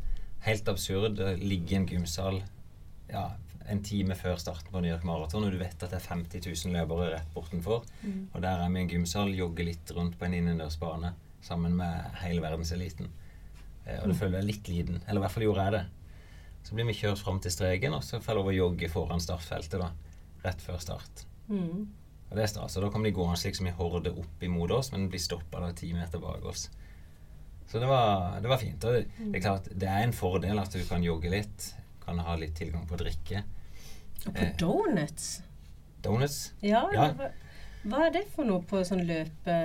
Helt 0.47 0.63
absurd 0.71 1.19
å 1.19 1.35
ligge 1.37 1.73
i 1.73 1.75
en 1.75 1.85
gymsal 1.87 2.41
ja, 3.11 3.31
en 3.67 3.81
time 3.83 4.15
før 4.15 4.37
starten 4.39 4.71
på 4.71 4.81
New 4.81 4.89
York 4.91 5.03
Marathon, 5.03 5.43
og 5.43 5.51
du 5.51 5.57
vet 5.57 5.83
at 5.83 5.89
det 5.91 5.99
er 5.99 6.07
50 6.15 6.39
000 6.47 6.71
løpere 6.73 7.11
rett 7.11 7.33
bortenfor. 7.35 7.83
Og 8.33 8.41
der 8.41 8.59
er 8.63 8.69
vi 8.69 8.79
i 8.79 8.83
en 8.83 8.89
gymsal, 8.89 9.27
jogger 9.35 9.65
litt 9.65 9.91
rundt 9.91 10.17
på 10.17 10.23
en 10.25 10.33
innendørsbane 10.33 11.11
sammen 11.41 11.75
med 11.75 12.15
hele 12.23 12.39
verdenseliten. 12.41 13.09
Eh, 13.85 13.99
Og 14.01 14.07
det 14.07 14.15
føler 14.15 14.39
jeg 14.39 14.45
litt 14.45 14.63
liten. 14.69 15.01
Eller 15.07 15.19
i 15.19 15.23
hvert 15.27 15.31
fall 15.31 15.43
gjorde 15.43 15.63
jeg 15.65 15.71
det. 15.73 15.85
Så 16.63 16.75
blir 16.75 16.85
vi 16.87 16.93
kjørt 16.95 17.19
fram 17.19 17.39
til 17.43 17.51
streken, 17.51 17.93
og 17.97 18.03
så 18.03 18.19
får 18.23 18.31
jeg 18.33 18.37
lov 18.39 18.47
å 18.51 18.55
jogge 18.55 18.89
foran 18.89 19.19
startfeltet 19.23 19.81
da, 19.81 19.91
rett 20.45 20.61
før 20.63 20.79
start. 20.79 21.25
mm. 21.49 21.87
Og 22.31 22.37
det 22.39 22.43
er 22.47 22.49
stas. 22.49 22.77
Og 22.79 22.81
da 22.81 22.87
kommer 22.89 23.05
de 23.05 23.13
gående 23.13 23.37
slik 23.37 23.53
som 23.59 23.67
i 23.69 23.71
horde 23.77 24.09
opp 24.17 24.41
imot 24.41 24.71
oss, 24.73 24.87
men 24.91 25.03
blir 25.11 25.21
stoppa 25.21 25.67
ti 25.77 25.91
meter 25.93 26.17
bak 26.23 26.41
oss. 26.49 26.63
Så 27.69 27.77
det 27.79 27.85
var, 27.87 28.39
det 28.41 28.49
var 28.49 28.57
fint. 28.57 28.83
Og 28.89 28.95
det, 28.95 29.03
det 29.19 29.37
er 29.37 29.43
klart, 29.43 29.67
det 29.69 29.87
er 29.91 30.01
en 30.07 30.13
fordel 30.17 30.57
at 30.59 30.73
du 30.73 30.81
kan 30.87 31.03
jogge 31.05 31.29
litt, 31.29 31.67
kan 32.01 32.17
ha 32.25 32.33
litt 32.41 32.55
tilgang 32.57 32.87
på 32.89 32.97
drikke. 32.97 33.43
Og 34.25 34.33
på 34.33 34.47
Eh. 34.47 34.55
donuts. 34.57 35.27
Donuts. 36.01 36.39
Ja, 36.65 36.87
Ja. 36.95 37.11
Hva, 37.83 38.05
er 38.07 38.13
det 38.15 38.23
for 38.31 38.47
noe 38.47 38.63
på 38.63 38.79
sånn 38.87 39.03
løpe... 39.07 39.55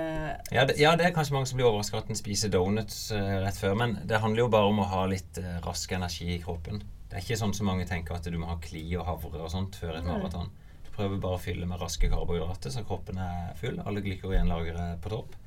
Ja 0.50 0.64
det, 0.66 0.74
ja, 0.80 0.94
det 0.98 1.06
er 1.06 1.14
kanskje 1.14 1.36
mange 1.36 1.50
som 1.50 1.58
blir 1.60 1.68
overraska 1.68 2.00
at 2.00 2.08
en 2.10 2.18
spiser 2.18 2.50
donuts 2.50 3.12
uh, 3.14 3.38
rett 3.44 3.58
før, 3.58 3.76
men 3.78 3.98
det 4.10 4.18
handler 4.22 4.44
jo 4.44 4.52
bare 4.52 4.70
om 4.72 4.80
å 4.82 4.88
ha 4.90 5.04
litt 5.10 5.38
uh, 5.38 5.58
rask 5.62 5.92
energi 5.94 6.32
i 6.34 6.40
kroppen. 6.42 6.82
Det 7.08 7.16
er 7.16 7.22
ikke 7.24 7.38
sånn 7.40 7.54
som 7.56 7.70
mange 7.70 7.86
tenker 7.88 8.18
at 8.18 8.26
du 8.26 8.38
må 8.40 8.50
ha 8.50 8.58
kli 8.62 8.82
og 8.98 9.06
havre 9.06 9.44
og 9.44 9.52
sånt 9.52 9.78
før 9.80 10.00
et 10.00 10.08
maraton. 10.08 10.50
Du 10.84 10.90
prøver 10.96 11.22
bare 11.22 11.38
å 11.38 11.42
fylle 11.42 11.68
med 11.70 11.80
raske 11.80 12.10
karbohydrater 12.10 12.74
så 12.74 12.82
kroppen 12.88 13.20
er 13.22 13.54
full. 13.60 13.78
Alle 13.86 14.02
glykogenlagre 14.04 14.90
på 15.04 15.14
topp. 15.14 15.38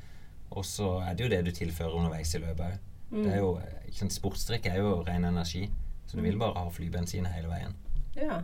Og 0.56 0.66
så 0.68 0.96
er 1.06 1.14
det 1.16 1.28
jo 1.28 1.30
det 1.32 1.44
du 1.46 1.52
tilfører 1.56 2.00
underveis 2.00 2.34
i 2.36 2.42
løpet 2.42 2.66
òg. 2.66 2.88
Mm. 3.12 3.20
Det 3.20 3.36
er 3.36 3.44
jo, 3.44 3.52
ikke 3.86 4.00
sant, 4.00 4.16
Sportsdrikk 4.16 4.72
er 4.72 4.80
jo 4.80 4.96
ren 5.08 5.28
energi, 5.28 5.66
så 6.08 6.18
du 6.18 6.24
vil 6.24 6.40
bare 6.40 6.64
ha 6.64 6.72
flybensin 6.72 7.28
hele 7.28 7.52
veien. 7.52 7.76
Ja. 8.16 8.40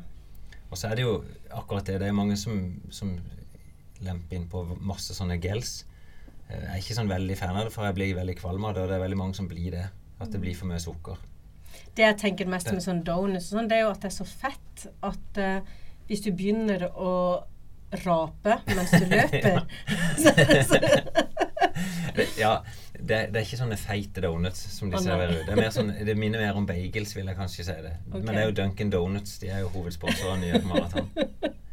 Og 0.67 0.77
så 0.79 0.91
er 0.91 0.99
det 0.99 1.07
jo 1.07 1.17
akkurat 1.55 1.87
det. 1.87 2.01
Det 2.03 2.09
er 2.11 2.15
mange 2.15 2.35
som, 2.39 2.59
som 2.91 3.15
lemper 4.05 4.37
inn 4.37 4.49
på 4.51 4.63
masse 4.79 5.15
sånne 5.17 5.39
gels. 5.43 5.79
Eh, 6.49 6.57
Jeg 6.57 6.69
er 6.73 6.83
ikke 6.83 6.97
sånn 6.99 7.11
veldig 7.11 7.37
fan 7.39 7.55
av 7.55 7.67
det, 7.67 7.73
for 7.75 7.87
jeg 7.87 7.97
blir 7.97 8.15
veldig 8.17 8.37
kvalm 8.39 8.67
av 8.67 8.75
det, 8.75 8.85
og 8.85 8.91
det 8.91 8.99
er 8.99 9.05
veldig 9.05 9.19
mange 9.23 9.37
som 9.39 9.49
blir 9.49 9.71
det. 9.75 9.87
At 10.19 10.31
det 10.33 10.41
blir 10.41 10.55
for 10.57 10.69
mye 10.69 10.81
sukker. 10.81 11.19
Det 11.97 12.05
jeg 12.05 12.17
tenker 12.17 12.49
mest 12.49 12.71
med 12.73 12.81
sånn 12.81 13.03
donuts, 13.05 13.51
og 13.51 13.59
sånn, 13.59 13.69
det 13.69 13.77
er 13.77 13.85
jo 13.85 13.91
at 13.93 14.01
det 14.01 14.09
er 14.09 14.15
så 14.15 14.25
fett 14.25 14.87
at 15.05 15.41
uh, 15.41 15.75
hvis 16.09 16.23
du 16.25 16.31
begynner 16.31 16.87
å 16.93 17.13
rape 18.03 18.57
mens 18.75 18.91
du 18.91 19.05
løper 19.13 19.61
Det, 22.17 22.25
ja, 22.39 22.63
det, 22.97 23.17
det 23.29 23.37
er 23.37 23.43
ikke 23.45 23.59
sånne 23.59 23.77
feite 23.77 24.23
donuts 24.25 24.63
som 24.73 24.89
de 24.89 24.97
oh, 24.97 25.03
serverer 25.03 25.35
ut. 25.35 25.43
Det, 25.45 25.53
er 25.53 25.59
mer 25.59 25.73
sånn, 25.75 25.91
det 26.07 26.15
minner 26.17 26.41
mer 26.41 26.57
om 26.57 26.65
bagels, 26.65 27.13
vil 27.13 27.29
jeg 27.29 27.37
kanskje 27.37 27.67
si 27.67 27.75
det. 27.85 27.93
Okay. 28.07 28.23
Men 28.23 28.31
det 28.31 28.41
er 28.41 28.47
jo 28.49 28.55
Duncan 28.57 28.93
Donuts. 28.93 29.37
De 29.43 29.51
er 29.53 29.61
jo 29.61 29.69
hovedsponsor 29.75 30.41
i 30.47 30.49
Marathon. 30.65 31.11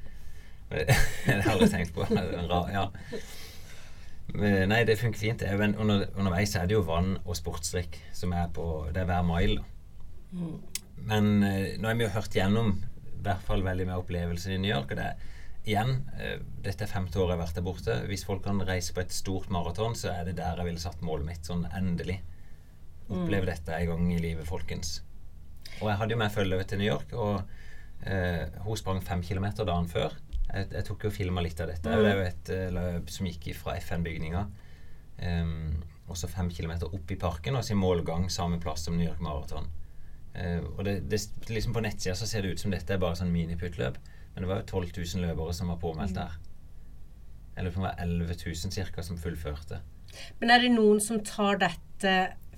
Det 0.75 1.41
har 1.47 1.61
jeg 1.63 1.73
tenkt 1.73 1.95
på. 1.97 2.07
Ja. 2.75 2.89
Men, 4.35 4.71
Nei, 4.71 4.81
det 4.89 4.99
funker 5.01 5.21
fint. 5.21 5.45
Men 5.61 5.77
under, 5.81 6.09
underveis 6.17 6.55
er 6.59 6.67
det 6.69 6.77
jo 6.77 6.85
vann 6.87 7.17
og 7.23 7.37
sportsdrikk 7.39 8.01
som 8.17 8.35
er 8.35 8.51
på 8.55 8.67
Det 8.95 9.05
er 9.05 9.11
hver 9.11 9.27
mile. 9.29 9.63
Mm. 10.35 10.57
Men 11.05 11.31
eh, 11.47 11.77
nå 11.79 11.89
har 11.91 11.99
vi 11.99 12.07
jo 12.07 12.15
hørt 12.15 12.35
gjennom 12.35 12.75
i 12.79 13.23
hvert 13.25 13.45
fall 13.47 13.65
veldig 13.65 13.87
med 13.89 13.97
opplevelsen 13.97 14.57
i 14.57 14.61
New 14.61 14.73
York. 14.73 14.93
Og 14.93 15.01
det 15.01 15.07
er 15.13 15.33
igjen 15.65 15.95
eh, 16.21 16.39
Dette 16.65 16.85
er 16.85 16.91
femte 16.91 17.21
året 17.21 17.35
jeg 17.35 17.39
har 17.39 17.45
vært 17.45 17.59
der 17.59 17.67
borte. 17.67 17.99
Hvis 18.11 18.27
folk 18.29 18.45
kan 18.47 18.63
reise 18.67 18.97
på 18.97 19.05
et 19.05 19.15
stort 19.15 19.51
maraton, 19.53 19.97
så 19.99 20.13
er 20.13 20.29
det 20.29 20.39
der 20.41 20.61
jeg 20.61 20.69
ville 20.69 20.83
satt 20.83 21.05
målet 21.05 21.29
mitt. 21.29 21.45
Sånn 21.47 21.67
endelig. 21.73 22.21
Oppleve 23.13 23.51
dette 23.51 23.77
en 23.77 23.91
gang 23.93 24.13
i 24.15 24.21
livet, 24.23 24.49
folkens. 24.49 24.99
Og 25.81 25.91
jeg 25.91 25.99
hadde 26.01 26.15
jo 26.15 26.21
med 26.21 26.33
følge 26.33 26.65
til 26.69 26.81
New 26.81 26.89
York, 26.89 27.11
og 27.13 27.43
eh, 28.09 28.45
hun 28.65 28.79
sprang 28.81 29.03
fem 29.05 29.25
kilometer 29.25 29.67
dagen 29.69 29.91
før. 29.91 30.15
Jeg, 30.55 30.69
jeg 30.71 30.87
tok 30.87 31.07
jo 31.07 31.11
og 31.11 31.17
filma 31.17 31.43
litt 31.45 31.61
av 31.61 31.71
dette. 31.73 31.91
Det 31.91 32.11
er 32.11 32.19
jo 32.19 32.27
et 32.29 32.53
eh, 32.55 32.69
løp 32.75 33.11
som 33.11 33.27
gikk 33.29 33.51
fra 33.59 33.75
FN-bygninga. 33.81 34.45
Um, 35.25 35.83
og 36.11 36.19
så 36.21 36.29
fem 36.29 36.51
kilometer 36.53 36.91
opp 36.95 37.11
i 37.11 37.19
parken, 37.19 37.57
og 37.57 37.65
så 37.65 37.75
i 37.75 37.79
målgang 37.79 38.29
samme 38.31 38.61
plass 38.63 38.87
som 38.87 38.99
New 38.99 39.07
York 39.07 39.23
Marathon. 39.25 39.67
Uh, 40.35 40.63
og 40.77 40.85
det, 40.87 40.99
det, 41.11 41.21
liksom 41.51 41.75
på 41.75 41.83
nettsida 41.85 42.15
så 42.19 42.29
ser 42.31 42.45
det 42.45 42.55
ut 42.55 42.65
som 42.65 42.75
dette 42.75 42.95
er 42.95 43.03
bare 43.03 43.19
sånn 43.19 43.33
miniputtløp, 43.35 43.99
men 44.35 44.45
det 44.45 44.51
var 44.51 44.63
jo 44.63 44.85
12 44.85 44.95
000 44.99 45.27
løpere 45.27 45.57
som 45.57 45.73
var 45.73 45.81
påmeldt 45.83 46.17
der. 46.19 46.39
Eller 47.57 47.71
det 47.71 47.83
var 47.83 47.99
11 48.03 48.39
000 48.47 48.95
ca. 48.95 49.03
som 49.03 49.19
fullførte. 49.19 49.81
Men 50.41 50.51
er 50.55 50.63
det 50.63 50.73
noen 50.75 51.01
som 51.03 51.21
tar 51.27 51.61
dette 51.63 52.15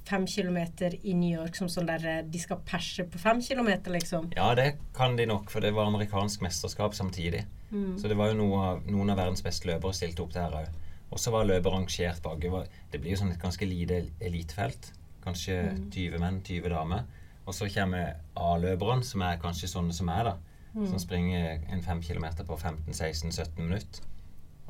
fem 0.07 0.27
kilometer 0.27 0.95
i 1.03 1.15
New 1.19 1.33
York 1.35 1.57
som 1.59 1.69
sånn 1.71 1.89
der 1.89 2.05
eh, 2.07 2.23
de 2.25 2.41
skal 2.41 2.61
perse 2.67 3.05
på 3.11 3.21
fem 3.21 3.41
kilometer, 3.43 3.93
liksom? 3.95 4.31
Ja, 4.37 4.53
det 4.59 4.77
kan 4.97 5.17
de 5.19 5.27
nok, 5.29 5.51
for 5.51 5.65
det 5.65 5.75
var 5.77 5.91
amerikansk 5.91 6.45
mesterskap 6.47 6.95
samtidig. 6.95 7.43
Mm. 7.71 7.97
Så 7.99 8.09
det 8.09 8.17
var 8.19 8.31
jo 8.31 8.39
noe 8.39 8.77
noen 8.87 9.11
av 9.11 9.19
verdens 9.19 9.43
beste 9.45 9.69
løpere 9.69 9.97
stilte 9.97 10.23
opp 10.23 10.35
der 10.35 10.55
òg. 10.63 10.83
Og 11.11 11.23
så 11.23 11.31
var 11.31 11.47
løpet 11.47 11.73
rangert 11.73 12.23
bak. 12.23 12.43
Det 12.91 13.01
blir 13.01 13.15
jo 13.15 13.21
sånn 13.21 13.33
et 13.35 13.43
ganske 13.43 13.67
lite 13.69 14.03
elitefelt. 14.21 14.91
Kanskje 15.25 15.61
20 15.95 16.19
menn, 16.23 16.43
20 16.47 16.71
damer. 16.71 17.07
Og 17.47 17.55
så 17.55 17.69
kommer 17.71 18.17
A-løperne, 18.35 19.07
som 19.07 19.23
er 19.23 19.39
kanskje 19.43 19.71
sånne 19.71 19.95
som 19.95 20.11
meg, 20.11 20.27
da. 20.27 20.37
Som 20.77 20.99
springer 21.01 21.63
en 21.73 21.83
fem 21.83 22.03
kilometer 22.05 22.45
på 22.45 22.59
15-16-17 22.59 23.63
minutter. 23.63 24.03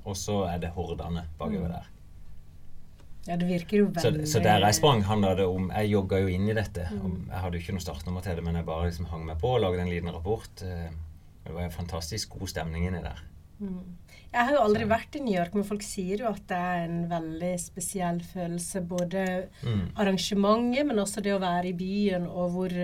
Og 0.05 0.15
så 0.17 0.45
er 0.47 0.61
det 0.63 0.75
hordene 0.77 1.25
bakover 1.41 1.73
der. 1.73 1.89
Ja, 3.27 3.35
det 3.35 3.49
virker 3.49 3.81
jo 3.81 3.87
Så, 3.97 4.13
veldig 4.13 4.29
så 4.31 4.39
der 4.39 4.63
jeg 4.63 4.77
sprang, 4.79 5.01
handla 5.03 5.33
det 5.35 5.47
om 5.51 5.73
Jeg 5.75 5.91
jogga 5.91 6.21
jo 6.23 6.29
inn 6.31 6.47
i 6.47 6.55
dette. 6.55 6.85
og 7.03 7.17
Jeg 7.27 7.41
hadde 7.43 7.59
jo 7.59 7.65
ikke 7.65 7.75
noe 7.75 7.83
startnummer 7.83 8.23
til 8.23 8.37
det, 8.39 8.45
men 8.47 8.55
jeg 8.55 8.69
bare 8.69 8.87
liksom 8.87 9.09
hang 9.11 9.25
meg 9.27 9.41
på 9.43 9.57
og 9.57 9.65
lagde 9.65 9.83
en 9.83 9.91
liten 9.91 10.13
rapport. 10.15 10.63
Eh, 10.63 10.93
Det 11.47 11.55
var 11.55 11.63
en 11.69 11.75
fantastisk 11.75 12.35
god 12.39 12.51
stemning 12.53 12.87
inni 12.89 13.03
der. 13.05 13.23
Jeg 13.57 14.45
har 14.45 14.53
jo 14.53 14.61
aldri 14.67 14.85
vært 14.91 15.15
i 15.17 15.21
New 15.25 15.33
York, 15.33 15.55
men 15.57 15.65
folk 15.65 15.85
sier 15.87 16.21
jo 16.21 16.29
at 16.29 16.43
det 16.51 16.57
er 16.59 16.83
en 16.85 17.05
veldig 17.09 17.53
spesiell 17.63 18.19
følelse. 18.21 18.83
Både 18.85 19.23
Mm. 19.63 19.87
arrangementet, 19.97 20.87
men 20.87 20.99
også 21.01 21.23
det 21.25 21.33
å 21.33 21.41
være 21.41 21.71
i 21.71 21.73
byen, 21.79 22.27
og 22.27 22.51
hvor, 22.53 22.75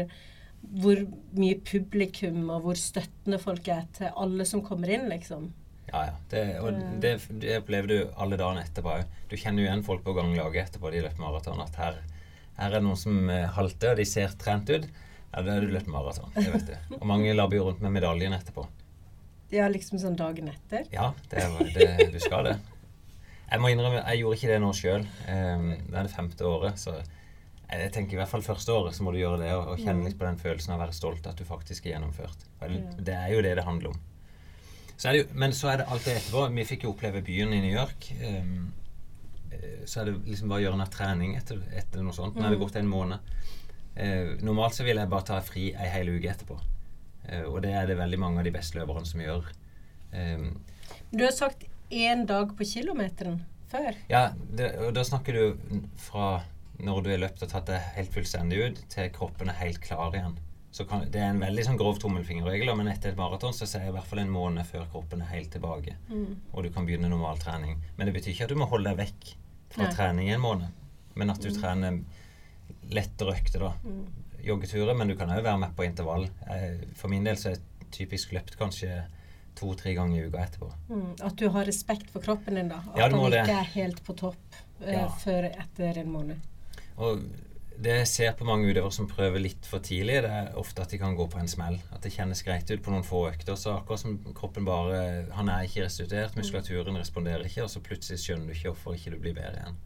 hvor 0.80 1.02
mye 1.36 1.58
publikum 1.60 2.48
og 2.50 2.62
hvor 2.62 2.78
støttende 2.80 3.38
folk 3.42 3.68
er 3.68 3.84
til 3.92 4.08
alle 4.16 4.46
som 4.48 4.62
kommer 4.64 4.88
inn, 4.88 5.08
liksom. 5.10 5.50
Ja, 5.92 6.06
ja. 6.06 6.14
Det, 6.30 6.42
og 6.62 6.78
det, 7.02 7.12
det 7.42 7.58
opplever 7.60 7.88
du 7.90 7.98
alle 8.16 8.38
dagene 8.40 8.62
etterpå 8.64 8.94
òg. 8.96 9.04
Du 9.28 9.36
kjenner 9.36 9.60
jo 9.62 9.68
igjen 9.68 9.84
folk 9.84 10.04
på 10.06 10.14
ganglaget 10.16 10.70
etterpå 10.70 10.90
de 10.94 11.02
løper 11.04 11.20
maraton. 11.20 11.60
At 11.60 11.76
her, 11.76 11.98
her 12.56 12.70
er 12.70 12.78
det 12.78 12.84
noen 12.86 12.96
som 12.96 13.28
eh, 13.28 13.44
halter, 13.58 13.92
og 13.92 14.00
de 14.00 14.06
ser 14.08 14.32
trent 14.40 14.70
ut. 14.72 14.86
Ja, 15.32 15.42
da 15.42 15.54
har 15.56 15.64
du 15.64 15.72
løpt 15.72 15.88
maraton. 15.88 16.30
Det 16.34 16.50
vet 16.52 16.66
du. 16.68 16.94
Og 17.00 17.06
mange 17.08 17.32
labber 17.34 17.56
jo 17.56 17.64
rundt 17.70 17.80
med 17.80 17.94
medaljen 17.94 18.34
etterpå. 18.36 18.66
Ja, 19.52 19.66
liksom 19.68 19.98
sånn 20.00 20.16
dagen 20.16 20.48
etter. 20.48 20.86
Ja, 20.92 21.10
det, 21.30 21.42
det, 21.74 21.88
du 22.12 22.20
skal 22.20 22.44
det. 22.50 22.54
Jeg 23.52 23.60
må 23.60 23.68
innrømme, 23.68 24.00
jeg 24.06 24.22
gjorde 24.22 24.38
ikke 24.38 24.48
det 24.52 24.60
nå 24.62 24.70
sjøl. 24.76 25.02
det 25.26 25.96
er 25.98 26.06
det 26.06 26.12
femte 26.12 26.46
året, 26.48 26.78
så 26.80 26.94
jeg 27.72 27.92
tenker 27.92 28.16
i 28.16 28.20
hvert 28.20 28.30
fall 28.30 28.44
første 28.44 28.72
året 28.72 28.96
så 28.96 29.04
må 29.04 29.12
du 29.12 29.18
gjøre 29.20 29.40
det 29.42 29.50
og, 29.56 29.74
kjenne 29.80 30.04
litt 30.06 30.18
på 30.20 30.24
den 30.28 30.38
følelsen 30.40 30.72
av 30.74 30.80
å 30.80 30.84
være 30.86 30.96
stolt 30.96 31.28
at 31.28 31.36
du 31.40 31.44
faktisk 31.48 31.86
er 31.86 31.94
gjennomført. 31.94 32.46
Det- 32.60 33.16
er 33.16 33.32
jo 33.32 33.42
det 33.44 33.54
det 33.56 33.64
handler 33.64 33.92
om. 33.92 34.00
Så 34.96 35.12
det 35.12 35.22
jo, 35.22 35.26
men 35.34 35.52
så 35.56 35.68
er 35.72 35.80
det 35.80 35.88
alt 35.88 36.04
det 36.04 36.16
etterpå. 36.16 36.46
Vi 36.54 36.64
fikk 36.68 36.84
jo 36.84 36.92
oppleve 36.92 37.22
byen 37.24 37.52
i 37.52 37.60
New 37.60 37.72
York. 37.74 38.12
ehm, 38.20 38.72
eh, 39.50 39.84
så 39.84 40.00
er 40.00 40.04
det 40.04 40.14
liksom 40.26 40.48
bare 40.48 40.60
å 40.60 40.64
gjøre 40.66 40.80
en 40.80 40.90
trening 40.90 41.36
etter, 41.36 41.60
etter 41.74 42.02
noe 42.02 42.12
sånt. 42.12 42.36
Nå 42.36 42.44
er 42.46 42.50
det 42.50 42.60
gått 42.60 42.76
en 42.76 42.88
måned. 42.88 43.18
Eh, 43.96 44.36
normalt 44.42 44.74
så 44.78 44.84
vil 44.86 44.96
jeg 44.96 45.10
bare 45.12 45.26
ta 45.28 45.40
fri 45.44 45.70
ei 45.74 45.88
hel 45.92 46.08
uke 46.14 46.30
etterpå. 46.32 46.58
Eh, 47.28 47.42
og 47.44 47.60
det 47.62 47.72
er 47.76 47.86
det 47.90 47.98
veldig 47.98 48.18
mange 48.18 48.40
av 48.40 48.44
de 48.48 48.54
beste 48.54 48.78
løperne 48.78 49.06
som 49.08 49.20
gjør. 49.20 49.50
Eh, 50.12 50.46
Du 51.12 51.24
har 51.24 51.32
sagt 51.32 51.66
én 51.90 52.24
dag 52.26 52.54
på 52.56 52.64
kilometeren 52.64 53.42
før. 53.68 53.94
ja, 54.08 54.32
det, 54.54 54.74
og 54.80 54.94
da 54.94 55.02
snakker 55.04 55.32
du 55.32 55.82
fra 55.96 56.42
når 56.82 57.02
du 57.04 57.10
er 57.12 57.18
løpt 57.20 57.42
og 57.44 57.48
tatt 57.52 57.66
det 57.68 57.78
helt 57.94 58.10
fullstendig 58.12 58.58
ut, 58.66 58.80
til 58.88 59.10
kroppen 59.10 59.48
er 59.52 59.58
helt 59.60 59.80
klar 59.80 60.10
igjen. 60.16 60.38
Så 60.72 60.86
kan, 60.88 61.04
det 61.12 61.20
er 61.20 61.28
en 61.30 61.38
veldig 61.40 61.64
sånn 61.66 61.76
grov 61.76 61.98
tommelfingerregel, 62.00 62.72
men 62.74 62.88
etter 62.88 63.10
et 63.12 63.16
maraton 63.20 63.52
så 63.52 63.66
sier 63.68 63.82
jeg 63.84 63.92
i 63.92 63.92
hvert 63.92 64.08
fall 64.08 64.22
en 64.22 64.32
måned 64.32 64.64
før 64.66 64.86
kroppen 64.90 65.20
er 65.20 65.28
helt 65.34 65.50
tilbake. 65.52 65.94
Og 66.54 66.62
du 66.64 66.70
kan 66.72 66.86
begynne 66.88 67.10
normal 67.12 67.36
trening. 67.38 67.76
Men 67.98 68.08
det 68.08 68.14
betyr 68.16 68.32
ikke 68.32 68.44
at 68.48 68.54
du 68.54 68.56
må 68.56 68.66
holde 68.72 68.88
deg 68.88 68.96
vekk 69.04 69.34
fra 69.76 69.84
Nei. 69.84 69.92
trening 69.92 70.30
en 70.32 70.40
måned. 70.40 70.72
Men 71.14 71.30
at 71.30 71.44
du 71.44 71.50
trener 71.52 72.00
lettere 72.90 73.34
økter, 73.36 73.60
da. 73.68 73.72
Joggeturer, 74.42 74.94
men 74.98 75.08
du 75.12 75.16
kan 75.16 75.30
òg 75.30 75.42
være 75.44 75.58
med 75.62 75.74
på 75.78 75.84
intervall. 75.86 76.28
Eh, 76.50 76.80
For 76.98 77.08
min 77.12 77.24
del 77.24 77.36
så 77.38 77.52
er 77.52 77.58
det 77.60 77.90
typisk 77.94 78.32
løpt 78.32 78.56
kanskje 78.58 79.04
to-tre 79.58 79.92
ganger 79.94 80.22
i 80.22 80.26
uka 80.28 80.40
etterpå. 80.46 80.70
Mm. 80.88 81.08
At 81.22 81.36
du 81.36 81.48
har 81.52 81.64
respekt 81.68 82.10
for 82.10 82.24
kroppen 82.24 82.54
din, 82.56 82.68
da. 82.72 82.80
At 82.94 82.98
Ja, 82.98 83.08
det. 83.08 83.44
ikke 83.44 83.58
er 83.60 83.70
helt 83.76 84.02
på 84.04 84.16
topp 84.16 84.36
eh, 84.80 84.92
Ja. 84.94 85.08
før 85.08 85.44
etter 85.52 85.98
en 85.98 86.10
måned. 86.10 86.36
Og 86.98 87.22
det 87.82 87.94
jeg 87.98 88.06
ser 88.08 88.32
på 88.32 88.44
mange 88.44 88.66
utøvere 88.68 88.92
som 88.92 89.06
prøver 89.08 89.40
litt 89.40 89.64
for 89.66 89.78
tidlig, 89.80 90.22
det 90.22 90.30
er 90.30 90.52
ofte 90.56 90.82
at 90.82 90.90
de 90.90 90.98
kan 90.98 91.14
gå 91.16 91.26
på 91.30 91.38
en 91.40 91.48
smell. 91.48 91.78
At 91.92 92.02
det 92.02 92.12
kjennes 92.12 92.42
greit 92.44 92.70
ut 92.70 92.82
på 92.82 92.90
noen 92.90 93.02
få 93.04 93.28
økter. 93.30 93.54
Så 93.56 93.76
akkurat 93.76 94.00
som 94.00 94.18
kroppen 94.34 94.64
bare 94.64 95.26
Han 95.32 95.48
er 95.48 95.64
ikke 95.64 95.84
restituert, 95.84 96.34
muskulaturen 96.36 96.96
responderer 96.96 97.44
ikke, 97.46 97.62
og 97.64 97.70
så 97.70 97.80
plutselig 97.80 98.18
skjønner 98.20 98.46
du 98.46 98.52
ikke 98.52 98.72
hvorfor 98.74 98.94
ikke 98.94 99.10
du 99.10 99.18
blir 99.18 99.34
bedre 99.34 99.62
igjen. 99.62 99.76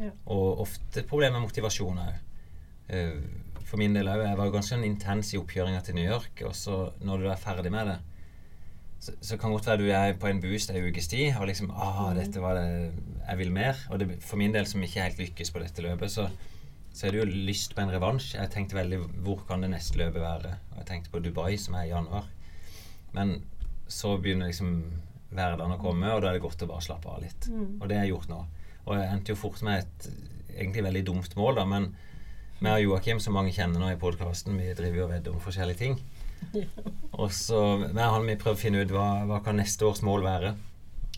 Ja. 0.00 0.10
Og 0.32 0.64
ofte 0.64 1.04
problemer 1.08 1.38
med 1.38 1.48
motivasjon 1.48 2.00
òg. 2.02 2.16
For 3.64 3.80
min 3.80 3.94
del 3.96 4.10
òg. 4.10 4.24
Jeg 4.26 4.38
var 4.40 4.50
ganske 4.52 4.74
sånn 4.74 4.86
intens 4.86 5.32
i 5.34 5.38
oppkjøringa 5.40 5.84
til 5.86 5.96
New 5.98 6.06
York, 6.06 6.42
og 6.46 6.56
så 6.58 6.80
når 7.04 7.22
du 7.22 7.30
er 7.30 7.40
ferdig 7.40 7.72
med 7.74 7.92
det 7.92 8.00
så, 9.04 9.12
så 9.20 9.36
kan 9.40 9.52
godt 9.52 9.66
være 9.68 9.82
du 9.82 9.90
er 9.92 10.16
på 10.20 10.28
en 10.30 10.40
boost 10.40 10.72
ei 10.72 10.80
ukes 10.86 11.10
tid 11.12 11.34
og 11.36 11.48
liksom 11.50 11.72
ah, 11.76 12.08
dette 12.16 12.40
var 12.40 12.56
det 12.56 12.68
Jeg 13.26 13.38
vil 13.40 13.52
mer. 13.52 13.78
Og 13.92 14.00
det, 14.00 14.18
for 14.24 14.40
min 14.40 14.54
del 14.54 14.68
som 14.68 14.82
ikke 14.84 15.02
helt 15.04 15.20
lykkes 15.20 15.52
på 15.52 15.60
dette 15.62 15.84
løpet, 15.84 16.12
så, 16.12 16.28
så 16.92 17.06
er 17.06 17.14
det 17.14 17.20
jo 17.22 17.42
lyst 17.48 17.74
på 17.76 17.84
en 17.84 17.92
revansj. 17.92 18.34
Jeg 18.38 18.52
tenkte 18.52 18.78
veldig 18.78 19.00
hvor 19.24 19.44
kan 19.48 19.64
det 19.64 19.72
neste 19.72 20.00
løpet 20.00 20.24
være? 20.24 20.52
Og 20.72 20.82
jeg 20.82 20.88
tenkte 20.90 21.12
på 21.12 21.22
Dubai, 21.24 21.56
som 21.60 21.76
er 21.78 21.88
i 21.88 21.92
januar. 21.92 22.28
Men 23.16 23.38
så 23.88 24.16
begynner 24.20 24.52
liksom 24.52 24.76
hverdagen 25.34 25.76
å 25.76 25.80
komme, 25.80 26.12
og 26.12 26.22
da 26.22 26.30
er 26.30 26.38
det 26.38 26.44
godt 26.44 26.64
å 26.64 26.70
bare 26.70 26.84
slappe 26.84 27.10
av 27.10 27.24
litt. 27.24 27.48
Og 27.80 27.88
det 27.88 27.98
har 27.98 28.06
jeg 28.06 28.14
gjort 28.14 28.30
nå. 28.32 28.42
Og 28.86 28.96
jeg 28.98 29.10
endte 29.12 29.32
jo 29.32 29.38
fort 29.40 29.62
med 29.64 29.84
et 29.84 30.08
egentlig 30.58 30.84
veldig 30.84 31.04
dumt 31.08 31.36
mål, 31.36 31.56
da, 31.60 31.64
men 31.68 31.88
vi 32.60 32.70
og 32.70 32.82
Joakim, 32.84 33.18
som 33.20 33.34
mange 33.36 33.52
kjenner 33.52 33.80
nå 33.82 33.88
i 33.92 33.98
podkasten, 34.00 34.56
vi 34.60 34.70
driver 34.76 34.96
jo 35.00 35.06
og 35.08 35.10
vedder 35.10 35.34
om 35.34 35.40
forskjellige 35.42 35.80
ting. 35.80 35.96
Og 37.18 37.32
så 37.34 37.58
med 37.82 38.04
han 38.04 38.26
vi 38.28 38.36
prøver 38.40 38.56
å 38.56 38.60
finne 38.60 38.84
ut 38.84 38.92
hva, 38.94 39.08
hva 39.28 39.40
kan 39.44 39.56
neste 39.58 39.84
års 39.88 40.02
mål 40.06 40.22
være. 40.24 40.54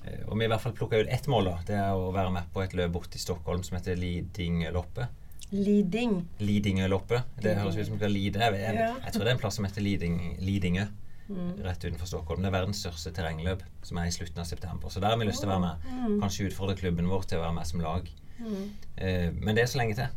Eh, 0.06 0.22
Og 0.30 0.38
vi 0.38 0.46
i 0.46 0.48
hvert 0.48 0.62
fall 0.62 0.72
plukka 0.78 1.00
ut 1.02 1.10
ett 1.12 1.26
mål. 1.26 1.44
da 1.50 1.56
Det 1.66 1.76
er 1.76 1.92
å 1.98 2.12
være 2.14 2.32
med 2.32 2.48
på 2.54 2.62
et 2.62 2.74
løp 2.78 2.92
borte 2.94 3.18
i 3.18 3.22
Stockholm 3.22 3.62
som 3.66 3.76
heter 3.76 3.96
Lidingøloppet. 3.98 5.08
Leading. 5.52 6.24
Lidingøloppet. 6.42 7.22
Det 7.42 7.56
høres 7.58 7.76
ut 7.76 7.86
som 7.86 7.98
det 7.98 8.02
skal 8.06 8.14
lide. 8.16 8.40
Jeg, 8.40 8.62
jeg, 8.62 8.94
jeg 9.04 9.12
tror 9.14 9.24
det 9.24 9.30
er 9.30 9.36
en 9.36 9.42
plass 9.44 9.58
som 9.60 9.66
heter 9.68 9.84
Liding, 9.84 10.16
Lidingø. 10.42 10.86
Rett 11.28 11.84
utenfor 11.84 12.06
Stockholm. 12.06 12.42
Det 12.44 12.50
er 12.50 12.54
verdens 12.54 12.80
største 12.84 13.10
terrengløp, 13.16 13.64
som 13.82 13.98
er 13.98 14.06
i 14.10 14.14
slutten 14.14 14.38
av 14.42 14.46
september. 14.46 14.92
Så 14.92 15.00
der 15.02 15.10
har 15.14 15.18
vi 15.20 15.26
lyst 15.26 15.42
til 15.42 15.50
å 15.50 15.56
være 15.56 15.64
med. 15.64 16.20
Kanskje 16.22 16.46
utfordre 16.50 16.76
klubben 16.78 17.08
vår 17.10 17.26
til 17.26 17.40
å 17.40 17.44
være 17.46 17.56
med 17.58 17.66
som 17.66 17.82
lag. 17.82 18.08
Eh, 18.96 19.28
men 19.34 19.54
det 19.56 19.64
er 19.64 19.70
så 19.72 19.80
lenge 19.80 19.96
til. 19.98 20.08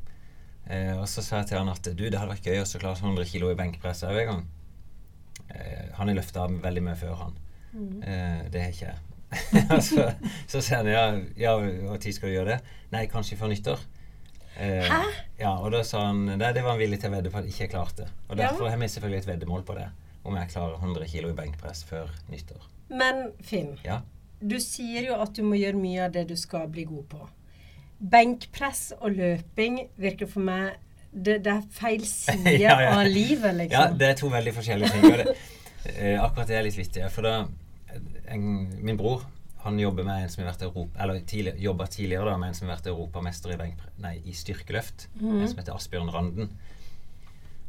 Eh, 0.69 0.93
og 0.99 1.07
så 1.09 1.23
sa 1.25 1.41
jeg 1.41 1.49
til 1.49 1.57
han 1.61 1.71
at 1.73 1.81
du, 1.89 2.05
det 2.05 2.13
hadde 2.19 2.29
vært 2.35 2.45
gøy 2.45 2.61
å 2.61 2.67
klare 2.81 2.99
100 3.01 3.25
kg 3.31 3.51
i 3.51 3.57
benkpress 3.57 4.03
òg 4.05 4.19
en 4.21 4.31
gang. 4.33 4.43
Eh, 5.49 5.85
han 5.97 6.11
har 6.11 6.17
løfta 6.19 6.45
veldig 6.61 6.83
mye 6.85 6.97
før, 6.99 7.15
han. 7.23 7.39
Eh, 8.03 8.43
det 8.53 8.65
har 8.65 8.75
ikke 8.75 8.91
jeg. 8.91 9.05
så, 9.89 10.05
så 10.49 10.61
sier 10.61 10.79
han 10.81 10.87
ja, 10.89 11.03
ja, 11.37 11.51
når 11.61 12.01
skal 12.15 12.31
du 12.31 12.35
gjøre 12.35 12.55
det? 12.55 12.75
Nei, 12.93 13.03
kanskje 13.09 13.37
før 13.37 13.51
nyttår. 13.53 13.81
Eh, 14.59 14.85
Hæ? 14.89 15.01
Ja, 15.39 15.51
og 15.63 15.71
da 15.73 15.83
sa 15.87 16.07
han 16.09 16.25
nei, 16.33 16.49
det 16.53 16.63
var 16.65 16.73
han 16.75 16.81
villig 16.81 16.99
til 17.01 17.11
å 17.11 17.15
vedde 17.17 17.31
på 17.33 17.39
at 17.39 17.47
jeg 17.47 17.55
ikke 17.55 17.73
klarte. 17.77 18.07
Og 18.27 18.35
Ja. 18.35 18.47
derfor 18.49 18.69
har 18.69 18.77
vi 18.81 18.89
selvfølgelig 18.91 19.21
et 19.23 19.29
veddemål 19.29 19.65
på 19.65 19.77
det. 19.77 19.87
Om 20.29 20.37
jeg 20.37 20.51
klarer 20.53 20.77
100 20.77 21.07
kg 21.09 21.31
i 21.31 21.35
benkpress 21.37 21.83
før 21.89 22.11
nyttår. 22.29 22.67
Men 22.89 23.31
Finn, 23.45 23.75
Ja. 23.85 23.99
du 24.41 24.55
sier 24.61 25.07
jo 25.09 25.17
at 25.21 25.33
du 25.37 25.43
må 25.45 25.57
gjøre 25.59 25.77
mye 25.81 26.05
av 26.05 26.13
det 26.15 26.27
du 26.29 26.35
skal 26.39 26.67
bli 26.71 26.85
god 26.89 27.07
på. 27.11 27.23
Benkpress 27.99 28.93
og 29.01 29.11
løping 29.17 29.81
virker 29.99 30.29
for 30.31 30.39
meg 30.45 30.77
Det, 31.11 31.39
det 31.43 31.51
er 31.51 31.63
feil 31.73 32.03
side 32.05 32.53
Ja, 32.61 32.75
ja. 32.85 32.91
av 33.01 33.07
livet, 33.09 33.55
liksom. 33.57 33.73
Ja, 33.73 33.87
det 33.97 34.07
er 34.11 34.17
to 34.19 34.29
veldig 34.29 34.53
forskjellige 34.53 34.91
ting. 34.93 35.17
Det, 35.17 35.33
eh, 35.97 36.19
akkurat 36.21 36.47
det 36.51 36.55
er 36.59 36.63
litt 36.67 36.77
vittig. 36.77 37.07
For 37.11 37.25
da 37.25 37.31
en, 38.29 38.43
Min 38.85 38.97
bror 38.99 39.25
han 39.65 39.79
jobber 39.81 40.05
med 40.07 40.23
en 40.23 40.29
som 40.31 40.43
har 40.45 40.53
vært 40.53 40.61
Europa, 40.69 41.01
eller 41.03 41.17
tidlig, 41.27 41.55
tidligere 41.91 42.29
da, 42.29 42.37
med 42.39 42.53
en 42.53 42.55
som 42.55 42.69
har 42.69 42.77
vært 42.77 42.91
europamester 42.93 43.51
i, 43.57 43.71
nei, 43.99 44.13
i 44.23 44.31
styrkeløft. 44.37 45.09
En 45.19 45.41
som 45.49 45.57
heter 45.59 45.75
Asbjørn 45.75 46.13
Randen. 46.13 46.53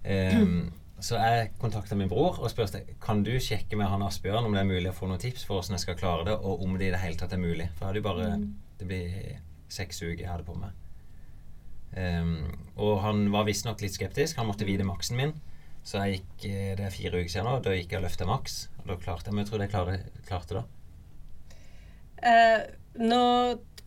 Ehm, 0.04 0.70
Så 1.00 1.16
jeg 1.16 1.52
kontakta 1.60 1.96
min 1.96 2.10
bror 2.10 2.38
og 2.40 2.50
spurte 2.52 2.82
kan 3.00 3.22
du 3.24 3.32
sjekke 3.40 3.78
med 3.78 3.88
han 3.88 4.04
Asbjørn 4.04 4.46
om 4.46 4.56
det 4.56 4.62
er 4.62 4.68
mulig 4.68 4.90
å 4.90 4.96
få 4.96 5.08
noen 5.08 5.22
tips 5.22 5.46
for 5.46 5.56
hvordan 5.56 5.78
jeg 5.78 5.84
skal 5.86 5.98
klare 6.00 6.26
det, 6.28 6.36
og 6.36 6.64
om 6.64 6.76
det 6.76 6.90
i 6.90 6.92
det 6.94 7.00
hele 7.00 7.20
tatt 7.20 7.32
er 7.36 7.40
mulig. 7.40 7.70
For 7.76 7.86
jeg 7.86 7.88
hadde 7.88 8.02
jo 8.02 8.08
bare 8.08 8.28
Det 8.80 8.88
blir 8.88 9.40
seks 9.70 10.02
uker 10.02 10.22
jeg 10.22 10.30
hadde 10.30 10.46
på 10.46 10.56
meg. 10.56 10.76
Um, 11.90 12.46
og 12.80 13.00
han 13.04 13.26
var 13.32 13.44
visstnok 13.48 13.82
litt 13.82 13.96
skeptisk. 13.96 14.38
Han 14.40 14.48
måtte 14.48 14.68
vite 14.68 14.86
maksen 14.86 15.18
min. 15.18 15.34
Så 15.84 16.00
jeg 16.04 16.20
gikk, 16.20 16.44
eh, 16.48 16.72
det 16.76 16.84
er 16.86 16.94
fire 16.94 17.20
uker 17.20 17.32
siden 17.32 17.48
nå. 17.48 17.56
Da 17.64 17.74
gikk 17.74 17.94
jeg 17.94 18.00
og 18.00 18.06
løfta 18.06 18.28
maks. 18.28 18.56
Og 18.82 18.90
da 18.92 18.96
klarte 19.00 19.30
jeg 19.30 19.34
Men 19.34 19.44
jeg 19.44 19.50
tror 19.50 19.64
jeg 19.64 19.72
klarte, 19.72 20.24
klarte 20.28 20.58
da. 20.60 20.64
Uh, 22.20 22.62
nå 23.00 23.22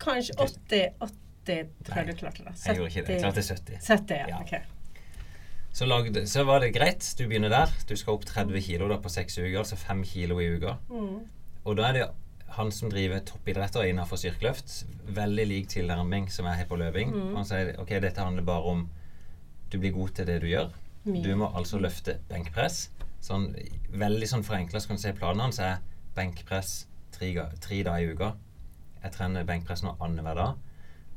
kanskje 0.02 0.34
80 0.42 0.88
80 1.00 1.74
tror 1.84 2.00
jeg 2.00 2.06
du 2.08 2.16
klarte 2.18 2.46
det. 2.46 2.54
Jeg 2.66 2.80
gjorde 2.80 2.90
ikke 2.90 3.06
det. 3.06 3.14
Jeg 3.14 3.24
klarte 3.26 3.42
70. 3.42 3.78
70, 3.84 4.14
ja. 4.16 4.26
Ja. 4.28 4.40
ok. 4.40 4.73
Så, 5.74 5.86
lagde, 5.90 6.26
så 6.30 6.44
var 6.46 6.60
det 6.62 6.70
greit. 6.76 7.02
Du 7.18 7.24
begynner 7.26 7.50
der. 7.50 7.72
Du 7.88 7.96
skal 7.98 8.14
opp 8.14 8.26
30 8.28 8.62
kilo 8.62 8.86
da 8.90 9.00
på 9.02 9.10
seks 9.10 9.40
uker, 9.40 9.58
altså 9.64 9.78
fem 9.78 10.04
kilo 10.06 10.38
i 10.38 10.52
uka. 10.54 10.76
Mm. 10.86 11.16
Og 11.64 11.78
da 11.80 11.88
er 11.88 11.96
det 11.96 12.04
han 12.54 12.70
som 12.70 12.92
driver 12.92 13.24
toppidretter 13.26 13.88
innenfor 13.88 14.20
styrkeløft. 14.20 14.84
Veldig 15.16 15.46
lik 15.50 15.66
tilnærming 15.72 16.28
som 16.30 16.46
jeg 16.46 16.60
har 16.60 16.68
på 16.70 16.78
løping. 16.78 17.10
Han 17.34 17.48
sier 17.48 17.74
ok, 17.82 17.96
dette 18.04 18.22
handler 18.22 18.46
bare 18.46 18.70
om 18.70 18.84
du 19.72 19.80
blir 19.82 19.96
god 19.96 20.14
til 20.14 20.28
det 20.30 20.38
du 20.44 20.46
gjør. 20.52 20.70
Du 21.04 21.32
må 21.36 21.50
altså 21.58 21.80
løfte 21.82 22.20
benkpress. 22.30 22.86
Sånn, 23.24 23.50
veldig 23.90 24.28
sånn 24.30 24.46
forenkla 24.46 24.80
så 24.80 24.92
kan 24.92 25.00
du 25.00 25.02
se 25.02 25.14
planen 25.16 25.42
hans 25.48 25.58
er 25.58 25.82
benkpress 26.14 26.84
tre, 27.16 27.32
tre 27.64 27.82
dager 27.82 28.06
i 28.06 28.14
uka. 28.14 28.30
Jeg 29.02 29.16
trener 29.18 29.48
benkpress 29.48 29.82
nå 29.82 29.96
annenhver 29.98 30.38
dag. 30.38 30.62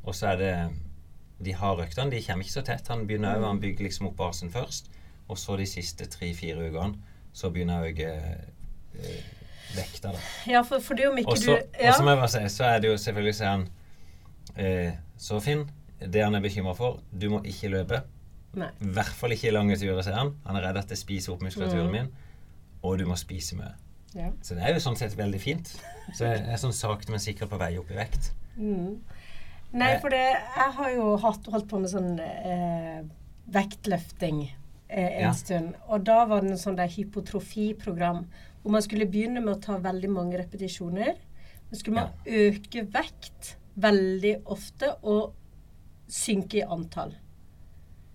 Og 0.07 0.17
så 0.17 0.31
er 0.33 0.41
det 0.41 0.53
de 1.43 1.53
harde 1.53 1.83
øktene. 1.85 2.11
De 2.11 2.21
kommer 2.25 2.45
ikke 2.45 2.53
så 2.53 2.63
tett. 2.65 2.87
Han 2.87 3.05
begynner 3.07 3.37
mm. 3.37 3.43
han 3.43 3.59
bygger 3.61 3.87
liksom 3.87 4.07
opp 4.09 4.17
basen 4.17 4.51
først. 4.53 4.89
Og 5.27 5.37
så 5.37 5.57
de 5.59 5.65
siste 5.69 6.05
tre-fire 6.09 6.69
ukene 6.69 6.95
så 7.35 7.51
begynner 7.53 7.83
jeg 7.85 7.87
å 7.87 7.95
øke 7.95 8.11
eh, 8.97 9.25
vekta. 9.75 10.13
da. 10.15 10.21
Ja, 10.49 10.61
for, 10.65 10.81
for 10.81 10.97
det 10.97 11.09
om 11.09 11.17
ikke 11.21 11.35
Og 11.35 11.41
så 11.41 11.57
du 11.57 11.81
ja. 11.81 11.91
og 11.91 11.97
så 11.99 12.03
må 12.05 12.13
jeg 12.15 12.21
bare 12.23 12.31
si, 12.33 12.43
så 12.55 12.63
er 12.69 12.79
det 12.81 12.89
jo 12.89 12.97
selvfølgelig 12.97 13.35
sier 13.37 13.51
han 13.51 13.65
eh, 14.55 14.93
Så 15.21 15.39
Finn, 15.43 15.65
det 15.99 16.23
han 16.23 16.35
er 16.37 16.41
bekymra 16.41 16.73
for, 16.77 17.01
du 17.11 17.27
må 17.33 17.41
ikke 17.45 17.69
løpe. 17.73 18.01
I 18.57 18.89
hvert 18.95 19.13
fall 19.13 19.35
ikke 19.35 19.51
i 19.51 19.53
lange 19.53 19.75
turer, 19.77 19.99
sier 20.01 20.17
han. 20.17 20.31
Han 20.47 20.57
er 20.57 20.69
redd 20.69 20.79
at 20.81 20.89
det 20.89 20.97
spiser 20.97 21.35
opp 21.35 21.43
muskulaturen 21.45 21.91
Mm. 21.91 21.93
min. 21.93 22.07
Og 22.81 22.97
du 22.97 23.05
må 23.05 23.17
spise 23.19 23.57
mye. 23.57 23.73
Ja. 24.15 24.31
Så 24.41 24.55
det 24.55 24.63
er 24.63 24.73
jo 24.73 24.81
sånn 24.81 24.97
sett 24.97 25.13
veldig 25.17 25.39
fint. 25.41 25.73
Så 26.15 26.25
jeg 26.25 26.41
er 26.47 26.57
sånn 26.61 26.73
sakte, 26.73 27.11
men 27.11 27.21
sikkert 27.21 27.51
på 27.51 27.59
vei 27.61 27.75
opp 27.77 27.91
i 27.91 27.97
vekt. 27.99 28.31
Mm. 28.55 28.95
Nei, 29.73 29.97
for 29.99 30.09
det, 30.09 30.21
jeg 30.55 30.71
har 30.77 30.91
jo 30.95 31.17
hatt, 31.21 31.47
holdt 31.51 31.67
på 31.69 31.79
med 31.81 31.91
sånn 31.91 32.13
eh, 32.23 33.01
vektløfting 33.51 34.41
eh, 34.89 35.17
en 35.17 35.21
Ja. 35.27 35.31
stund. 35.33 35.75
Og 35.87 36.03
da 36.07 36.25
var 36.25 36.41
det 36.41 36.51
en 36.51 36.57
sånn 36.61 36.77
der 36.79 36.87
hypotrofiprogram 36.87 38.25
hvor 38.61 38.71
man 38.71 38.81
skulle 38.81 39.05
begynne 39.07 39.41
med 39.43 39.53
å 39.55 39.61
ta 39.61 39.77
veldig 39.77 40.09
mange 40.09 40.37
repetisjoner. 40.39 41.15
Så 41.69 41.79
skulle 41.81 41.95
man 42.01 42.13
øke 42.25 42.85
vekt 42.91 43.57
veldig 43.75 44.41
ofte 44.45 44.93
og 45.03 45.33
synke 46.07 46.61
i 46.61 46.63
antall. 46.63 47.13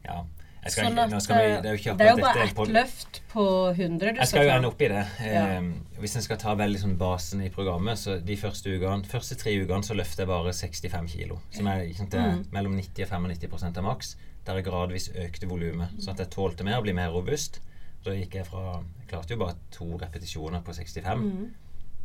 Ja. 0.04 0.24
Sånn 0.62 0.98
at 0.98 1.10
vi, 1.10 1.34
eh, 1.34 1.60
det 1.62 1.70
er 1.72 1.76
jo 1.76 1.94
det 1.98 2.06
er 2.06 2.10
jo 2.12 2.22
bare 2.22 2.42
ett 2.46 2.68
løft 2.70 3.20
på 3.32 3.44
100 3.74 3.98
du 3.98 4.20
Jeg 4.20 4.28
skal 4.30 4.44
jo 4.46 4.50
ende 4.54 4.68
opp 4.68 4.80
i 4.82 4.88
det. 4.92 5.00
Ja. 5.26 5.40
Eh, 5.58 5.62
hvis 5.98 6.14
en 6.16 6.22
skal 6.22 6.38
ta 6.38 6.54
veldig 6.54 6.78
sånn 6.78 6.96
basen 7.00 7.42
i 7.42 7.48
programmet, 7.50 7.98
så 7.98 8.20
de 8.22 8.36
første 8.38 8.70
ukene, 8.70 9.02
første 9.10 9.34
tre 9.40 9.56
ukene 9.58 9.82
så 9.82 9.96
løfter 9.98 10.22
jeg 10.22 10.30
bare 10.30 10.52
65 10.54 11.08
kilo. 11.10 11.40
Som 11.50 11.66
er, 11.66 11.92
sant, 11.98 12.10
det 12.10 12.20
Mm. 12.20 12.44
mellom 12.52 12.76
90 12.78 13.02
og 13.02 13.08
95% 13.10 13.78
av 13.78 13.84
maks. 13.84 14.14
Der 14.46 14.54
jeg 14.54 14.64
gradvis 14.64 15.08
økte 15.14 15.48
volumet. 15.48 15.90
Sånn 15.98 16.14
at 16.14 16.18
jeg 16.18 16.30
tålte 16.30 16.64
mer 16.64 16.78
og 16.78 16.84
ble 16.84 16.92
mer 16.94 17.10
robust. 17.10 17.60
Da 18.04 18.10
gikk 18.10 18.34
jeg 18.34 18.46
fra 18.46 18.82
Jeg 19.00 19.08
klarte 19.08 19.30
jo 19.30 19.36
bare 19.36 19.54
to 19.70 19.84
repetisjoner 19.98 20.62
på 20.62 20.72
65. 20.74 21.18
Mm. 21.22 21.50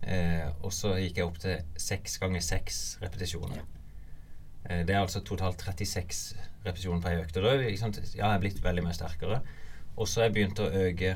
Eh, 0.04 0.50
og 0.64 0.72
så 0.72 0.96
gikk 0.98 1.16
jeg 1.18 1.26
opp 1.26 1.38
til 1.40 1.58
seks 1.78 2.18
ganger 2.18 2.42
seks 2.42 2.98
repetisjoner. 3.02 3.58
Eh, 3.58 3.77
det 4.68 4.94
er 4.94 5.00
altså 5.00 5.22
totalt 5.24 5.62
36 5.64 6.36
repetisjoner 6.66 7.02
på 7.04 7.12
ei 7.12 7.22
økt. 7.22 7.40
Og 7.40 7.48
da 7.48 7.56
liksom, 7.62 7.94
ja, 7.96 8.12
jeg 8.20 8.28
er 8.28 8.44
blitt 8.44 8.62
veldig 8.64 8.84
mye 8.86 8.96
sterkere. 8.98 9.42
Og 9.96 10.08
så 10.08 10.22
har 10.22 10.30
jeg 10.30 10.36
begynt 10.38 10.62
å 10.62 10.70
øke 10.70 11.16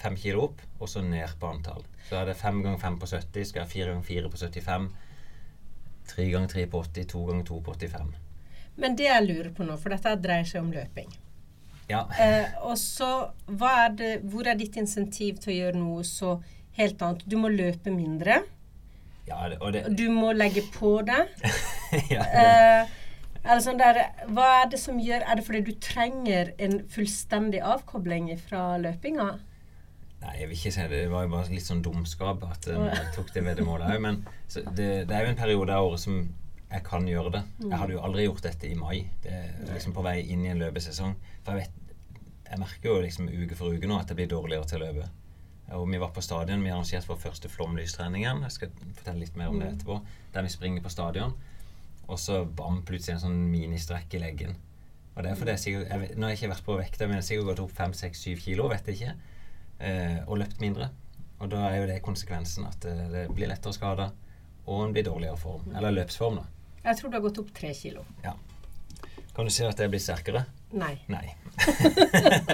fem 0.00 0.16
kilo 0.16 0.46
opp, 0.48 0.62
og 0.80 0.88
så 0.88 1.02
ned 1.04 1.36
på 1.40 1.50
antall. 1.50 1.84
Så 2.08 2.18
er 2.20 2.30
det 2.30 2.38
fem 2.40 2.62
ganger 2.64 2.80
fem 2.80 2.98
på 3.00 3.08
70, 3.10 3.48
skal 3.48 3.60
jeg 3.60 3.66
ha 3.66 3.72
fire 3.72 3.92
ganger 3.92 4.06
fire 4.06 4.30
på 4.32 4.40
75, 4.40 4.86
tre 6.10 6.28
ganger 6.32 6.52
tre 6.54 6.66
på 6.70 6.84
80, 6.86 7.08
to 7.10 7.24
ganger 7.28 7.48
to 7.50 7.58
på 7.66 7.74
85. 7.76 8.14
Men 8.80 8.96
det 8.96 9.10
jeg 9.10 9.26
lurer 9.26 9.50
på 9.56 9.66
nå, 9.66 9.76
for 9.80 9.92
dette 9.92 10.14
dreier 10.24 10.48
seg 10.48 10.64
om 10.64 10.72
løping. 10.72 11.12
Ja. 11.90 12.04
Eh, 12.22 12.54
og 12.64 12.78
så, 12.78 13.10
er 13.50 13.92
det, 13.98 14.10
hvor 14.30 14.46
er 14.48 14.56
ditt 14.58 14.78
insentiv 14.80 15.40
til 15.42 15.52
å 15.52 15.58
gjøre 15.58 15.82
noe 15.82 16.06
så 16.06 16.36
helt 16.78 17.02
annet? 17.02 17.26
Du 17.26 17.36
må 17.40 17.50
løpe 17.52 17.92
mindre. 17.92 18.40
Ja 19.30 19.42
det, 19.48 19.60
og 19.60 19.72
det, 19.74 19.84
Du 19.96 20.08
må 20.12 20.34
legge 20.36 20.66
på 20.74 20.98
det. 21.06 21.22
ja, 22.12 22.24
det, 22.26 22.90
Eh, 23.40 23.60
sånn 23.64 23.78
der, 23.80 24.02
hva 24.28 24.48
er 24.60 24.66
det 24.72 24.80
som 24.80 24.98
gjør 25.00 25.22
Er 25.24 25.38
det 25.38 25.46
fordi 25.46 25.62
du 25.64 25.70
trenger 25.80 26.52
en 26.60 26.82
fullstendig 26.92 27.62
avkobling 27.64 28.28
fra 28.42 28.74
løpinga? 28.80 29.30
Nei, 30.20 30.34
jeg 30.36 30.50
vil 30.50 30.58
ikke 30.58 30.72
si 30.74 30.82
det. 30.84 30.98
Det 31.06 31.08
var 31.08 31.24
jo 31.24 31.30
bare 31.32 31.48
litt 31.48 31.64
sånn 31.64 31.80
dumskap 31.80 32.42
at 32.44 32.68
eh, 32.68 32.82
jeg 32.90 33.06
tok 33.14 33.30
det 33.32 33.44
veddemålet 33.46 33.94
òg. 33.94 34.02
Men 34.04 34.18
så 34.52 34.60
det, 34.68 34.90
det 35.08 35.16
er 35.16 35.24
jo 35.24 35.30
en 35.32 35.38
periode 35.38 35.72
av 35.72 35.88
året 35.88 36.02
som 36.02 36.18
jeg 36.70 36.84
kan 36.86 37.08
gjøre 37.08 37.32
det. 37.38 37.40
Jeg 37.64 37.78
hadde 37.80 37.96
jo 37.96 38.02
aldri 38.04 38.26
gjort 38.26 38.44
dette 38.44 38.68
i 38.68 38.76
mai. 38.78 38.98
Det 39.24 39.32
er 39.32 39.72
liksom 39.72 39.96
på 39.96 40.04
vei 40.04 40.18
inn 40.20 40.44
i 40.44 40.52
en 40.52 40.60
løpesesong. 40.60 41.16
For 41.46 41.56
jeg 41.56 41.64
vet 41.70 41.78
Jeg 42.50 42.58
merker 42.58 42.90
jo 42.90 43.00
liksom 43.00 43.28
uke 43.30 43.56
for 43.56 43.72
uke 43.72 43.86
nå 43.86 43.96
at 44.02 44.10
jeg 44.10 44.18
blir 44.18 44.28
dårligere 44.30 44.66
til 44.68 44.82
å 44.82 44.86
løpe. 44.90 45.08
Og 45.76 45.86
vi 45.90 46.00
var 46.02 46.10
på 46.10 46.22
stadion. 46.22 46.64
Vi 46.64 46.70
arrangerte 46.72 47.06
vår 47.08 47.20
første 47.22 47.48
flomlystreningen. 47.48 48.42
Jeg 48.46 48.56
skal 48.56 48.72
fortelle 48.98 49.22
litt 49.22 49.36
mer 49.38 49.52
om 49.52 49.60
det 49.60 49.68
etterpå. 49.70 50.00
Der 50.34 50.46
vi 50.46 50.50
springer 50.50 50.82
på 50.82 50.90
stadion. 50.90 51.36
Og 52.10 52.18
så 52.18 52.42
bam, 52.44 52.80
plutselig 52.86 53.16
en 53.16 53.24
sånn 53.28 53.38
ministrekk 53.52 54.16
i 54.18 54.22
leggen. 54.24 54.56
Og 55.14 55.22
det 55.22 55.30
er 55.30 55.38
fordi 55.38 55.54
jeg 55.54 55.62
sikkert 55.62 55.90
jeg 55.90 56.16
Nå 56.16 56.26
har 56.26 56.32
jeg 56.32 56.40
ikke 56.40 56.52
vært 56.54 56.66
på 56.66 56.78
vekta, 56.80 57.06
men 57.06 57.18
jeg 57.18 57.22
har 57.22 57.28
sikkert 57.28 57.48
gått 57.50 57.62
opp 57.66 57.76
5-6-7 57.76 58.42
kilo, 58.42 58.66
vet 58.72 58.90
jeg 58.90 58.98
ikke. 58.98 59.36
Eh, 59.86 60.18
og 60.26 60.40
løpt 60.42 60.62
mindre. 60.62 60.90
Og 61.40 61.50
da 61.52 61.62
er 61.68 61.78
jo 61.80 61.88
det 61.90 62.00
konsekvensen 62.04 62.66
at 62.68 62.86
eh, 62.88 63.06
det 63.12 63.24
blir 63.34 63.50
lettere 63.50 63.76
skader, 63.76 64.10
og 64.66 64.84
en 64.86 64.94
blir 64.96 65.06
dårligere 65.06 65.38
form. 65.40 65.70
Eller 65.76 65.94
løpsform, 66.00 66.42
da. 66.42 66.48
Jeg 66.82 66.98
tror 66.98 67.12
du 67.12 67.18
har 67.18 67.24
gått 67.28 67.40
opp 67.42 67.54
tre 67.54 67.72
kilo. 67.76 68.04
Ja. 68.24 68.34
Kan 69.36 69.46
du 69.46 69.54
si 69.54 69.64
at 69.64 69.78
jeg 69.78 69.92
blir 69.92 70.02
sterkere? 70.02 70.44
Nei. 70.74 70.96
Nei. 71.12 71.26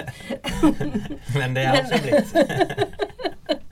men 1.39 1.57
det 1.57 1.65
er 1.65 1.81
altså 1.81 2.01
blitt. 2.03 3.03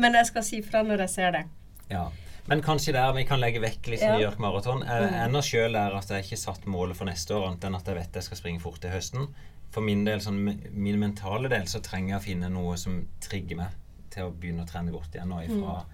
Men 0.00 0.14
jeg 0.18 0.26
skal 0.30 0.44
si 0.46 0.60
fra 0.64 0.82
når 0.86 1.04
jeg 1.06 1.12
ser 1.14 1.34
det. 1.36 1.44
Ja. 1.90 2.06
Men 2.48 2.60
kanskje 2.64 2.92
der 2.92 3.12
vi 3.16 3.22
kan 3.24 3.40
legge 3.40 3.60
vekk 3.62 3.86
liksom 3.88 4.08
Ja. 4.08 4.14
New 4.18 4.24
York 4.26 4.38
Marathon. 4.38 4.82
Jeg 4.86 5.02
Mm. 5.10 5.14
ender 5.24 5.40
sjøl 5.42 5.72
der 5.72 5.96
at 5.96 6.08
jeg 6.10 6.24
ikke 6.24 6.36
satt 6.38 6.66
målet 6.66 6.96
for 6.96 7.04
neste 7.08 7.34
år, 7.34 7.46
annet 7.48 7.64
enn 7.64 7.74
at 7.74 7.86
jeg 7.86 7.94
vet 7.96 8.12
jeg 8.14 8.22
skal 8.22 8.36
springe 8.36 8.60
fort 8.60 8.80
til 8.80 8.90
høsten. 8.90 9.28
For 9.70 9.80
min 9.80 10.04
del, 10.04 10.20
sånn 10.20 10.44
min 10.72 10.98
mentale 11.00 11.48
del, 11.48 11.64
så 11.66 11.80
trenger 11.82 12.08
jeg 12.14 12.20
å 12.20 12.24
finne 12.24 12.48
noe 12.52 12.76
som 12.76 13.08
trigger 13.20 13.56
meg 13.56 13.68
til 14.10 14.24
å 14.24 14.30
begynne 14.30 14.62
å 14.62 14.66
trene 14.70 14.92
godt 14.92 15.14
igjen. 15.16 15.32
Og 15.32 15.44
ifra 15.48 15.84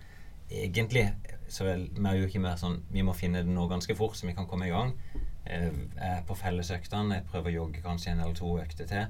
egentlig 0.51 1.13
så 1.49 1.65
vel, 1.65 1.89
vi 1.95 2.09
er 2.09 2.15
jo 2.21 2.27
ikke 2.27 2.41
mer 2.41 2.57
sånn 2.57 2.83
Vi 2.93 3.03
må 3.03 3.15
finne 3.15 3.43
det 3.43 3.47
nå 3.55 3.69
ganske 3.69 3.95
fort, 3.97 4.15
så 4.17 4.27
vi 4.27 4.33
kan 4.35 4.47
komme 4.47 4.67
i 4.67 4.71
gang. 4.71 4.93
Eh, 5.47 5.71
Jeg 5.71 6.19
er 6.19 6.23
på 6.27 6.35
fellesøktene. 6.37 7.15
Jeg 7.15 7.25
prøver 7.33 7.51
å 7.51 7.55
jogge 7.55 7.83
kanskje 7.83 8.09
en 8.13 8.21
eller 8.21 8.35
to 8.35 8.59
økter 8.59 8.87
til. 8.87 9.07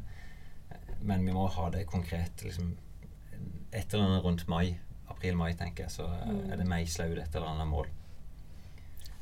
Men 1.03 1.25
vi 1.27 1.33
må 1.33 1.47
ha 1.49 1.71
det 1.71 1.87
konkret. 1.89 2.45
liksom 2.45 2.77
Et 3.73 3.95
eller 3.95 4.05
annet 4.05 4.25
rundt 4.25 4.47
mai. 4.49 4.79
April-mai, 5.09 5.55
tenker 5.57 5.87
jeg. 5.87 5.91
Så 5.91 6.07
mm. 6.07 6.53
er 6.53 6.61
det 6.61 6.69
meisla 6.69 7.07
ut 7.07 7.19
et 7.19 7.35
eller 7.35 7.49
annet 7.55 7.69
mål. 7.69 7.89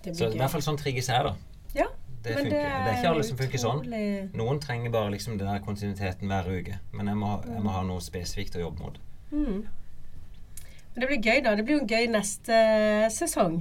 Så 0.08 0.30
i 0.30 0.38
hvert 0.38 0.52
fall 0.52 0.64
sånn 0.64 0.78
trigges 0.78 1.10
her, 1.12 1.26
da. 1.26 1.34
Ja, 1.76 1.88
Det 2.22 2.34
men 2.34 2.46
funker. 2.46 2.58
Det 2.58 2.92
er, 2.92 2.92
ikke 2.96 3.10
alle 3.10 3.24
som 3.26 3.38
funker 3.38 3.62
sånn. 3.62 3.82
Noen 4.38 4.60
trenger 4.62 4.94
bare 4.94 5.12
liksom 5.14 5.38
den 5.38 5.50
der 5.50 5.62
kontinuiteten 5.64 6.30
hver 6.30 6.48
uke. 6.48 6.78
Men 6.92 7.10
jeg 7.12 7.18
må, 7.18 7.32
jeg 7.46 7.64
må 7.64 7.74
ha 7.74 7.82
noe 7.86 8.04
spesifikt 8.04 8.58
å 8.58 8.62
jobbe 8.66 8.84
mot. 8.84 9.00
Mm. 9.32 9.66
Men 10.94 11.02
det 11.04 11.10
blir 11.10 11.20
gøy, 11.22 11.42
da. 11.44 11.54
Det 11.58 11.64
blir 11.66 11.78
jo 11.78 11.86
gøy 11.86 12.08
neste 12.10 12.60
sesong. 13.14 13.60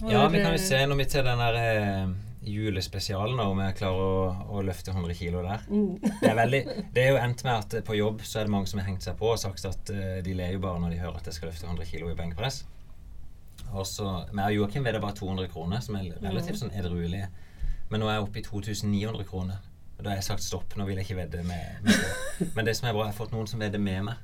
Hvor, 0.00 0.10
Ja, 0.10 0.24
vi 0.26 0.40
kan 0.42 0.50
eh, 0.50 0.56
jo 0.56 0.62
se 0.64 0.80
når 0.90 0.98
vi 0.98 1.04
til 1.12 1.26
den 1.26 1.42
der 1.42 1.58
eh, 1.60 2.14
julespesialen, 2.46 3.38
da, 3.40 3.46
om 3.50 3.60
jeg 3.64 3.76
klarer 3.78 4.04
å, 4.04 4.46
å 4.56 4.62
løfte 4.66 4.92
100 4.92 5.16
kilo 5.18 5.42
der. 5.44 5.64
Mm. 5.68 5.96
Det 6.02 6.28
er, 6.28 6.36
veldig, 6.38 6.60
det 6.94 7.04
er 7.04 7.12
jo 7.12 7.20
endt 7.22 7.44
med 7.46 7.54
at 7.54 7.76
eh, 7.78 7.84
på 7.86 7.96
jobb 7.98 8.24
så 8.26 8.40
er 8.40 8.48
det 8.48 8.54
mange 8.54 8.70
som 8.70 8.80
har 8.80 8.88
hengt 8.88 9.06
seg 9.06 9.16
på 9.20 9.32
og 9.32 9.40
sagt 9.40 9.64
at 9.68 9.92
uh, 9.94 10.18
de 10.24 10.36
ler 10.36 10.56
jo 10.56 10.62
bare 10.64 10.82
når 10.82 10.94
de 10.94 11.00
hører 11.02 11.20
at 11.20 11.30
jeg 11.30 11.38
skal 11.38 11.50
løfte 11.50 11.68
100 11.68 11.88
kilo 11.90 12.10
i 12.12 12.18
benkpress. 12.18 12.62
Og 13.74 13.86
så, 13.88 14.08
Men 14.32 14.44
jeg 14.44 14.58
og 14.58 14.64
Joakim 14.64 14.86
vedder 14.86 15.02
bare 15.02 15.18
200 15.18 15.50
kroner, 15.50 15.82
som 15.82 15.96
er 15.98 16.12
relativt 16.22 16.60
sånn 16.60 16.74
edruelig. 16.76 17.24
Men 17.90 18.02
nå 18.02 18.10
er 18.10 18.18
jeg 18.18 18.26
oppe 18.26 18.40
i 18.40 18.46
2900 18.46 19.26
kroner. 19.28 19.64
Og 19.96 20.04
da 20.04 20.12
har 20.12 20.20
jeg 20.20 20.28
sagt 20.28 20.44
stopp. 20.44 20.76
Nå 20.78 20.86
vil 20.86 20.98
jeg 20.98 21.08
ikke 21.08 21.20
vedde 21.22 21.42
med, 21.46 21.82
med 21.84 21.98
det. 21.98 22.52
Men 22.56 22.68
det 22.68 22.76
som 22.78 22.88
er 22.88 22.94
bra, 22.96 23.06
jeg 23.06 23.14
har 23.14 23.18
fått 23.18 23.34
noen 23.34 23.50
som 23.50 23.62
vedder 23.62 23.82
med 23.82 24.08
meg. 24.10 24.22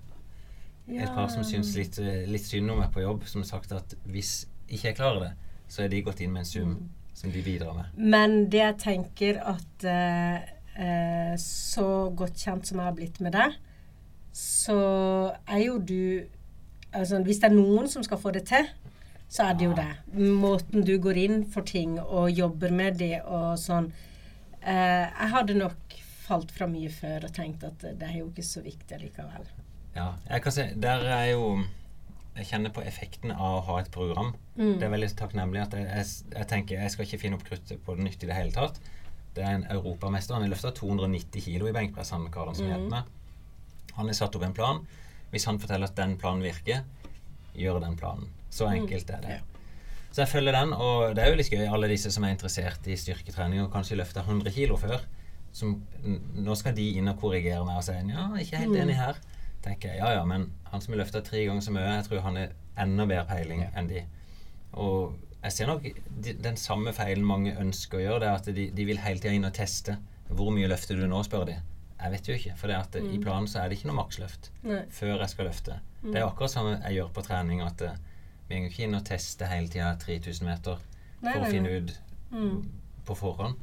Et 0.91 1.13
par 1.15 1.29
som 1.31 1.45
syns 1.47 1.75
litt, 1.79 1.99
eh, 2.03 2.25
litt 2.27 2.47
synd 2.47 2.73
om 2.73 2.81
meg 2.83 2.91
på 2.95 3.05
jobb, 3.05 3.27
som 3.31 3.45
har 3.45 3.51
sagt 3.51 3.75
at 3.77 3.95
hvis 4.11 4.49
ikke 4.67 4.89
jeg 4.89 4.97
klarer 4.99 5.29
det, 5.29 5.31
så 5.71 5.85
har 5.85 5.93
de 5.93 6.03
gått 6.03 6.23
inn 6.25 6.33
med 6.35 6.43
en 6.43 6.51
sum 6.51 6.73
som 7.21 7.33
de 7.33 7.43
bidrar 7.45 7.77
med. 7.77 7.97
Men 7.97 8.37
det 8.53 8.63
jeg 8.63 8.79
tenker 8.81 9.41
at 9.45 9.85
eh, 9.85 10.37
eh, 10.81 11.35
Så 11.41 11.87
godt 12.17 12.41
kjent 12.41 12.69
som 12.69 12.81
jeg 12.81 12.89
har 12.89 12.97
blitt 12.97 13.21
med 13.21 13.37
deg, 13.37 13.57
så 14.33 14.81
er 15.45 15.65
jo 15.65 15.79
du 15.79 16.23
altså, 16.93 17.21
Hvis 17.27 17.43
det 17.43 17.51
er 17.51 17.57
noen 17.59 17.91
som 17.91 18.05
skal 18.07 18.21
få 18.23 18.33
det 18.35 18.47
til, 18.49 18.69
så 19.31 19.51
er 19.51 19.59
det 19.59 19.69
jo 19.69 19.75
det. 19.77 19.91
Måten 20.17 20.87
du 20.87 20.97
går 20.99 21.19
inn 21.23 21.43
for 21.47 21.67
ting 21.67 21.99
og 22.01 22.33
jobber 22.35 22.73
med 22.75 22.99
det 22.99 23.21
og 23.23 23.53
sånn. 23.63 23.93
Eh, 24.61 25.05
jeg 25.07 25.33
hadde 25.35 25.59
nok 25.61 25.99
falt 26.25 26.51
fra 26.55 26.67
mye 26.71 26.91
før 26.95 27.29
og 27.29 27.35
tenkt 27.37 27.67
at 27.67 27.85
det 27.85 28.09
er 28.09 28.21
jo 28.21 28.31
ikke 28.31 28.47
så 28.47 28.63
viktig 28.65 28.99
likevel. 29.05 29.47
Ja, 29.95 30.15
jeg 30.29 30.43
kan 30.43 30.55
si, 30.55 30.67
der 30.83 31.07
er 31.11 31.29
jo 31.33 31.45
Jeg 32.37 32.47
kjenner 32.47 32.71
på 32.73 32.83
effekten 32.87 33.33
av 33.35 33.57
å 33.59 33.61
ha 33.67 33.81
et 33.81 33.91
program. 33.93 34.31
Mm. 34.57 34.77
Det 34.79 34.87
er 34.87 34.93
veldig 34.95 35.09
takknemlig 35.19 35.61
at 35.65 35.75
jeg, 35.77 35.87
jeg, 35.91 36.07
jeg 36.37 36.49
tenker 36.53 36.79
jeg 36.85 36.93
skal 36.95 37.07
ikke 37.09 37.19
finne 37.25 37.37
opp 37.41 37.45
kruttet 37.49 37.83
på 37.85 37.97
det 37.99 38.07
nytt 38.07 38.23
i 38.25 38.31
det 38.31 38.37
hele 38.39 38.55
tatt. 38.55 38.79
Det 39.35 39.43
er 39.45 39.57
en 39.59 39.67
europamester. 39.71 40.35
Han 40.37 40.47
har 40.47 40.53
løfta 40.53 40.71
290 40.75 41.45
kilo 41.45 41.69
i 41.71 41.75
benkpress, 41.75 42.11
han 42.15 42.29
karen 42.35 42.55
som 42.55 42.67
Mm. 42.67 42.73
hjelper 42.73 42.91
meg. 42.95 43.05
Han 43.99 44.07
har 44.07 44.15
satt 44.15 44.37
opp 44.39 44.43
en 44.47 44.55
plan. 44.57 44.81
Hvis 45.31 45.45
han 45.47 45.59
forteller 45.63 45.91
at 45.91 45.97
den 45.99 46.17
planen 46.19 46.43
virker, 46.43 46.83
gjør 47.55 47.81
den 47.83 47.97
planen. 47.99 48.29
Så 48.51 48.67
enkelt 48.71 49.11
er 49.11 49.21
det. 49.23 49.37
Ja. 49.39 49.47
Så 50.11 50.23
jeg 50.25 50.29
følger 50.33 50.53
den, 50.57 50.73
og 50.75 51.15
det 51.15 51.23
er 51.23 51.31
jo 51.31 51.37
litt 51.39 51.51
gøy, 51.53 51.67
alle 51.71 51.87
disse 51.91 52.11
som 52.11 52.25
er 52.27 52.33
interessert 52.35 52.87
i 52.91 52.97
styrketrening 52.99 53.61
og 53.63 53.71
kanskje 53.75 53.99
løfta 54.01 54.25
100 54.27 54.51
kilo 54.55 54.77
før. 54.81 55.05
Som, 55.53 55.77
nå 56.35 56.55
skal 56.59 56.75
de 56.75 56.89
inn 56.99 57.11
og 57.11 57.19
korrigere 57.21 57.63
meg 57.67 57.79
og 57.79 57.85
si 57.87 57.93
ja, 57.95 58.27
ikke 58.39 58.59
helt 58.65 58.77
enig 58.79 58.97
her. 58.99 59.19
Tenker 59.65 59.91
jeg, 59.93 59.99
ja 60.03 60.13
ja, 60.17 60.25
men 60.25 60.49
han 60.71 60.81
som 60.81 60.95
har 60.95 61.03
løfta 61.03 61.21
tre 61.27 61.45
ganger 61.47 61.61
så 61.65 61.73
mye, 61.75 61.89
jeg 61.99 62.07
tror 62.09 62.23
han 62.25 62.37
har 62.41 62.53
enda 62.81 63.07
bedre 63.11 63.27
peiling 63.29 63.65
enn 63.75 63.89
de. 63.91 64.05
Og 64.81 65.17
jeg 65.43 65.53
ser 65.57 65.67
nok 65.71 65.83
de, 65.85 66.33
den 66.45 66.57
samme 66.61 66.93
feilen 66.97 67.25
mange 67.27 67.53
ønsker 67.61 67.99
å 67.99 68.05
gjøre, 68.05 68.21
det 68.23 68.29
er 68.31 68.39
at 68.39 68.49
de, 68.61 68.69
de 68.77 68.85
vil 68.89 69.01
hele 69.03 69.21
tida 69.21 69.35
inn 69.37 69.49
og 69.49 69.55
teste. 69.57 69.97
Hvor 70.31 70.53
mye 70.55 70.69
løfter 70.71 70.97
du 71.01 71.07
nå, 71.11 71.23
spør 71.27 71.49
de. 71.49 71.57
Jeg 72.01 72.13
vet 72.15 72.29
jo 72.31 72.35
ikke, 72.39 72.53
for 72.57 72.71
det 72.71 72.77
at 72.79 72.95
i 73.01 73.19
planen 73.21 73.49
så 73.51 73.61
er 73.61 73.69
det 73.69 73.77
ikke 73.81 73.89
noe 73.91 73.99
maksløft 73.99 74.47
Nei. 74.65 74.85
før 74.95 75.19
jeg 75.21 75.33
skal 75.35 75.49
løfte. 75.51 75.75
Det 76.05 76.15
er 76.17 76.25
akkurat 76.25 76.53
samme 76.55 76.77
jeg 76.79 76.97
gjør 76.97 77.11
på 77.19 77.25
trening, 77.27 77.61
at 77.67 77.83
eh, 77.85 77.99
vi 78.49 78.61
går 78.63 78.71
ikke 78.71 78.85
inn 78.87 78.97
og 78.97 79.03
tester 79.05 79.51
hele 79.51 79.69
tida 79.69 79.91
3000 80.01 80.47
meter 80.49 80.79
Nei, 81.21 81.35
for 81.35 81.45
å 81.45 81.51
finne 81.51 81.75
ut 81.81 81.99
Mm. 82.31 82.61
på 83.09 83.15
forhånd. 83.19 83.57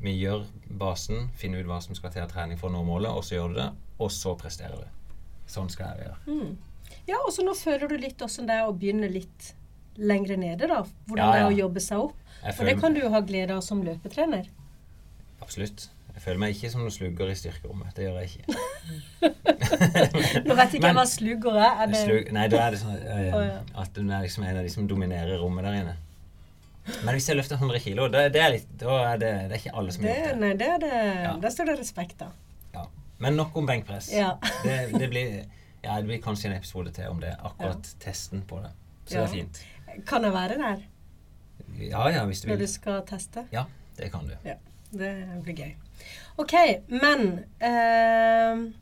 Vi 0.00 0.14
gjør 0.16 0.46
basen, 0.80 1.26
finner 1.36 1.60
ut 1.60 1.66
hva 1.68 1.76
som 1.84 1.94
skal 1.94 2.10
til 2.14 2.22
av 2.24 2.30
trening 2.32 2.56
for 2.56 2.70
å 2.70 2.72
nå 2.72 2.80
målet, 2.88 3.10
og 3.12 3.20
så 3.26 3.34
gjør 3.36 3.52
du 3.52 3.58
det, 3.60 3.66
og 4.00 4.08
så 4.14 4.32
presterer 4.40 4.80
du. 4.80 4.97
Sånn 5.48 5.70
skal 5.72 5.94
jeg 5.96 6.06
gjøre. 6.06 6.18
Mm. 6.28 6.56
Ja, 7.08 7.18
og 7.18 7.32
så 7.32 7.44
nå 7.44 7.54
føler 7.56 7.88
du 7.88 7.96
litt 8.00 8.20
åssen 8.24 8.48
det 8.48 8.58
er 8.58 8.68
å 8.68 8.74
begynne 8.76 9.08
litt 9.12 9.52
lengre 9.98 10.36
nede, 10.38 10.68
da. 10.70 10.82
Hvordan 11.08 11.24
Ja, 11.24 11.34
det 11.34 11.44
er 11.44 11.50
å 11.50 11.58
jobbe 11.66 11.82
seg 11.82 12.08
opp. 12.08 12.16
For 12.54 12.68
det 12.68 12.78
kan 12.80 12.94
du 12.94 13.00
jo 13.02 13.12
ha 13.12 13.20
glede 13.26 13.56
av 13.56 13.62
som 13.66 13.80
løpetrener. 13.82 14.50
Absolutt. 15.42 15.88
Jeg 16.18 16.24
føler 16.24 16.40
meg 16.42 16.56
ikke 16.56 16.68
som 16.72 16.82
noen 16.82 16.90
slugger 16.90 17.30
i 17.30 17.34
styrkerommet. 17.38 17.92
Det 17.94 18.08
gjør 18.08 18.16
jeg 18.18 18.30
ikke. 18.32 18.56
Nå 20.48 20.56
vet 20.58 20.72
ikke 20.74 20.90
jeg 20.90 20.96
hva 20.96 21.04
slugger 21.06 21.58
er. 21.60 21.82
er 21.84 21.92
det, 21.92 22.00
Slug, 22.02 22.32
nei, 22.34 22.46
da 22.50 22.62
er 22.64 22.74
det 22.74 22.80
sånn 22.80 22.96
eh, 22.98 23.28
oh, 23.38 23.44
ja. 23.44 23.60
at 23.84 23.92
du 23.94 24.02
er 24.02 24.24
liksom 24.24 24.46
en 24.48 24.58
av 24.58 24.66
de 24.66 24.72
som 24.72 24.88
dominerer 24.90 25.38
rommet 25.38 25.68
der 25.68 25.78
inne. 25.78 25.94
Men 27.04 27.14
hvis 27.14 27.28
jeg 27.30 27.38
løfter 27.38 27.60
100 27.60 27.84
kilo, 27.84 28.08
da, 28.10 28.24
det 28.34 28.42
er 28.42 28.50
litt, 28.56 28.68
da 28.80 28.98
er 29.12 29.22
det, 29.22 29.32
det 29.46 29.56
er 29.56 29.62
ikke 29.62 29.76
alle 29.78 29.94
som 29.94 30.08
gjør 30.08 30.18
det. 30.24 30.34
nei, 30.42 30.52
det 30.58 30.68
er 30.74 30.82
det. 30.82 30.92
Ja. 31.22 31.32
Da 31.44 31.54
står 31.54 31.70
det 31.70 31.78
respekt 31.84 32.26
av. 32.26 32.34
Men 33.18 33.36
nok 33.38 33.56
om 33.56 33.66
benkpress. 33.66 34.12
Ja. 34.12 34.36
det, 34.64 34.92
det, 34.94 35.08
blir, 35.10 35.44
ja, 35.82 35.96
det 35.96 36.06
blir 36.06 36.22
kanskje 36.22 36.50
en 36.50 36.56
episode 36.58 36.92
til 36.94 37.10
om 37.10 37.20
det. 37.22 37.34
Akkurat 37.44 37.90
testen 38.00 38.44
på 38.48 38.60
det. 38.62 38.70
Så 39.06 39.18
det 39.18 39.24
er 39.24 39.34
fint. 39.34 39.60
Kan 40.06 40.24
jeg 40.24 40.32
være 40.32 40.58
der 40.60 40.82
Ja 41.80 42.08
ja, 42.08 42.24
hvis 42.26 42.40
du 42.40 42.46
vil. 42.46 42.54
når 42.56 42.66
du 42.66 42.72
skal 42.72 43.02
teste? 43.06 43.46
Ja, 43.52 43.64
det 43.96 44.10
kan 44.12 44.28
du. 44.28 44.34
Ja, 44.44 44.54
det 44.92 45.14
blir 45.42 45.54
gøy. 45.54 45.72
OK, 46.38 46.54
men 46.88 47.44
eh, 47.60 48.72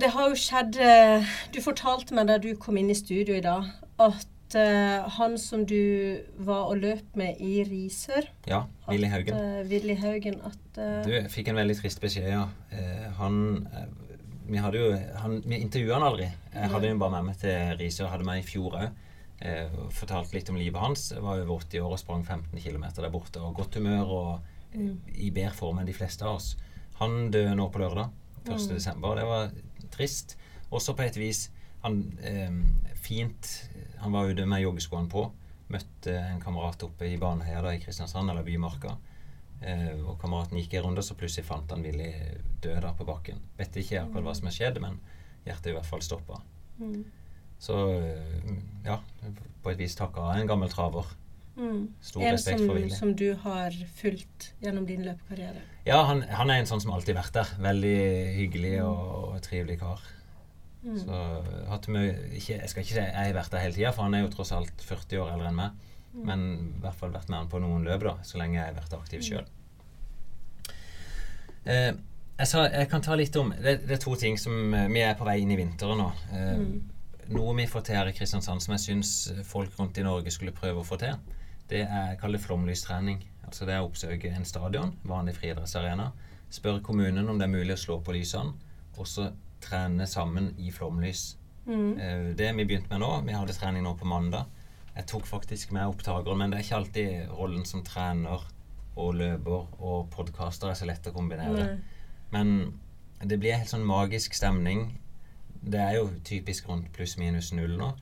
Det 0.00 0.10
har 0.12 0.28
jo 0.28 0.36
skjedd 0.36 0.76
eh, 0.76 1.24
Du 1.54 1.62
fortalte 1.64 2.14
meg 2.14 2.28
da 2.28 2.36
du 2.38 2.50
kom 2.60 2.76
inn 2.76 2.90
i 2.90 2.96
studio 2.98 3.38
i 3.38 3.40
dag, 3.44 3.70
at 3.98 4.26
eh, 4.56 5.08
han 5.18 5.36
som 5.38 5.64
du 5.66 6.20
var 6.38 6.70
og 6.70 6.78
løp 6.80 7.16
med 7.18 7.40
i 7.44 7.64
Risør 7.68 8.28
Ja, 8.46 8.62
Willy 8.88 9.06
at, 9.08 9.12
Haugen. 9.12 9.34
eh, 9.34 9.66
Willy 9.68 9.96
Haugen 10.00 10.40
at 10.46 10.78
uh, 10.80 11.02
Du, 11.04 11.10
jeg 11.12 11.30
fikk 11.30 11.48
en 11.52 11.60
veldig 11.60 11.76
trist 11.80 12.00
beskjed, 12.00 12.30
ja. 12.32 12.46
Han 13.18 13.68
Vi 14.48 14.56
hadde 14.62 14.78
jo 14.80 14.92
han, 15.22 15.42
Vi 15.44 15.58
intervjua 15.60 15.98
han 15.98 16.06
aldri. 16.08 16.30
Jeg 16.54 16.70
hadde 16.72 16.88
jo 16.88 16.98
bare 16.98 17.10
med 17.18 17.28
meg 17.28 17.36
til 17.42 17.76
Risør. 17.80 18.08
Hadde 18.08 18.24
meg 18.24 18.40
i 18.40 18.46
fjor 18.48 18.78
òg. 18.78 18.88
Fortalte 19.94 20.34
litt 20.34 20.48
om 20.50 20.56
livet 20.58 20.80
hans. 20.80 21.10
Jeg 21.12 21.22
var 21.22 21.42
over 21.42 21.60
80 21.60 21.84
år 21.84 21.92
og 21.94 22.00
sprang 22.00 22.24
15 22.26 22.58
km 22.58 22.86
der 22.96 23.10
borte. 23.12 23.42
Og 23.44 23.54
godt 23.54 23.76
humør 23.78 24.14
og 24.16 24.30
eh, 24.72 24.94
i 25.14 25.30
bedre 25.30 25.52
form 25.54 25.78
enn 25.82 25.86
de 25.86 25.94
fleste 25.94 26.24
av 26.26 26.38
oss. 26.40 26.54
Han 26.98 27.28
døde 27.30 27.54
nå 27.54 27.68
på 27.70 27.78
lørdag. 27.82 28.10
1. 28.48 28.70
desember. 28.72 29.14
Det 29.20 29.26
var 29.28 29.50
trist. 29.92 30.36
Også 30.70 30.94
på 30.96 31.04
et 31.04 31.16
vis 31.20 31.50
han, 31.84 32.00
eh, 32.24 32.50
fint 32.98 33.52
Han 34.02 34.12
var 34.14 34.30
ute 34.30 34.46
med 34.46 34.62
joggeskoene 34.62 35.10
på. 35.12 35.26
Møtte 35.68 36.14
en 36.16 36.40
kamerat 36.40 36.82
oppe 36.86 37.06
i 37.10 37.18
Baneheia 37.20 37.60
da, 37.62 37.74
i 37.76 37.80
Kristiansand, 37.82 38.30
eller 38.32 38.46
Bymarka. 38.46 38.96
Eh, 39.60 39.98
og 40.06 40.16
kameraten 40.22 40.58
gikk 40.60 40.78
en 40.78 40.84
runde, 40.86 41.02
så 41.02 41.16
plutselig 41.18 41.44
fant 41.48 41.70
han 41.74 41.82
Willy 41.84 42.12
død 42.62 42.80
der 42.84 42.92
på 42.96 43.04
bakken. 43.08 43.40
Vet 43.58 43.76
ikke 43.82 44.04
akkurat 44.04 44.28
hva 44.28 44.34
som 44.38 44.48
har 44.48 44.54
skjedd, 44.54 44.78
men 44.84 45.00
hjertet 45.46 45.72
i 45.72 45.76
hvert 45.76 45.88
fall 45.88 46.04
stoppa. 46.04 46.40
mm, 46.78 47.00
Så 47.58 47.76
eh, 47.98 48.52
ja, 48.86 49.00
på 49.64 49.72
et 49.72 49.80
vis 49.82 49.96
takka 49.98 50.30
en 50.38 50.46
gammel 50.46 50.70
traver. 50.70 51.04
mm. 51.56 51.88
Stor 52.00 52.22
En 52.22 52.32
respekt 52.36 52.60
som, 52.60 52.68
for 52.68 52.78
Willy. 52.78 52.90
som 52.94 53.14
du 53.18 53.34
har 53.34 53.74
fulgt 53.98 54.52
gjennom 54.62 54.86
din 54.86 55.02
løpekarriere. 55.04 55.64
Ja, 55.88 56.04
han, 56.06 56.22
han 56.22 56.50
er 56.50 56.62
en 56.62 56.70
sånn 56.70 56.80
som 56.84 56.92
alltid 56.94 57.16
har 57.16 57.24
vært 57.26 57.34
der. 57.40 57.52
Veldig 57.64 57.96
hyggelig 58.38 58.74
og, 58.84 59.34
og 59.34 59.42
trivelig 59.42 59.80
kar. 59.82 60.00
Mm. 60.88 60.98
Så 61.02 61.20
hatt 61.68 61.86
mye 61.92 62.12
ikke, 62.38 62.56
Jeg 62.56 62.70
skal 62.72 62.84
ikke 62.84 62.94
si 62.94 63.00
jeg 63.02 63.12
har 63.12 63.34
vært 63.36 63.52
der 63.52 63.64
hele 63.66 63.76
tida, 63.76 63.92
for 63.92 64.06
han 64.06 64.16
er 64.16 64.24
jo 64.24 64.32
tross 64.32 64.54
alt 64.56 64.84
40 64.88 65.20
år 65.20 65.32
eldre 65.34 65.50
enn 65.50 65.58
meg. 65.58 65.86
Mm. 66.14 66.20
Men 66.24 66.44
i 66.78 66.82
hvert 66.82 66.96
fall 66.98 67.12
vært 67.12 67.28
med 67.28 67.42
han 67.42 67.50
på 67.52 67.60
noen 67.62 67.84
løp, 67.86 68.06
da, 68.06 68.14
så 68.24 68.40
lenge 68.40 68.56
jeg 68.56 68.70
har 68.70 68.78
vært 68.78 68.96
aktiv 68.96 69.24
sjøl. 69.26 69.48
Eh, 71.68 71.90
jeg, 72.38 72.48
jeg 72.48 72.88
kan 72.88 73.02
ta 73.04 73.16
litt 73.18 73.36
om 73.36 73.50
det, 73.52 73.80
det 73.84 73.98
er 73.98 74.00
to 74.00 74.14
ting 74.16 74.38
som 74.40 74.54
eh, 74.72 74.86
Vi 74.88 75.02
er 75.04 75.16
på 75.18 75.26
vei 75.26 75.40
inn 75.42 75.50
i 75.52 75.58
vinteren 75.58 76.00
nå. 76.00 76.06
Eh, 76.32 76.62
Noe 77.28 77.52
vi 77.58 77.66
får 77.68 77.82
til 77.84 77.98
her 77.98 78.08
i 78.08 78.14
Kristiansand 78.16 78.62
som 78.64 78.72
jeg 78.72 78.84
syns 78.86 79.10
folk 79.44 79.74
rundt 79.76 79.98
i 80.00 80.04
Norge 80.06 80.32
skulle 80.32 80.54
prøve 80.56 80.80
å 80.80 80.86
få 80.86 80.96
til, 80.96 81.18
det 81.68 81.82
er 81.84 82.14
jeg 82.14 82.20
kaller 82.22 82.40
flomlystrening. 82.40 83.18
Altså 83.44 83.66
det 83.68 83.74
er 83.74 83.82
å 83.82 83.90
oppsøke 83.90 84.30
en 84.32 84.48
stadion, 84.48 84.94
vanlig 85.04 85.34
friidrettsarena, 85.36 86.06
spørre 86.48 86.80
kommunen 86.84 87.28
om 87.28 87.36
det 87.36 87.44
er 87.44 87.52
mulig 87.52 87.74
å 87.74 87.82
slå 87.82 87.98
på 88.04 88.14
lysene, 88.16 88.54
og 88.96 89.08
så 89.08 89.26
trene 89.64 90.06
sammen 90.06 90.52
i 90.58 90.70
flomlys. 90.74 91.36
Mm. 91.66 91.96
Det 91.98 92.36
Det 92.36 92.52
vi 92.56 92.64
begynte 92.64 92.90
med 92.90 93.00
nå, 93.00 93.10
vi 93.26 93.32
hadde 93.36 93.52
trening 93.56 93.82
nå 93.84 93.94
på 93.98 94.08
mandag. 94.08 94.46
Jeg 94.96 95.06
tok 95.06 95.26
faktisk 95.26 95.70
med 95.72 95.86
opptakeren, 95.86 96.38
men 96.38 96.50
det 96.50 96.58
er 96.58 96.64
ikke 96.64 96.76
alltid 96.80 97.28
rollen 97.38 97.64
som 97.64 97.84
trener 97.86 98.42
og 98.98 99.14
løper 99.14 99.66
og 99.78 100.08
podkaster 100.10 100.70
er 100.72 100.74
så 100.74 100.88
lett 100.88 101.06
å 101.06 101.12
kombinere. 101.14 101.66
Nei. 101.68 101.76
Men 102.34 102.78
det 103.22 103.38
blir 103.38 103.54
helt 103.54 103.70
sånn 103.70 103.86
magisk 103.86 104.34
stemning. 104.34 104.98
Det 105.62 105.78
er 105.78 105.98
jo 106.00 106.08
typisk 106.26 106.68
rundt 106.68 106.90
pluss-minus 106.96 107.52
null 107.54 107.76
nå. 107.78 107.92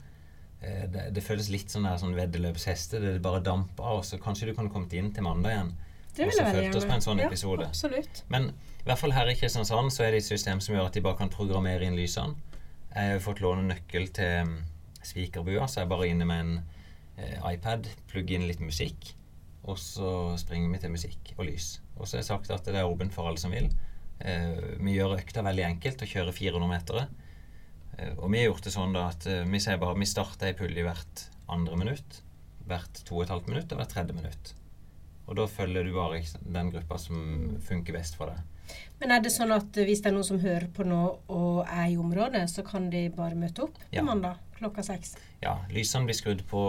Eh, 0.63 0.87
Det, 0.89 1.11
det 1.13 1.25
føles 1.25 1.51
litt 1.53 1.73
sånn 1.73 1.85
der 1.85 1.99
sånn 2.01 2.17
veddeløpsheste. 2.17 3.01
Det 3.01 3.23
bare 3.23 3.43
damper 3.45 3.85
av. 3.85 4.03
Så 4.05 4.19
kanskje 4.19 4.49
du 4.49 4.55
kunne 4.55 4.73
kommet 4.73 4.93
inn 4.97 5.13
til 5.13 5.25
mandag 5.25 5.53
igjen. 5.53 5.75
Det 6.17 6.27
vil 6.27 6.39
jeg 6.39 6.47
veldig 6.47 6.63
gjerne. 6.65 6.79
oss 6.81 6.89
på 6.89 6.97
en 6.97 7.05
sånn 7.05 7.21
ja, 7.21 7.29
episode. 7.29 7.67
Absolutt. 7.69 8.23
Men 8.33 8.49
i 8.53 8.87
hvert 8.89 9.03
fall 9.03 9.15
her 9.17 9.29
i 9.29 9.37
Kristiansand 9.37 9.93
så 9.93 10.07
er 10.07 10.15
det 10.15 10.23
et 10.23 10.29
system 10.29 10.63
som 10.65 10.77
gjør 10.77 10.89
at 10.89 10.97
de 10.97 11.03
bare 11.05 11.19
kan 11.19 11.33
programmere 11.33 11.85
inn 11.87 11.99
lysene. 11.99 12.39
Jeg 12.95 13.17
har 13.17 13.21
fått 13.21 13.43
låne 13.45 13.67
nøkkel 13.69 14.09
til 14.17 14.49
mm, 14.49 14.57
Svikerbua, 15.05 15.67
så 15.69 15.83
jeg 15.83 15.87
er 15.87 15.93
bare 15.93 16.09
inne 16.09 16.29
med 16.29 16.45
en 16.45 16.55
eh, 17.21 17.37
iPad, 17.53 17.91
plugger 18.09 18.39
inn 18.39 18.49
litt 18.49 18.63
musikk, 18.65 19.11
og 19.67 19.77
så 19.81 20.13
springer 20.41 20.73
vi 20.73 20.81
til 20.81 20.95
musikk 20.95 21.35
og 21.37 21.45
lys. 21.51 21.75
Og 21.99 22.07
så 22.07 22.17
har 22.17 22.25
jeg 22.25 22.31
sagt 22.31 22.55
at 22.55 22.69
det 22.71 22.81
er 22.81 22.89
åpent 22.89 23.13
for 23.13 23.29
alle 23.29 23.41
som 23.43 23.53
vil. 23.53 23.69
Eh, 24.25 24.77
vi 24.81 24.97
gjør 24.97 25.19
økta 25.19 25.45
veldig 25.45 25.67
enkelt 25.69 26.05
og 26.07 26.13
kjører 26.13 26.37
400 26.37 26.73
meter. 26.73 27.09
Eh, 27.99 28.13
og 28.17 28.31
vi 28.33 28.41
har 28.41 28.51
gjort 28.51 28.69
det 28.69 28.75
sånn 28.75 28.97
da 28.97 29.09
at 29.13 29.27
eh, 29.29 29.45
vi 29.45 29.61
bare 29.81 29.99
vi 29.99 30.09
starter 30.09 30.51
ei 30.51 30.57
pulje 30.57 30.85
hvert 30.87 31.27
andre 31.53 31.81
minutt, 31.81 32.23
hvert 32.67 33.03
to 33.05 33.19
og 33.19 33.27
et 33.27 33.35
halvt 33.35 33.51
minutt 33.53 33.73
og 33.73 33.81
hvert 33.81 33.93
tredje 33.93 34.17
minutt. 34.17 34.55
Og 35.27 35.37
da 35.37 35.47
følger 35.51 35.85
du 35.85 35.93
bare 35.95 36.21
den 36.47 36.71
gruppa 36.71 36.99
som 37.03 37.57
funker 37.67 37.93
best 37.99 38.15
for 38.19 38.31
deg. 38.31 38.43
Men 39.01 39.13
er 39.15 39.21
det 39.23 39.31
sånn 39.35 39.53
at 39.55 39.77
eh, 39.79 39.85
hvis 39.87 40.01
det 40.03 40.11
er 40.11 40.15
noen 40.17 40.27
som 40.27 40.39
hører 40.43 40.67
på 40.75 40.85
nå 40.87 41.01
og 41.31 41.67
er 41.67 41.89
i 41.93 41.97
området, 42.01 42.45
så 42.51 42.65
kan 42.67 42.89
de 42.91 43.09
bare 43.15 43.35
møte 43.39 43.63
opp 43.67 43.75
på 43.79 43.95
Ja. 43.95 44.03
mandag 44.03 44.39
klokka 44.59 44.83
seks? 44.83 45.17
Ja, 45.43 45.59
lysene 45.71 46.07
blir 46.09 46.17
skrudd 46.17 46.41
på 46.49 46.61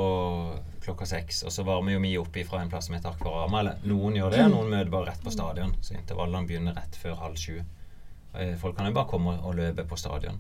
klokka 0.84 1.06
seks, 1.08 1.44
og 1.48 1.52
så 1.56 1.64
varmer 1.66 1.94
jo 1.96 2.02
vi 2.04 2.18
opp 2.20 2.36
fra 2.50 2.62
en 2.62 2.70
plass 2.70 2.86
som 2.90 2.96
heter 2.98 3.10
Akvarama. 3.14 3.60
Eller 3.64 3.78
noen 3.88 4.16
gjør 4.20 4.32
det, 4.36 4.42
og 4.46 4.52
noen 4.52 4.70
møter 4.74 4.92
bare 4.92 5.10
rett 5.14 5.24
på 5.24 5.32
stadion. 5.34 5.74
Så 5.82 5.96
intervallene 5.96 6.48
begynner 6.50 6.76
rett 6.78 6.96
før 7.00 7.16
halv 7.22 7.36
sju. 7.40 7.62
Eh, 8.36 8.56
Folk 8.60 8.78
kan 8.78 8.88
jo 8.90 8.94
bare 8.94 9.08
komme 9.10 9.38
og 9.42 9.56
løpe 9.56 9.86
på 9.88 9.98
stadion. 9.98 10.40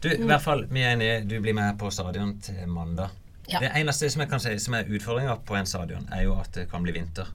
Du, 0.00 0.08
i 0.10 0.16
hvert 0.26 0.42
fall, 0.42 0.64
vi 0.70 0.80
er 0.82 0.94
enige. 0.96 1.20
Du 1.28 1.40
blir 1.40 1.54
med 1.54 1.78
på 1.78 1.90
stadion 1.92 2.36
til 2.42 2.66
mandag. 2.68 3.10
Ja. 3.50 3.58
Det 3.60 3.70
eneste 3.80 4.10
som 4.10 4.20
jeg 4.22 4.30
kan 4.30 4.40
si 4.42 4.52
som 4.62 4.74
er 4.78 4.84
utfordringa 4.90 5.38
på 5.46 5.56
en 5.58 5.66
stadion, 5.66 6.06
er 6.12 6.22
jo 6.26 6.34
at 6.40 6.52
det 6.54 6.68
kan 6.70 6.82
bli 6.82 6.92
vinter. 6.94 7.26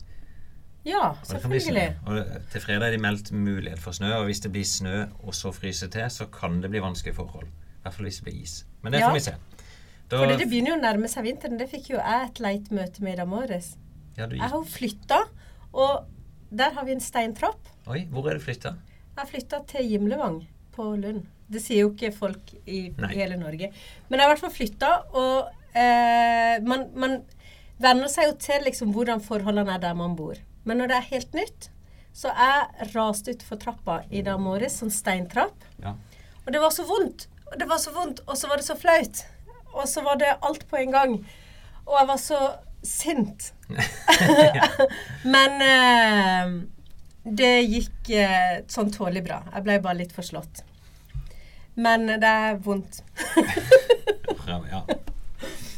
Ja, 0.85 1.15
selvfølgelig. 1.25 1.95
Og 2.05 2.19
til 2.51 2.61
fredag 2.61 2.87
er 2.87 2.91
det 2.95 3.01
meldt 3.01 3.31
mulighet 3.33 3.79
for 3.81 3.91
snø, 3.97 4.11
og 4.19 4.25
hvis 4.29 4.39
det 4.43 4.51
blir 4.53 4.65
snø 4.69 5.05
og 5.25 5.33
så 5.33 5.49
fryser 5.55 5.89
til, 5.93 6.05
så 6.13 6.27
kan 6.31 6.59
det 6.61 6.69
bli 6.73 6.81
vanskelige 6.83 7.15
forhold. 7.17 7.47
I 7.49 7.81
hvert 7.87 7.93
fall 7.97 8.05
hvis 8.09 8.19
det 8.21 8.27
blir 8.27 8.41
is. 8.43 8.53
Men 8.83 8.93
det 8.93 8.99
Ja. 9.01 9.09
får 9.09 9.13
vi 9.17 9.19
se. 9.19 9.33
Da, 10.11 10.17
Fordi 10.21 10.37
det 10.37 10.47
begynner 10.49 10.69
jo 10.69 10.77
å 10.77 10.81
nærme 10.83 11.07
seg 11.09 11.23
vinteren. 11.25 11.57
Det 11.57 11.69
fikk 11.71 11.89
jo 11.89 11.97
jeg 11.97 12.27
et 12.29 12.39
leit 12.39 12.69
møte 12.71 13.01
med 13.01 13.13
i 13.13 13.15
dag 13.15 13.27
morges. 13.27 13.75
ja, 14.17 14.25
du 14.27 14.35
Jeg 14.35 14.43
har 14.49 14.57
jo 14.57 14.63
flytta, 14.63 15.23
og 15.73 16.05
der 16.51 16.71
har 16.71 16.85
vi 16.85 16.91
en 16.91 16.99
steintrapp. 17.01 17.59
Oi, 17.87 18.05
hvor 18.11 18.29
er 18.29 18.35
du 18.37 18.39
flytta? 18.39 18.75
Jeg 19.15 19.17
har 19.17 19.25
flytta 19.27 19.65
til 19.67 19.89
Gimlevang 19.89 20.45
på 20.75 20.95
Lund. 21.01 21.25
Det 21.49 21.61
sier 21.61 21.81
jo 21.81 21.89
ikke 21.93 22.13
folk 22.13 22.53
i 22.67 22.89
Nei. 22.97 23.13
hele 23.15 23.37
Norge. 23.37 23.71
Men 24.09 24.19
jeg 24.19 24.27
har 24.27 24.29
i 24.29 24.33
hvert 24.35 24.39
fall 24.39 24.53
flytta, 24.53 24.91
og 25.13 25.49
eh, 25.75 26.59
man, 26.61 26.91
man 26.95 27.21
venner 27.79 28.07
seg 28.07 28.25
jo 28.29 28.35
til 28.37 28.61
liksom 28.65 28.93
hvordan 28.93 29.21
forholdene 29.21 29.73
er 29.73 29.79
der 29.79 29.93
man 29.93 30.15
bor. 30.15 30.35
Men 30.65 30.81
når 30.81 30.91
det 30.91 30.97
er 30.97 31.09
helt 31.13 31.37
nytt, 31.37 31.69
så 32.15 32.31
jeg 32.31 32.89
raste 32.95 33.33
utfor 33.35 33.59
trappa 33.61 33.99
i 34.09 34.23
dag 34.25 34.39
morges, 34.41 34.79
sånn 34.81 34.93
steintrapp. 34.93 35.65
Ja. 35.83 35.95
Og 36.45 36.53
det 36.53 36.61
var 36.63 36.73
så 36.73 36.85
vondt. 36.87 37.27
Og 37.51 37.57
det 37.61 37.67
var 37.69 37.81
så 37.81 37.93
vondt, 37.95 38.21
og 38.25 38.37
så 38.39 38.49
var 38.49 38.61
det 38.61 38.67
så 38.67 38.77
flaut. 38.79 39.25
Og 39.75 39.83
så 39.91 40.01
var 40.05 40.17
det 40.21 40.37
alt 40.41 40.63
på 40.69 40.79
en 40.79 40.93
gang. 40.95 41.17
Og 41.85 41.97
jeg 41.99 42.09
var 42.09 42.21
så 42.21 42.39
sint. 42.85 43.51
Men 45.35 45.65
eh, 45.65 46.55
det 47.25 47.53
gikk 47.65 48.13
eh, 48.13 48.63
sånn 48.71 48.93
tålelig 48.93 49.25
bra. 49.25 49.41
Jeg 49.53 49.65
ble 49.65 49.79
bare 49.83 50.01
litt 50.01 50.15
forslått. 50.15 50.63
Men 51.75 52.07
det 52.07 52.31
er 52.31 52.59
vondt. 52.63 53.01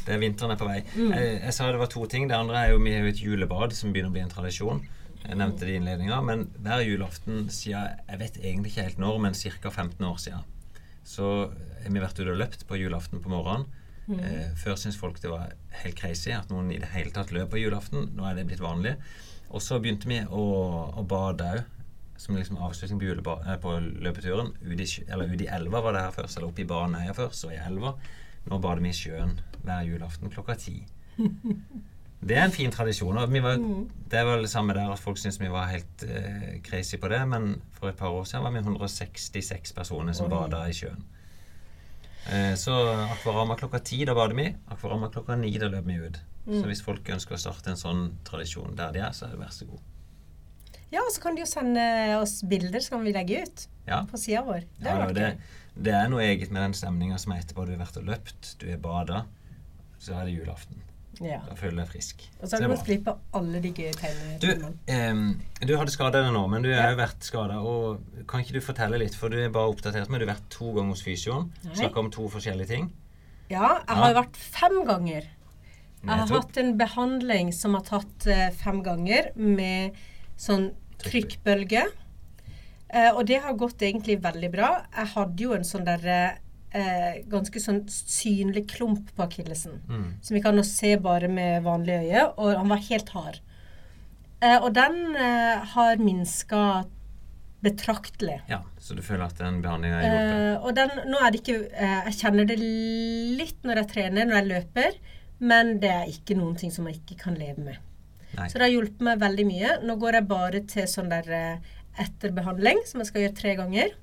Det 0.08 0.14
er 0.16 0.22
vinteren 0.22 0.54
er 0.54 0.60
på 0.60 0.68
vei. 0.68 0.78
Mm. 0.96 1.10
Jeg, 1.12 1.32
jeg 1.44 1.54
sa 1.58 1.66
det 1.68 1.80
var 1.82 1.90
to 1.92 2.06
ting. 2.08 2.28
Det 2.30 2.36
andre 2.38 2.62
er 2.64 2.72
jo 2.72 2.78
vi 2.80 2.94
har 2.96 3.04
jo 3.04 3.12
et 3.12 3.20
julebad 3.22 3.74
som 3.76 3.92
begynner 3.92 4.08
å 4.08 4.16
bli 4.16 4.24
en 4.24 4.32
tradisjon. 4.32 4.80
Jeg 5.24 5.36
nevnte 5.36 5.66
det 5.66 5.74
i 5.74 5.78
innledninga, 5.82 6.20
men 6.24 6.46
hver 6.62 6.80
julaften 6.86 7.48
siden 7.52 7.98
Jeg 8.08 8.20
vet 8.22 8.36
egentlig 8.40 8.70
ikke 8.72 8.84
helt 8.86 9.00
når, 9.02 9.18
men 9.26 9.34
ca. 9.36 9.70
15 9.74 10.06
år 10.08 10.20
siden. 10.22 10.46
Så 11.08 11.26
har 11.50 11.90
vi 11.92 12.00
vært 12.02 12.18
ute 12.20 12.32
og 12.32 12.38
løpt 12.40 12.64
på 12.68 12.78
julaften 12.80 13.20
på 13.24 13.32
morgenen. 13.32 13.66
Mm. 14.08 14.20
Eh, 14.24 14.52
før 14.56 14.78
syntes 14.80 14.96
folk 14.96 15.18
det 15.20 15.28
var 15.28 15.50
helt 15.82 15.98
crazy 15.98 16.32
at 16.32 16.48
noen 16.48 16.70
i 16.72 16.78
det 16.80 16.88
hele 16.94 17.12
tatt 17.12 17.32
løp 17.36 17.50
på 17.52 17.60
julaften. 17.60 18.08
Nå 18.16 18.24
er 18.30 18.38
det 18.38 18.46
blitt 18.48 18.62
vanlig. 18.64 18.94
Og 19.52 19.60
så 19.64 19.78
begynte 19.80 20.08
vi 20.08 20.22
å, 20.24 20.44
å 20.96 21.04
bade 21.08 21.50
òg, 21.58 21.74
som 22.18 22.34
liksom 22.34 22.56
avslutning 22.64 22.98
på, 22.98 23.06
juleba- 23.10 23.40
eh, 23.46 23.58
på 23.62 23.74
løpeturen. 24.02 24.54
Ute 24.64 24.86
i, 24.88 25.04
ut 25.34 25.44
i 25.44 25.50
elva 25.58 25.82
var 25.84 25.94
det 25.94 26.06
her 26.06 26.16
først, 26.16 26.38
eller 26.38 26.48
oppe 26.48 26.64
i 26.64 26.68
Baneheia 26.68 27.12
først, 27.16 27.44
og 27.46 27.52
i 27.54 27.60
elva. 27.60 27.92
Nå 28.48 28.58
bader 28.64 28.80
vi 28.84 28.88
i 28.92 28.96
sjøen 28.96 29.34
hver 29.64 29.84
julaften 29.88 30.30
klokka 30.32 30.54
ti. 30.58 30.78
Det 32.18 32.34
er 32.34 32.44
en 32.48 32.54
fin 32.54 32.70
tradisjon. 32.74 33.16
og 33.18 33.30
vi 33.30 33.40
var, 33.40 33.56
Mm. 33.58 33.88
Det 34.08 34.18
er 34.18 34.24
vel 34.24 34.42
det 34.42 34.50
samme 34.50 34.74
der 34.74 34.90
at 34.92 34.98
folk 34.98 35.18
syns 35.18 35.38
vi 35.40 35.48
var 35.48 35.66
helt 35.68 36.02
eh, 36.02 36.60
crazy 36.64 36.96
på 36.96 37.08
det, 37.08 37.20
men 37.28 37.60
for 37.72 37.88
et 37.88 37.96
par 37.96 38.08
år 38.10 38.24
siden 38.24 38.42
var 38.44 38.50
vi 38.52 38.58
166 38.58 39.72
personer 39.76 40.12
som 40.16 40.30
bada 40.30 40.64
i 40.68 40.72
sjøen. 40.72 41.04
Eh, 42.32 42.54
så 42.56 42.72
Akvarama 43.12 43.56
klokka 43.56 43.78
ti, 43.84 44.04
da 44.04 44.14
bader 44.14 44.34
vi. 44.34 44.48
Akvarama 44.70 45.10
klokka 45.12 45.36
ni, 45.38 45.52
da 45.58 45.68
løper 45.68 45.86
vi 45.86 46.00
ut. 46.08 46.18
Mm. 46.46 46.56
Så 46.60 46.66
hvis 46.66 46.82
folk 46.82 47.04
ønsker 47.12 47.36
å 47.36 47.38
starte 47.38 47.70
en 47.70 47.76
sånn 47.76 48.02
tradisjon 48.24 48.74
der 48.76 48.92
de 48.92 48.98
er, 49.04 49.12
så 49.12 49.26
er 49.26 49.30
det 49.36 49.40
vær 49.44 49.52
så 49.54 49.68
god. 49.68 49.80
Ja, 50.90 51.00
og 51.04 51.12
så 51.12 51.20
kan 51.20 51.34
de 51.36 51.42
jo 51.44 51.46
sende 51.46 51.82
oss 52.18 52.38
bilder, 52.48 52.80
så 52.80 52.90
kan 52.96 53.04
vi 53.04 53.12
legge 53.12 53.42
ut 53.44 53.66
Ja. 53.86 54.02
på 54.08 54.16
sida 54.18 54.42
vår. 54.42 54.64
Det 54.80 54.86
Ja, 54.88 54.94
og 54.96 55.08
vært 55.10 55.14
det. 55.14 55.38
Det 55.80 55.94
er 55.94 56.08
noe 56.10 56.22
eget 56.26 56.50
med 56.50 56.62
den 56.62 56.74
stemninga 56.74 57.18
som 57.22 57.32
er 57.32 57.42
etterpå 57.44 57.64
du 57.66 57.72
har 57.76 57.84
vært 57.86 57.96
og 58.00 58.04
løpt, 58.08 58.54
du 58.60 58.66
er 58.72 58.78
bada, 58.82 59.24
så 59.98 60.14
er 60.20 60.26
det 60.28 60.34
julaften. 60.38 60.82
Ja. 61.20 61.40
Da 61.48 61.54
føler 61.58 61.72
du 61.74 61.80
deg 61.82 61.88
frisk. 61.90 62.20
Og 62.38 62.46
så 62.46 62.56
har 62.56 62.62
du 62.62 62.70
gått 62.76 62.84
glipp 62.86 63.08
av 63.10 63.18
alle 63.34 63.58
de 63.64 63.72
gøye 63.74 63.90
Du, 63.90 63.98
tegnetimene. 63.98 64.68
ehm, 64.86 65.40
du 65.66 65.72
hadde 65.76 65.90
skada 65.90 66.20
deg 66.22 66.32
nå, 66.32 66.42
men 66.50 66.62
du 66.62 66.68
har 66.72 66.84
Ja. 66.84 66.90
jo 66.92 66.96
vært 67.00 67.24
skada. 67.26 67.56
Kan 68.30 68.40
ikke 68.44 68.52
du 68.54 68.60
fortelle 68.60 68.98
litt, 69.02 69.14
for 69.18 69.28
du 69.28 69.36
er 69.42 69.48
bare 69.50 69.72
oppdatert 69.72 70.08
med 70.08 70.20
du 70.20 70.26
har 70.26 70.36
vært 70.36 70.48
to 70.50 70.72
ganger 70.76 70.90
hos 70.94 71.02
fysioen. 71.02 71.50
Snakka 71.74 71.98
om 71.98 72.10
to 72.14 72.28
forskjellige 72.28 72.68
ting. 72.68 72.92
Ja, 73.50 73.80
jeg 73.88 73.96
har 73.96 74.12
jo 74.14 74.20
vært 74.20 74.36
fem 74.36 74.84
ganger. 74.86 75.22
Jeg 76.02 76.08
har 76.10 76.26
Nettopp. 76.26 76.44
hatt 76.44 76.56
en 76.58 76.78
behandling 76.78 77.52
som 77.52 77.74
har 77.74 77.82
tatt 77.82 78.26
eh, 78.28 78.50
fem 78.50 78.82
ganger, 78.84 79.32
med 79.34 79.92
sånn 80.38 80.70
trykkbølge. 81.02 81.82
Eh, 82.88 83.10
og 83.12 83.24
det 83.28 83.40
har 83.44 83.56
gått 83.60 83.82
egentlig 83.84 84.18
veldig 84.24 84.50
bra. 84.52 84.70
Jeg 84.96 85.12
hadde 85.14 85.44
jo 85.44 85.56
en 85.56 85.66
sånn 85.66 85.84
der 85.88 86.06
eh, 86.08 87.24
ganske 87.28 87.60
sånn 87.60 87.82
synlig 87.92 88.66
klump 88.72 89.10
på 89.16 89.26
akillesen. 89.26 89.80
Mm. 89.88 90.06
Som 90.22 90.38
vi 90.38 90.44
kan 90.44 90.56
nå 90.56 90.64
se 90.66 90.94
bare 91.02 91.28
med 91.32 91.64
vanlig 91.66 92.00
øye, 92.06 92.28
og 92.36 92.54
han 92.56 92.72
var 92.72 92.84
helt 92.88 93.12
hard. 93.16 93.40
Eh, 94.40 94.56
og 94.62 94.70
den 94.76 95.16
eh, 95.16 95.66
har 95.74 96.00
minska 96.02 96.62
betraktelig. 97.60 98.40
Ja, 98.46 98.62
Så 98.78 98.94
du 98.94 99.02
føler 99.02 99.26
at 99.26 99.38
den 99.40 99.60
behandlinga 99.62 99.98
har 99.98 100.04
hjulpet? 100.06 100.34
Eh, 100.38 100.66
og 100.66 100.76
den, 100.78 100.92
nå 101.10 101.18
er 101.18 101.32
det 101.34 101.40
ikke 101.42 101.56
eh, 101.74 102.04
Jeg 102.06 102.18
kjenner 102.20 102.46
det 102.46 102.58
litt 102.62 103.66
når 103.66 103.82
jeg 103.82 103.90
trener, 103.94 104.28
når 104.28 104.38
jeg 104.38 104.50
løper, 104.52 104.98
men 105.38 105.76
det 105.82 105.90
er 105.90 106.12
ikke 106.12 106.36
noen 106.38 106.54
ting 106.58 106.70
som 106.74 106.86
jeg 106.86 107.00
ikke 107.00 107.18
kan 107.24 107.38
leve 107.38 107.64
med. 107.66 107.82
Nei. 108.36 108.46
Så 108.46 108.60
det 108.60 108.68
har 108.68 108.74
hjulpet 108.74 109.02
meg 109.02 109.20
veldig 109.22 109.46
mye. 109.48 109.74
Nå 109.88 109.96
går 109.98 110.20
jeg 110.20 110.28
bare 110.30 110.62
til 110.70 110.86
sånn 110.90 111.10
der 111.10 111.28
eh, 111.98 112.04
etterbehandling, 112.04 112.84
som 112.86 113.00
jeg 113.02 113.06
skal 113.10 113.22
gjøre 113.26 113.34
tre 113.40 113.54
ganger. 113.58 113.94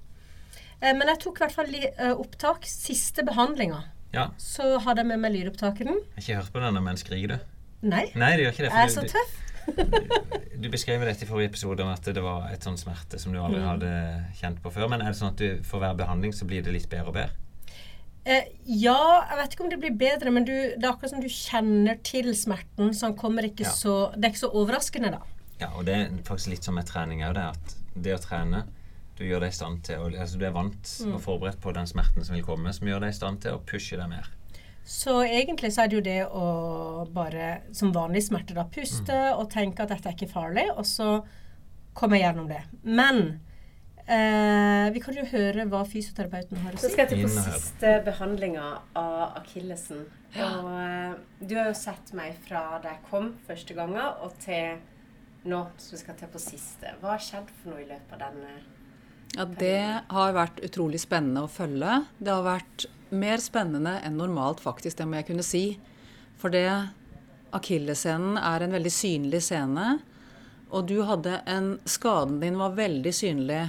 Eh, 0.81 0.93
men 0.93 1.07
jeg 1.07 1.19
tok 1.23 1.37
i 1.39 1.45
hvert 1.45 1.55
fall 1.55 1.75
eh, 1.75 2.11
opptak 2.13 2.65
siste 2.69 3.23
behandlinga. 3.23 3.83
Ja. 4.13 4.29
Så 4.39 4.77
hadde 4.79 5.01
jeg 5.03 5.07
med 5.11 5.19
meg 5.19 5.33
lydopptakeren. 5.35 5.97
Jeg 5.97 6.15
har 6.15 6.21
ikke 6.23 6.35
hørt 6.43 6.53
på 6.53 6.59
denne, 6.63 6.81
men 6.83 6.97
skriker 6.99 7.33
du? 7.35 7.39
Nei, 7.85 8.05
Nei, 8.15 8.35
du 8.37 8.43
gjør 8.45 8.53
ikke 8.53 8.67
det. 8.67 8.71
jeg 8.71 8.85
er 8.85 8.93
så 8.93 9.03
tøff. 9.11 9.33
du, 9.65 10.59
du 10.63 10.69
beskrev 10.71 11.01
dette 11.05 11.25
i 11.25 11.27
forrige 11.29 11.49
episode 11.51 11.83
om 11.83 11.89
at 11.91 12.05
det 12.15 12.21
var 12.23 12.47
et 12.53 12.63
sånn 12.65 12.77
smerte 12.79 13.19
som 13.19 13.33
du 13.33 13.39
aldri 13.41 13.59
Mm. 13.59 13.67
hadde 13.67 13.91
kjent 14.39 14.61
på 14.63 14.71
før. 14.71 14.87
Men 14.89 15.01
er 15.03 15.11
det 15.11 15.19
sånn 15.19 15.33
at 15.33 15.41
du 15.41 15.63
for 15.67 15.79
hver 15.83 15.95
behandling 15.99 16.33
så 16.33 16.45
blir 16.47 16.63
det 16.63 16.71
litt 16.73 16.87
bedre 16.89 17.11
og 17.11 17.17
bedre? 17.17 17.41
Eh, 18.25 18.47
ja, 18.65 18.97
jeg 19.29 19.37
vet 19.37 19.53
ikke 19.53 19.63
om 19.67 19.69
det 19.69 19.79
blir 19.83 19.93
bedre, 20.01 20.31
men 20.33 20.45
du, 20.47 20.51
det 20.53 20.81
er 20.81 20.89
akkurat 20.95 21.11
som 21.11 21.21
du 21.21 21.27
kjenner 21.29 21.99
til 22.01 22.31
smerten, 22.33 22.89
så 22.97 23.11
Ja. 23.11 23.69
så 23.69 24.11
Det 24.15 24.25
er 24.25 24.31
ikke 24.33 24.45
så 24.47 24.53
overraskende, 24.53 25.11
da. 25.11 25.19
Ja, 25.59 25.67
og 25.77 25.85
det 25.85 25.93
er 25.95 26.09
faktisk 26.25 26.49
litt 26.49 26.63
som 26.63 26.73
med 26.75 26.87
trening 26.87 27.21
òg, 27.21 27.35
det 27.35 27.43
at 27.51 27.75
det 27.95 28.13
å 28.15 28.21
trene 28.21 28.65
du 29.15 29.23
gjør 29.23 29.45
deg 29.45 29.53
i 29.53 29.55
stand 29.55 29.83
til 29.87 30.01
altså 30.19 30.37
Du 30.37 30.43
er 30.45 30.51
vant 30.51 30.89
Mm. 31.05 31.13
og 31.15 31.21
forberedt 31.23 31.61
på 31.63 31.71
den 31.73 31.87
smerten 31.87 32.23
som 32.25 32.35
vil 32.35 32.43
komme, 32.43 32.73
som 32.75 32.87
gjør 32.87 32.99
deg 33.05 33.13
i 33.13 33.15
stand 33.15 33.39
til 33.41 33.55
å 33.55 33.61
pushe 33.63 33.95
deg 33.97 34.09
mer. 34.11 34.27
Så 34.83 35.21
egentlig 35.25 35.71
så 35.73 35.83
er 35.83 35.87
det 35.87 35.95
jo 35.95 36.01
det 36.05 36.27
å 36.27 37.07
bare 37.13 37.61
som 37.73 37.93
vanlig 37.95 38.21
smerte 38.27 38.53
da 38.53 38.65
puste 38.69 39.15
og 39.37 39.49
tenke 39.49 39.81
at 39.81 39.89
dette 39.89 40.09
er 40.11 40.13
ikke 40.17 40.29
farlig, 40.29 40.67
og 40.75 40.83
så 40.85 41.23
komme 41.95 42.19
gjennom 42.19 42.47
det. 42.51 42.59
Men 42.83 43.39
eh, 44.07 44.91
vi 44.93 44.99
kan 45.01 45.15
jo 45.17 45.25
høre 45.31 45.65
hva 45.71 45.81
fysioterapeuten 45.89 46.59
har 46.61 46.75
å 46.75 46.77
si. 46.77 46.83
Så 46.85 46.91
skal 46.93 47.05
jeg 47.07 47.13
til 47.15 47.23
på 47.23 47.31
siste 47.47 47.93
behandlinga 48.05 48.65
av 48.99 49.39
akillesen. 49.41 50.03
Og 50.35 50.67
eh, 50.75 51.15
du 51.39 51.55
har 51.55 51.71
jo 51.71 51.77
sett 51.79 52.11
meg 52.17 52.35
fra 52.45 52.79
da 52.83 52.93
jeg 52.97 53.05
kom 53.09 53.31
første 53.47 53.73
gangen, 53.77 54.01
og 54.21 54.35
til 54.43 54.75
nå 55.45 55.61
som 55.77 55.95
vi 55.95 56.01
skal 56.01 56.17
til 56.19 56.31
på 56.31 56.41
siste. 56.41 56.95
Hva 57.01 57.15
har 57.15 57.23
skjedd 57.23 57.51
for 57.61 57.73
noe 57.73 57.83
i 57.83 57.89
løpet 57.89 58.15
av 58.17 58.23
denne 58.27 58.55
Ja, 59.35 59.45
det 59.45 59.79
har 60.15 60.35
vært 60.35 60.61
utrolig 60.65 61.01
spennende 61.03 61.45
å 61.45 61.51
følge. 61.51 62.01
Det 62.19 62.31
har 62.31 62.45
vært 62.45 62.87
mer 63.15 63.41
spennende 63.43 63.97
enn 64.05 64.17
normalt, 64.19 64.61
faktisk, 64.63 64.97
det 64.97 65.07
må 65.09 65.19
jeg 65.19 65.29
kunne 65.29 65.45
si. 65.45 65.65
For 66.39 66.53
det 66.53 66.67
Akillesscenen 67.55 68.39
er 68.41 68.65
en 68.65 68.75
veldig 68.75 68.91
synlig 68.91 69.41
scene. 69.45 69.99
Og 70.75 70.87
du 70.89 70.97
hadde 71.07 71.39
en 71.47 71.75
Skaden 71.87 72.41
din 72.41 72.57
var 72.59 72.75
veldig 72.75 73.13
synlig. 73.15 73.61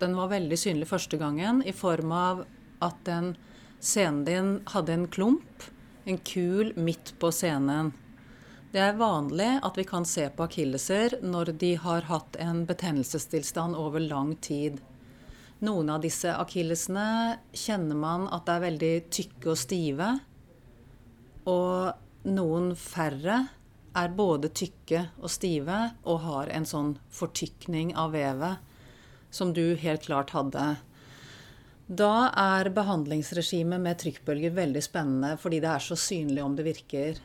Den 0.00 0.16
var 0.18 0.32
veldig 0.32 0.58
synlig 0.58 0.88
første 0.90 1.18
gangen 1.20 1.62
i 1.62 1.74
form 1.76 2.12
av 2.12 2.42
at 2.84 2.98
den 3.06 3.34
scenen 3.80 4.24
din 4.26 4.50
hadde 4.72 4.96
en 4.96 5.06
klump, 5.12 5.68
en 6.04 6.18
kul, 6.18 6.72
midt 6.76 7.14
på 7.20 7.30
scenen. 7.34 7.92
Det 8.76 8.82
er 8.84 8.98
vanlig 9.00 9.54
at 9.64 9.78
vi 9.78 9.86
kan 9.88 10.04
se 10.04 10.26
på 10.36 10.44
akilleser 10.44 11.14
når 11.24 11.54
de 11.56 11.70
har 11.80 12.04
hatt 12.10 12.34
en 12.44 12.58
betennelsestilstand 12.68 13.72
over 13.72 14.02
lang 14.04 14.34
tid. 14.44 14.82
Noen 15.64 15.88
av 15.94 16.02
disse 16.02 16.34
akillesene 16.36 17.38
kjenner 17.56 17.96
man 17.96 18.26
at 18.28 18.44
det 18.44 18.52
er 18.52 18.64
veldig 18.66 18.90
tykke 19.16 19.48
og 19.48 19.56
stive. 19.56 20.08
Og 21.48 22.28
noen 22.28 22.66
færre 22.76 23.38
er 23.96 24.12
både 24.18 24.50
tykke 24.52 25.00
og 25.22 25.32
stive 25.32 25.78
og 26.04 26.20
har 26.26 26.52
en 26.52 26.68
sånn 26.68 26.90
fortykning 27.08 27.94
av 27.96 28.12
vevet 28.12 28.60
som 29.32 29.54
du 29.56 29.72
helt 29.80 30.04
klart 30.04 30.34
hadde. 30.36 30.66
Da 31.88 32.28
er 32.44 32.68
behandlingsregimet 32.76 33.80
med 33.80 34.02
trykkbølger 34.04 34.52
veldig 34.60 34.84
spennende 34.84 35.32
fordi 35.40 35.62
det 35.64 35.72
er 35.72 35.88
så 35.88 35.96
synlig 35.96 36.44
om 36.44 36.60
det 36.60 36.68
virker. 36.68 37.24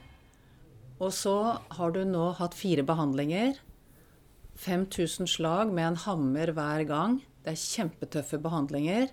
Og 1.01 1.13
så 1.17 1.35
har 1.77 1.93
du 1.95 2.03
nå 2.05 2.29
hatt 2.37 2.55
fire 2.57 2.85
behandlinger. 2.85 3.57
5000 4.61 5.29
slag 5.29 5.71
med 5.73 5.87
en 5.87 5.99
hammer 6.03 6.53
hver 6.53 6.85
gang. 6.85 7.17
Det 7.41 7.55
er 7.55 7.63
kjempetøffe 7.63 8.37
behandlinger. 8.41 9.09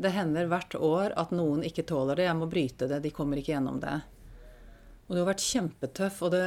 Det 0.00 0.12
hender 0.12 0.48
hvert 0.50 0.76
år 0.76 1.14
at 1.20 1.32
noen 1.32 1.64
ikke 1.64 1.86
tåler 1.88 2.20
det. 2.20 2.28
Jeg 2.28 2.36
må 2.36 2.48
bryte 2.50 2.88
det. 2.90 3.00
De 3.04 3.12
kommer 3.14 3.40
ikke 3.40 3.54
gjennom 3.54 3.80
det. 3.80 3.96
Og 5.08 5.16
du 5.16 5.22
har 5.22 5.30
vært 5.32 5.42
kjempetøff, 5.42 6.20
og 6.22 6.34
det, 6.36 6.44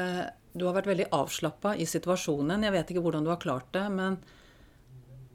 du 0.54 0.68
har 0.68 0.78
vært 0.78 0.88
veldig 0.94 1.10
avslappa 1.14 1.74
i 1.76 1.90
situasjonen. 1.90 2.64
Jeg 2.64 2.76
vet 2.78 2.94
ikke 2.94 3.04
hvordan 3.04 3.26
du 3.26 3.34
har 3.34 3.42
klart 3.42 3.74
det, 3.76 3.84
men 3.92 4.22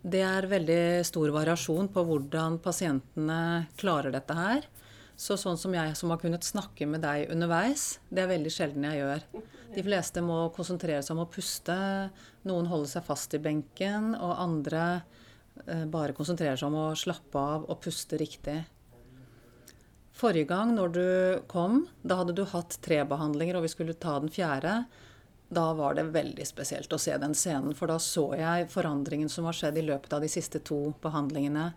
det 0.09 0.23
er 0.25 0.49
veldig 0.49 0.83
stor 1.05 1.35
variasjon 1.35 1.91
på 1.93 2.05
hvordan 2.09 2.61
pasientene 2.65 3.41
klarer 3.81 4.15
dette 4.15 4.39
her. 4.39 4.69
Så 5.19 5.35
sånn 5.35 5.59
som 5.59 5.73
jeg 5.75 5.97
som 5.99 6.13
har 6.13 6.21
kunnet 6.23 6.47
snakke 6.47 6.87
med 6.87 7.03
deg 7.03 7.33
underveis, 7.35 7.97
det 8.07 8.23
er 8.23 8.31
veldig 8.31 8.51
sjelden 8.55 8.85
jeg 8.87 9.01
gjør. 9.01 9.25
De 9.75 9.83
fleste 9.83 10.23
må 10.23 10.37
konsentrere 10.55 11.03
seg 11.03 11.17
om 11.17 11.25
å 11.25 11.31
puste. 11.33 11.75
Noen 12.47 12.69
holder 12.71 12.93
seg 12.93 13.07
fast 13.09 13.35
i 13.35 13.41
benken, 13.43 14.13
og 14.15 14.37
andre 14.39 14.83
eh, 15.67 15.83
bare 15.91 16.15
konsentrerer 16.15 16.61
seg 16.61 16.71
om 16.71 16.79
å 16.85 16.97
slappe 16.99 17.43
av 17.43 17.67
og 17.67 17.81
puste 17.83 18.21
riktig. 18.21 18.61
Forrige 20.19 20.49
gang 20.53 20.77
når 20.77 20.95
du 20.95 21.09
kom, 21.51 21.83
da 22.07 22.21
hadde 22.21 22.37
du 22.39 22.45
hatt 22.47 22.79
tre 22.83 23.01
behandlinger, 23.07 23.59
og 23.59 23.67
vi 23.67 23.73
skulle 23.75 23.99
ta 23.99 24.17
den 24.23 24.31
fjerde. 24.31 24.85
Da 25.51 25.67
var 25.75 25.99
det 25.99 26.13
veldig 26.15 26.47
spesielt 26.47 26.95
å 26.95 27.01
se 27.01 27.17
den 27.19 27.35
scenen, 27.35 27.75
for 27.75 27.91
da 27.91 27.99
så 28.03 28.29
jeg 28.39 28.71
forandringen 28.71 29.31
som 29.33 29.51
har 29.51 29.59
skjedd 29.59 29.83
i 29.83 29.85
løpet 29.91 30.15
av 30.15 30.23
de 30.23 30.31
siste 30.31 30.63
to 30.63 30.93
behandlingene. 31.03 31.73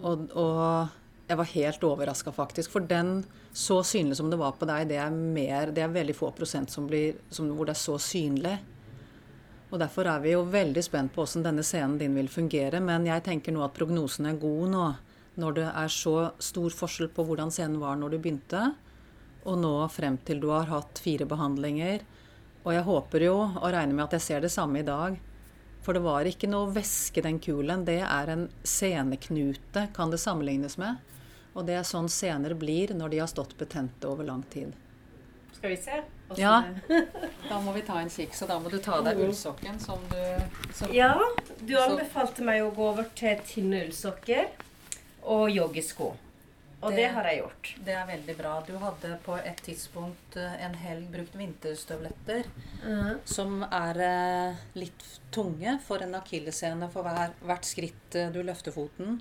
Og, 0.00 0.28
og 0.32 0.96
jeg 1.28 1.36
var 1.36 1.50
helt 1.52 1.84
overraska, 1.84 2.32
faktisk. 2.32 2.72
For 2.72 2.84
den, 2.88 3.22
så 3.52 3.82
synlig 3.84 4.16
som 4.16 4.30
det 4.32 4.38
var 4.40 4.54
på 4.56 4.66
deg, 4.68 4.88
det 4.88 4.96
er, 5.02 5.12
mer, 5.12 5.72
det 5.76 5.84
er 5.84 5.92
veldig 5.92 6.16
få 6.16 6.30
prosent 6.36 6.72
som 6.72 6.86
blir, 6.88 7.18
som, 7.28 7.50
hvor 7.52 7.68
det 7.68 7.74
er 7.76 7.82
så 7.82 7.98
synlig. 8.00 8.56
Og 9.68 9.76
Derfor 9.82 10.08
er 10.08 10.22
vi 10.24 10.32
jo 10.32 10.46
veldig 10.48 10.80
spent 10.84 11.12
på 11.12 11.20
hvordan 11.20 11.44
denne 11.50 11.64
scenen 11.66 11.98
din 12.00 12.16
vil 12.16 12.30
fungere. 12.32 12.80
Men 12.80 13.04
jeg 13.04 13.26
tenker 13.26 13.52
nå 13.52 13.60
at 13.66 13.76
prognosen 13.76 14.30
er 14.30 14.40
god 14.40 14.72
nå. 14.72 14.86
Når 15.38 15.58
det 15.58 15.66
er 15.68 15.92
så 15.92 16.14
stor 16.42 16.72
forskjell 16.74 17.10
på 17.14 17.26
hvordan 17.28 17.52
scenen 17.54 17.76
var 17.82 17.98
når 18.00 18.14
du 18.14 18.18
begynte, 18.18 18.62
og 19.46 19.60
nå 19.60 19.74
frem 19.92 20.16
til 20.26 20.40
du 20.42 20.48
har 20.50 20.66
hatt 20.72 20.98
fire 21.04 21.28
behandlinger. 21.28 22.02
Og 22.64 22.72
jeg 22.74 22.86
håper 22.88 23.26
jo, 23.28 23.36
og 23.52 23.68
regner 23.70 23.94
med 23.94 24.08
at 24.08 24.16
jeg 24.16 24.24
ser 24.24 24.42
det 24.42 24.50
samme 24.52 24.80
i 24.80 24.86
dag, 24.86 25.20
for 25.84 25.94
det 25.94 26.02
var 26.04 26.26
ikke 26.26 26.50
noe 26.50 26.72
væske, 26.74 27.22
den 27.24 27.38
kulen. 27.40 27.84
Det 27.86 28.00
er 28.02 28.32
en 28.32 28.48
seneknute, 28.66 29.86
kan 29.94 30.10
det 30.10 30.18
sammenlignes 30.24 30.74
med. 30.80 30.98
Og 31.58 31.66
det 31.66 31.74
er 31.80 31.86
sånn 31.86 32.06
sener 32.12 32.54
blir 32.54 32.94
når 32.94 33.14
de 33.14 33.18
har 33.24 33.30
stått 33.30 33.56
betente 33.58 34.06
over 34.06 34.28
lang 34.28 34.44
tid. 34.52 34.70
Skal 35.56 35.72
vi 35.74 35.80
se? 35.82 35.98
Også 36.28 36.40
Ja. 36.40 36.62
Da 37.48 37.58
må 37.64 37.72
vi 37.74 37.82
ta 37.82 37.98
en 37.98 38.10
kikk, 38.12 38.34
så 38.36 38.46
da 38.46 38.60
må 38.62 38.70
du 38.70 38.78
ta 38.84 39.00
deg 39.02 39.18
ullsokken 39.24 39.80
som 39.82 39.98
du 40.12 40.72
som 40.76 40.92
Ja, 40.94 41.16
du 41.58 41.74
anbefalte 41.80 42.44
meg 42.46 42.62
å 42.62 42.70
gå 42.76 42.88
over 42.92 43.08
til 43.18 43.40
tynne 43.48 43.82
ullsokker 43.88 44.50
og 45.24 45.48
joggesko. 45.50 46.12
Og 46.78 46.94
det, 46.94 47.08
har 47.10 47.26
jeg 47.26 47.40
gjort. 47.40 47.70
Det 47.82 47.94
er 47.98 48.04
veldig 48.06 48.34
bra. 48.38 48.52
Du 48.62 48.76
hadde 48.78 49.16
på 49.24 49.34
et 49.40 49.62
tidspunkt 49.66 50.36
eh, 50.38 50.60
en 50.62 50.76
helg 50.78 51.08
brukt 51.10 51.34
vinterstøvletter. 51.34 52.46
Som 53.26 53.64
er 53.66 53.98
eh, 54.04 54.60
litt 54.78 55.02
tunge 55.34 55.74
for 55.82 56.04
en 56.06 56.14
akilleshæl 56.20 56.84
for 56.92 57.02
hver, 57.02 57.34
hvert 57.42 57.66
skritt 57.66 58.14
eh, 58.14 58.30
du 58.30 58.44
løfter 58.46 58.76
foten. 58.76 59.18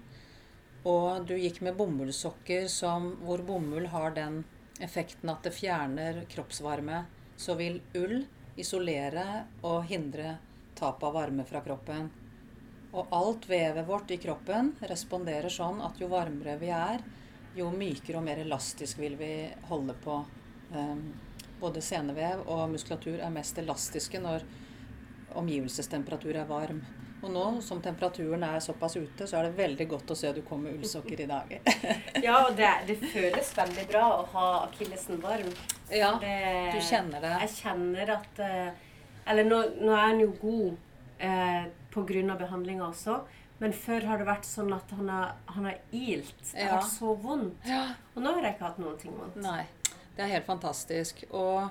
Og 0.88 1.26
du 1.28 1.36
gikk 1.36 1.60
med 1.66 1.76
bomullssokker 1.76 2.68
som, 2.72 3.10
hvor 3.26 3.44
bomull 3.44 3.90
har 3.92 4.14
den 4.16 4.44
effekten 4.80 5.30
at 5.34 5.44
det 5.44 5.56
fjerner 5.58 6.24
kroppsvarme. 6.32 7.04
Så 7.38 7.58
vil 7.60 7.82
ull 7.98 8.22
isolere 8.58 9.26
og 9.68 9.84
hindre 9.90 10.38
tap 10.78 11.04
av 11.04 11.18
varme 11.18 11.46
fra 11.46 11.62
kroppen. 11.66 12.10
Og 12.96 13.12
alt 13.14 13.46
vevet 13.50 13.88
vårt 13.88 14.12
i 14.16 14.20
kroppen 14.22 14.72
responderer 14.90 15.52
sånn 15.54 15.82
at 15.86 16.00
jo 16.02 16.10
varmere 16.12 16.56
vi 16.62 16.72
er, 16.74 17.04
jo 17.58 17.70
mykere 17.74 18.22
og 18.22 18.26
mer 18.26 18.42
elastisk 18.42 19.02
vil 19.02 19.18
vi 19.20 19.32
holde 19.70 19.96
på. 20.04 20.22
Um, 20.72 21.04
både 21.60 21.82
senevev 21.82 22.46
og 22.46 22.68
muskulatur 22.72 23.20
er 23.20 23.34
mest 23.34 23.58
elastiske 23.60 24.22
når 24.22 24.46
omgivelsestemperatur 25.38 26.38
er 26.38 26.50
varm. 26.50 26.82
Og 27.22 27.32
nå 27.34 27.44
som 27.66 27.80
temperaturen 27.82 28.44
er 28.46 28.60
såpass 28.62 28.96
ute, 28.98 29.26
så 29.28 29.40
er 29.40 29.48
det 29.48 29.58
veldig 29.58 29.88
godt 29.90 30.12
å 30.14 30.18
se 30.18 30.30
du 30.36 30.44
kommer 30.46 30.70
med 30.70 30.84
ullsokker 30.84 31.24
i 31.24 31.30
dag. 31.30 31.56
ja, 32.26 32.36
og 32.44 32.54
det, 32.60 32.70
det, 32.90 32.98
føles 33.02 33.50
veldig 33.58 33.86
bra 33.90 34.04
å 34.20 34.26
ha 34.36 34.50
akillesen 34.68 35.22
varm. 35.24 35.50
Ja, 35.90 36.14
det, 36.22 36.36
du 36.76 36.82
kjenner 36.86 37.24
det. 37.24 37.34
Jeg 37.48 37.56
kjenner 37.56 38.14
at 38.20 38.44
eh, 38.44 38.70
Eller 39.32 39.48
nå, 39.48 39.64
nå 39.82 39.96
er 39.96 40.04
han 40.04 40.22
jo 40.22 40.30
god 40.42 40.78
eh, 41.18 41.66
pga. 41.96 42.38
behandlinga 42.38 42.86
også. 42.92 43.22
Men 43.58 43.74
før 43.74 44.06
har 44.06 44.22
det 44.22 44.28
vært 44.28 44.46
sånn 44.46 44.70
at 44.76 44.92
han 44.94 45.10
har, 45.10 45.34
han 45.50 45.66
har 45.66 45.80
ilt. 45.90 46.38
Det 46.52 46.62
har 46.62 46.76
ja. 46.76 46.78
vært 46.78 46.94
så 46.94 47.16
vondt. 47.18 47.66
Ja. 47.66 47.84
Og 48.14 48.22
nå 48.22 48.36
har 48.36 48.46
jeg 48.46 48.58
ikke 48.58 48.70
hatt 48.70 48.82
noen 48.84 49.02
ting 49.02 49.18
vondt. 49.18 49.40
Nei. 49.42 49.64
Det 50.14 50.26
er 50.26 50.36
helt 50.36 50.46
fantastisk. 50.46 51.24
Og 51.32 51.66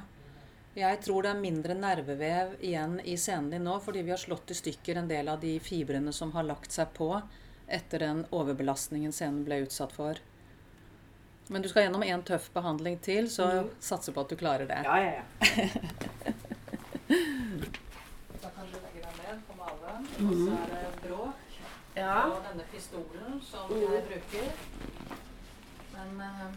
jeg 0.76 1.00
tror 1.00 1.24
det 1.24 1.30
er 1.32 1.40
mindre 1.40 1.74
nervevev 1.78 2.56
igjen 2.60 2.98
i 3.00 3.16
scenen 3.16 3.48
din 3.54 3.64
nå, 3.64 3.78
fordi 3.80 4.02
vi 4.04 4.12
har 4.12 4.20
slått 4.20 4.52
i 4.52 4.56
stykker 4.58 5.00
en 5.00 5.08
del 5.08 5.30
av 5.32 5.40
de 5.40 5.54
fibrene 5.60 6.12
som 6.12 6.34
har 6.36 6.44
lagt 6.44 6.74
seg 6.74 6.92
på 6.96 7.14
etter 7.66 8.04
den 8.04 8.24
overbelastningen 8.30 9.14
scenen 9.14 9.44
ble 9.46 9.62
utsatt 9.64 9.94
for. 9.96 10.20
Men 11.48 11.62
du 11.62 11.68
skal 11.70 11.86
gjennom 11.86 12.02
en 12.02 12.22
tøff 12.26 12.50
behandling 12.52 12.98
til, 12.98 13.30
så 13.30 13.46
mm. 13.46 13.72
satser 13.80 14.12
på 14.12 14.26
at 14.26 14.34
du 14.34 14.36
klarer 14.36 14.68
det. 14.68 14.82
Ja, 14.84 14.98
ja, 15.00 15.12
ja. 15.16 15.22
da 18.42 18.50
kan 18.50 18.68
du 18.68 18.76
legge 18.76 19.00
deg 19.00 19.18
ned 19.22 19.42
på 19.48 19.56
maven, 19.56 20.08
og 20.26 20.32
så 20.42 20.60
er 20.60 20.72
det 20.74 20.94
bråk 21.06 21.58
ja. 21.96 22.16
og 22.28 22.40
denne 22.50 22.66
pistolen 22.72 23.40
som 23.46 23.70
mm. 23.70 23.82
jeg 23.84 24.06
bruker. 24.10 24.48
Men 25.96 26.20
uh, 26.20 26.50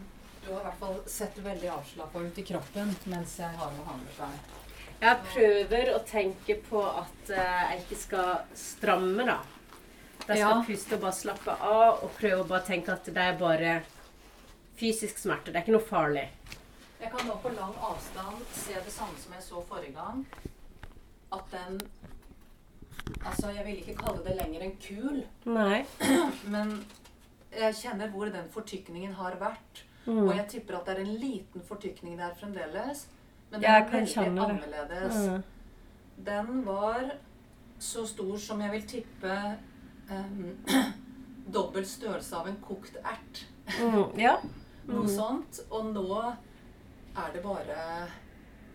du 0.50 0.54
har 0.56 0.60
i 0.60 0.64
hvert 0.64 0.78
fall 0.78 0.96
sett 1.06 1.36
veldig 1.38 1.68
avslappa 1.70 2.20
ut 2.20 2.38
i 2.38 2.42
kroppen 2.42 2.88
mens 3.12 3.36
jeg 3.38 3.54
har 3.54 3.74
behandlet 3.76 4.16
deg. 4.18 4.54
Jeg 5.00 5.18
prøver 5.28 5.90
å 5.94 5.98
tenke 6.08 6.56
på 6.66 6.80
at 6.82 7.28
uh, 7.30 7.60
jeg 7.70 7.76
ikke 7.84 7.98
skal 8.00 8.30
stramme, 8.58 9.26
da. 9.28 9.36
Jeg 10.24 10.40
skal 10.40 10.42
ja. 10.42 10.56
puste 10.66 10.96
og 10.96 11.04
bare 11.04 11.16
slappe 11.20 11.54
av 11.54 12.02
og 12.02 12.16
prøve 12.18 12.42
å 12.42 12.48
bare 12.50 12.66
tenke 12.66 12.96
at 12.96 13.06
det 13.14 13.22
er 13.22 13.38
bare 13.38 13.76
fysisk 14.80 15.20
smerte. 15.22 15.52
Det 15.52 15.60
er 15.60 15.62
ikke 15.62 15.76
noe 15.76 15.86
farlig. 15.86 16.24
Jeg 16.98 17.12
kan 17.12 17.30
nå 17.30 17.36
på 17.44 17.52
lang 17.54 17.76
avstand 17.92 18.42
se 18.56 18.74
det 18.74 18.94
samme 18.94 19.22
som 19.22 19.36
jeg 19.36 19.44
så 19.46 19.62
forrige 19.68 19.94
gang. 20.00 20.24
At 21.30 21.46
den 21.54 21.78
Altså, 23.26 23.52
jeg 23.54 23.62
vil 23.66 23.78
ikke 23.80 24.00
kalle 24.02 24.24
det 24.26 24.34
lenger 24.36 24.64
en 24.66 24.74
kul. 24.82 25.22
Nei. 25.46 25.84
Men 26.54 26.74
jeg 27.54 27.78
kjenner 27.84 28.10
hvor 28.10 28.30
den 28.34 28.50
fortykningen 28.50 29.14
har 29.18 29.38
vært. 29.38 29.84
Mm. 30.10 30.26
Og 30.26 30.36
jeg 30.36 30.46
tipper 30.48 30.78
at 30.78 30.86
det 30.86 30.96
er 30.96 31.00
en 31.04 31.16
liten 31.22 31.62
fortykning 31.64 32.18
der 32.18 32.34
fremdeles. 32.38 33.08
Men 33.50 33.62
den 33.62 33.70
er 33.70 33.90
veldig 33.90 34.26
annerledes. 34.26 35.18
Mm. 35.30 35.42
Den 36.26 36.66
var 36.66 37.10
så 37.78 38.06
stor 38.06 38.36
som 38.36 38.60
jeg 38.60 38.72
vil 38.72 38.86
tippe 38.86 39.36
um, 40.10 40.56
dobbelt 41.54 41.88
størrelse 41.88 42.36
av 42.36 42.48
en 42.48 42.58
kokt 42.62 42.98
ert. 43.00 43.44
Mm. 43.80 44.18
Ja. 44.20 44.36
Noe 44.90 45.08
sånt. 45.08 45.62
Og 45.70 45.92
nå 45.94 46.20
er 47.16 47.32
det 47.34 47.42
bare 47.44 47.84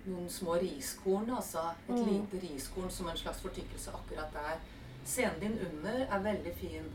noen 0.05 0.29
små 0.29 0.57
riskorn. 0.61 1.29
Altså 1.35 1.67
et 1.87 1.95
mm. 1.95 2.05
lite 2.09 2.41
riskorn 2.47 2.91
som 2.91 3.09
en 3.11 3.19
slags 3.19 3.43
fortykkelse 3.45 3.93
akkurat 3.95 4.33
der. 4.33 4.63
Scenen 5.05 5.39
din 5.41 5.59
under 5.67 6.05
er 6.05 6.23
veldig 6.23 6.55
fin. 6.59 6.87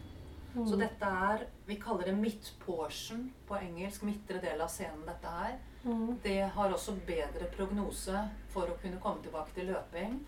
Mm. 0.54 0.66
Så 0.66 0.76
dette 0.76 1.06
er 1.06 1.46
Vi 1.66 1.76
kaller 1.80 2.10
det 2.10 2.16
midtportion 2.18 3.28
på 3.46 3.56
engelsk. 3.56 4.02
Midtre 4.02 4.40
del 4.42 4.60
av 4.60 4.68
scenen, 4.72 5.06
dette 5.06 5.34
her. 5.34 5.58
Mm. 5.84 6.18
Det 6.22 6.40
har 6.54 6.74
også 6.74 6.96
bedre 7.06 7.48
prognose 7.54 8.24
for 8.52 8.68
å 8.68 8.76
kunne 8.82 9.00
komme 9.00 9.22
tilbake 9.24 9.54
til 9.56 9.70
løping 9.72 10.18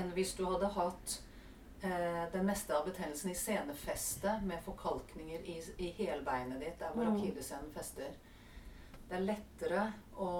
enn 0.00 0.12
hvis 0.16 0.30
du 0.38 0.46
hadde 0.48 0.70
hatt 0.72 1.18
eh, 1.84 2.22
den 2.32 2.46
meste 2.48 2.72
av 2.72 2.86
betennelsen 2.86 3.28
i 3.28 3.36
senefestet 3.36 4.40
med 4.48 4.62
forkalkninger 4.64 5.42
i, 5.52 5.58
i 5.84 5.90
helbeinet 5.98 6.62
ditt, 6.62 6.78
der 6.80 6.94
hvor 6.94 7.10
mm. 7.10 7.18
akilleshælen 7.18 7.74
fester. 7.74 8.14
Det 9.10 9.18
er 9.18 9.26
lettere 9.26 9.82
å 10.16 10.30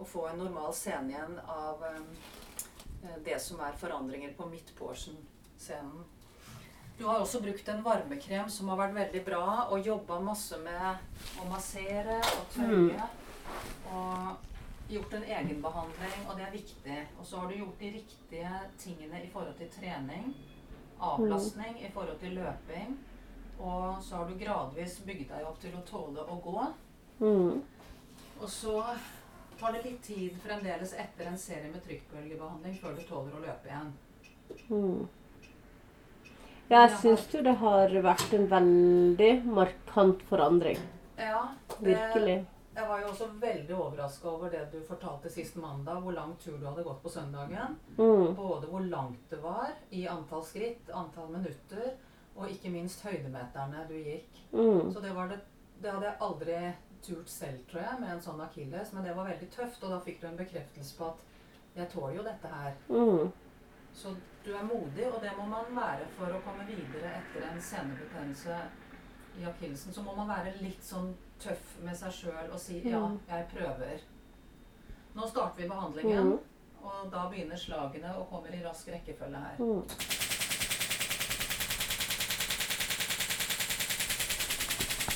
å 0.00 0.04
få 0.04 0.26
en 0.30 0.38
normal 0.40 0.72
scene 0.72 1.12
igjen 1.12 1.36
av 1.44 1.82
eh, 1.84 3.16
det 3.24 3.36
som 3.42 3.60
er 3.64 3.76
forandringer 3.80 4.32
på 4.36 4.48
midtportion-scenen. 4.48 6.06
Du 7.00 7.06
har 7.06 7.20
også 7.20 7.40
brukt 7.40 7.68
en 7.68 7.78
varmekrem 7.80 8.48
som 8.52 8.68
har 8.68 8.76
vært 8.76 8.92
veldig 8.92 9.20
bra, 9.24 9.44
og 9.72 9.86
jobba 9.86 10.18
masse 10.20 10.58
med 10.60 11.38
å 11.40 11.46
massere 11.48 12.18
og 12.20 12.50
tørke. 12.52 13.06
Mm. 13.06 13.92
Og 13.96 14.90
gjort 14.92 15.14
en 15.16 15.22
egenbehandling, 15.24 16.26
og 16.26 16.34
det 16.36 16.44
er 16.44 16.50
viktig. 16.52 16.98
Og 17.16 17.24
så 17.24 17.40
har 17.40 17.48
du 17.48 17.54
gjort 17.56 17.80
de 17.80 17.92
riktige 17.94 18.58
tingene 18.82 19.22
i 19.24 19.30
forhold 19.32 19.56
til 19.56 19.70
trening. 19.78 20.26
Avlastning 21.00 21.78
i 21.80 21.88
forhold 21.94 22.18
til 22.20 22.36
løping. 22.36 22.98
Og 23.56 24.02
så 24.04 24.20
har 24.20 24.28
du 24.28 24.36
gradvis 24.42 24.98
bygd 25.06 25.30
deg 25.30 25.46
opp 25.48 25.56
til 25.62 25.78
å 25.78 25.84
tåle 25.88 26.26
å 26.28 26.36
gå. 26.44 26.66
Mm. 27.22 27.62
Og 28.42 28.52
så 28.58 28.74
tar 29.56 29.72
det 29.72 29.86
litt 29.86 30.04
tid 30.04 30.36
fremdeles 30.44 30.92
etter 31.00 31.32
en 31.32 31.40
serie 31.40 31.72
med 31.72 31.80
trykkbølgebehandling 31.88 32.76
før 32.84 33.00
du 33.00 33.02
tåler 33.08 33.40
å 33.40 33.42
løpe 33.46 33.72
igjen. 33.72 33.90
Mm. 34.68 35.08
Jeg 36.70 36.90
syns 37.00 37.24
jo 37.34 37.40
det 37.42 37.56
har 37.58 37.92
vært 38.04 38.34
en 38.36 38.44
veldig 38.50 39.30
markant 39.50 40.20
forandring. 40.28 40.78
Ja, 41.18 41.48
det, 41.80 41.96
Virkelig. 41.96 42.36
Jeg 42.76 42.86
var 42.88 43.00
jo 43.02 43.08
også 43.10 43.26
veldig 43.40 43.74
overraska 43.74 44.28
over 44.30 44.52
det 44.52 44.60
du 44.70 44.76
fortalte 44.86 45.32
sist 45.34 45.56
mandag, 45.58 45.98
hvor 46.04 46.14
lang 46.14 46.36
tur 46.38 46.54
du 46.60 46.68
hadde 46.68 46.84
gått 46.86 47.02
på 47.02 47.10
søndagen. 47.10 47.74
Mm. 47.98 48.36
Både 48.38 48.70
hvor 48.70 48.86
langt 48.86 49.26
det 49.32 49.40
var 49.42 49.74
i 49.90 50.04
antall 50.08 50.46
skritt, 50.46 50.92
antall 50.94 51.32
minutter, 51.34 51.90
og 52.36 52.46
ikke 52.48 52.70
minst 52.70 53.02
høydemeterne 53.02 53.84
du 53.90 53.96
gikk. 53.98 54.40
Mm. 54.52 54.92
Så 54.94 55.02
det, 55.02 55.10
det, 55.34 55.42
det 55.82 55.90
hadde 55.90 56.06
jeg 56.06 56.18
aldri 56.28 56.62
turt 57.02 57.34
selv, 57.34 57.60
tror 57.66 57.82
jeg, 57.82 58.00
med 58.00 58.14
en 58.14 58.26
sånn 58.30 58.46
akilles. 58.46 58.94
Men 58.94 59.10
det 59.10 59.18
var 59.18 59.26
veldig 59.26 59.50
tøft, 59.58 59.82
og 59.82 59.96
da 59.96 59.98
fikk 60.06 60.22
du 60.22 60.30
en 60.30 60.38
bekreftelse 60.38 60.94
på 61.02 61.10
at 61.10 61.26
jeg 61.82 61.90
tåler 61.90 62.20
jo 62.20 62.28
dette 62.30 62.54
her. 62.54 62.78
Mm. 62.86 63.32
Så 63.92 64.14
du 64.44 64.52
er 64.56 64.62
modig, 64.64 65.06
og 65.06 65.20
det 65.22 65.32
må 65.36 65.46
man 65.50 65.68
være 65.76 66.06
for 66.16 66.32
å 66.32 66.40
komme 66.44 66.64
videre 66.68 67.12
etter 67.18 67.44
en 67.44 67.60
senebetennelse 67.60 68.60
i 69.40 69.44
akillesen. 69.48 69.92
Så 69.92 70.04
må 70.04 70.14
man 70.16 70.30
være 70.30 70.54
litt 70.62 70.80
sånn 70.84 71.12
tøff 71.40 71.76
med 71.84 71.96
seg 71.96 72.14
sjøl 72.14 72.48
og 72.48 72.60
si 72.60 72.80
ja, 72.84 73.02
mm. 73.04 73.20
jeg 73.28 73.50
prøver. 73.52 74.00
Nå 75.16 75.28
starter 75.28 75.60
vi 75.60 75.68
behandlingen, 75.68 76.32
mm. 76.32 76.82
og 76.86 77.12
da 77.12 77.26
begynner 77.28 77.60
slagene 77.60 78.16
og 78.16 78.28
kommer 78.32 78.54
i 78.56 78.64
rask 78.64 78.88
rekkefølge 78.92 79.44
her. 79.44 79.60
Mm. 79.60 80.18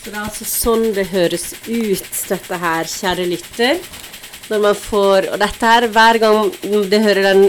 Så 0.05 0.11
det 0.11 0.19
er 0.19 0.25
altså 0.27 0.45
sånn 0.45 0.91
det 0.93 1.07
høres 1.15 1.47
ut, 1.65 2.17
dette 2.29 2.57
her, 2.61 2.89
kjære 2.93 3.25
lytter. 3.31 3.79
Når 4.51 4.61
man 4.61 4.75
får 4.77 5.31
Og 5.33 5.39
dette 5.41 5.69
her, 5.71 5.87
hver 5.89 6.19
gang 6.21 6.51
det 6.93 6.99
hører 7.01 7.25
den 7.31 7.47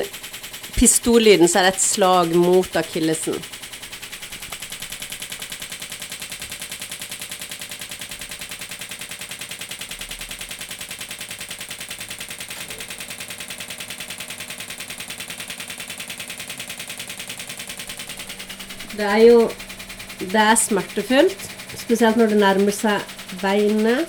pistollyden, 0.75 1.47
så 1.47 1.59
er 1.59 1.69
det 1.69 1.75
et 1.75 1.85
slag 1.85 2.35
mot 2.35 2.79
akillesen. 2.79 3.39
Det 18.95 19.03
er 19.03 19.17
jo 19.27 19.51
Det 20.19 20.39
er 20.39 20.55
smertefullt. 20.55 21.41
Spesielt 21.75 22.15
når 22.17 22.31
det 22.31 22.37
nærmer 22.39 22.71
seg 22.73 23.01
beinet. 23.41 24.07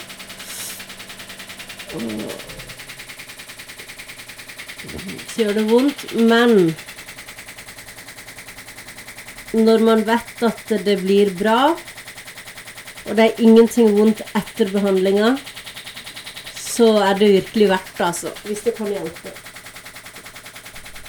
Så 1.91 1.99
gjør 5.41 5.59
det 5.59 5.67
vondt. 5.71 6.07
Men 6.17 6.73
når 9.57 9.85
man 9.87 10.05
vet 10.09 10.47
at 10.49 10.73
det 10.87 10.99
blir 11.03 11.33
bra, 11.39 11.75
og 13.07 13.13
det 13.17 13.29
er 13.29 13.43
ingenting 13.43 13.93
vondt 13.97 14.25
etter 14.37 14.71
behandlinga, 14.73 15.37
så 16.77 16.91
er 17.07 17.19
det 17.21 17.33
virkelig 17.39 17.71
verdt 17.73 17.93
det, 17.97 18.07
altså. 18.11 18.33
Hvis 18.45 18.65
det 18.67 18.75
kan 18.77 18.91
hjelpe. 18.93 19.33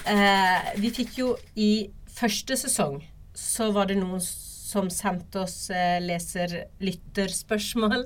Eh, 0.08 0.74
vi 0.80 0.94
fikk 0.96 1.18
jo 1.20 1.34
i 1.60 1.90
første 2.18 2.56
sesong 2.56 3.02
så 3.38 3.68
var 3.76 3.90
det 3.90 3.98
noen 4.00 4.22
som 4.24 4.88
sendte 4.94 5.44
oss 5.44 5.68
eh, 5.74 5.98
leser-lytterspørsmål 6.04 8.06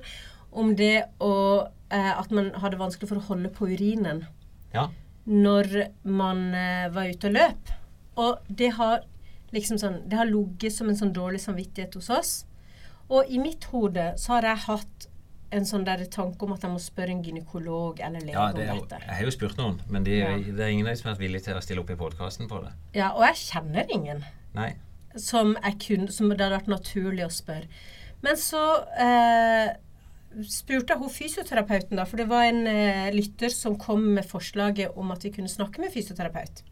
om 0.52 0.74
det 0.76 1.06
og 1.24 1.70
eh, 1.94 2.12
At 2.18 2.34
man 2.36 2.50
hadde 2.60 2.80
vanskelig 2.82 3.12
for 3.12 3.22
å 3.22 3.28
holde 3.30 3.52
på 3.56 3.70
urinen 3.72 4.26
Ja. 4.74 4.90
Når 5.26 5.90
man 6.04 6.48
eh, 6.58 6.88
var 6.94 7.10
ute 7.12 7.28
og 7.30 7.36
løp. 7.36 7.72
Og 8.22 8.40
det 8.50 8.72
har 8.78 9.04
liksom 9.52 9.78
sånn 9.82 9.98
Det 10.08 10.16
har 10.16 10.26
ligget 10.30 10.72
som 10.74 10.88
en 10.90 10.96
sånn 10.96 11.12
dårlig 11.14 11.42
samvittighet 11.44 11.94
hos 12.00 12.10
oss. 12.10 12.34
Og 13.12 13.28
i 13.28 13.38
mitt 13.44 13.66
hode 13.74 14.14
så 14.18 14.38
har 14.38 14.48
jeg 14.48 14.62
hatt 14.68 15.08
en 15.52 15.66
sånn 15.68 15.84
der 15.84 16.06
tanke 16.08 16.46
om 16.48 16.54
at 16.56 16.62
jeg 16.64 16.72
må 16.72 16.80
spørre 16.80 17.12
en 17.12 17.24
gynekolog 17.26 18.00
eller 18.00 18.22
lege 18.24 18.38
Ja, 18.38 18.46
om 18.48 18.56
det 18.56 18.70
er, 18.70 18.78
dette. 18.80 19.00
jeg 19.04 19.16
har 19.18 19.26
jo 19.28 19.32
spurt 19.36 19.58
noen, 19.60 19.82
men 19.92 20.06
de, 20.06 20.14
Ja. 20.22 20.30
det 20.38 20.60
er 20.64 20.72
ingen 20.72 20.88
som 20.96 21.10
har 21.10 21.16
vært 21.18 21.26
villige 21.26 21.44
til 21.50 21.58
å 21.60 21.62
stille 21.66 21.82
opp 21.84 21.90
i 21.92 21.98
podkasten 22.00 22.48
på 22.48 22.62
det. 22.64 22.72
Ja, 22.96 23.10
og 23.12 23.26
jeg 23.28 23.36
kjenner 23.36 23.86
ingen 23.92 24.24
Nei. 24.56 24.70
som, 25.18 25.58
kunne, 25.86 26.08
som 26.10 26.30
det 26.30 26.40
hadde 26.40 26.56
vært 26.56 26.72
naturlig 26.72 27.26
å 27.26 27.30
spørre. 27.36 27.68
Men 28.24 28.36
så 28.40 28.64
eh, 28.96 29.74
spurte 30.48 30.96
hun 31.00 31.10
fysioterapeuten, 31.12 31.98
da, 32.00 32.06
for 32.08 32.18
det 32.22 32.28
var 32.32 32.46
en 32.48 32.66
eh, 32.68 33.10
lytter 33.16 33.50
som 33.54 33.76
kom 33.80 34.04
med 34.16 34.26
forslaget 34.30 34.96
om 34.98 35.12
at 35.12 35.24
vi 35.26 35.32
kunne 35.36 35.52
snakke 35.52 35.82
med 35.84 35.92
fysioterapeut. 35.94 36.64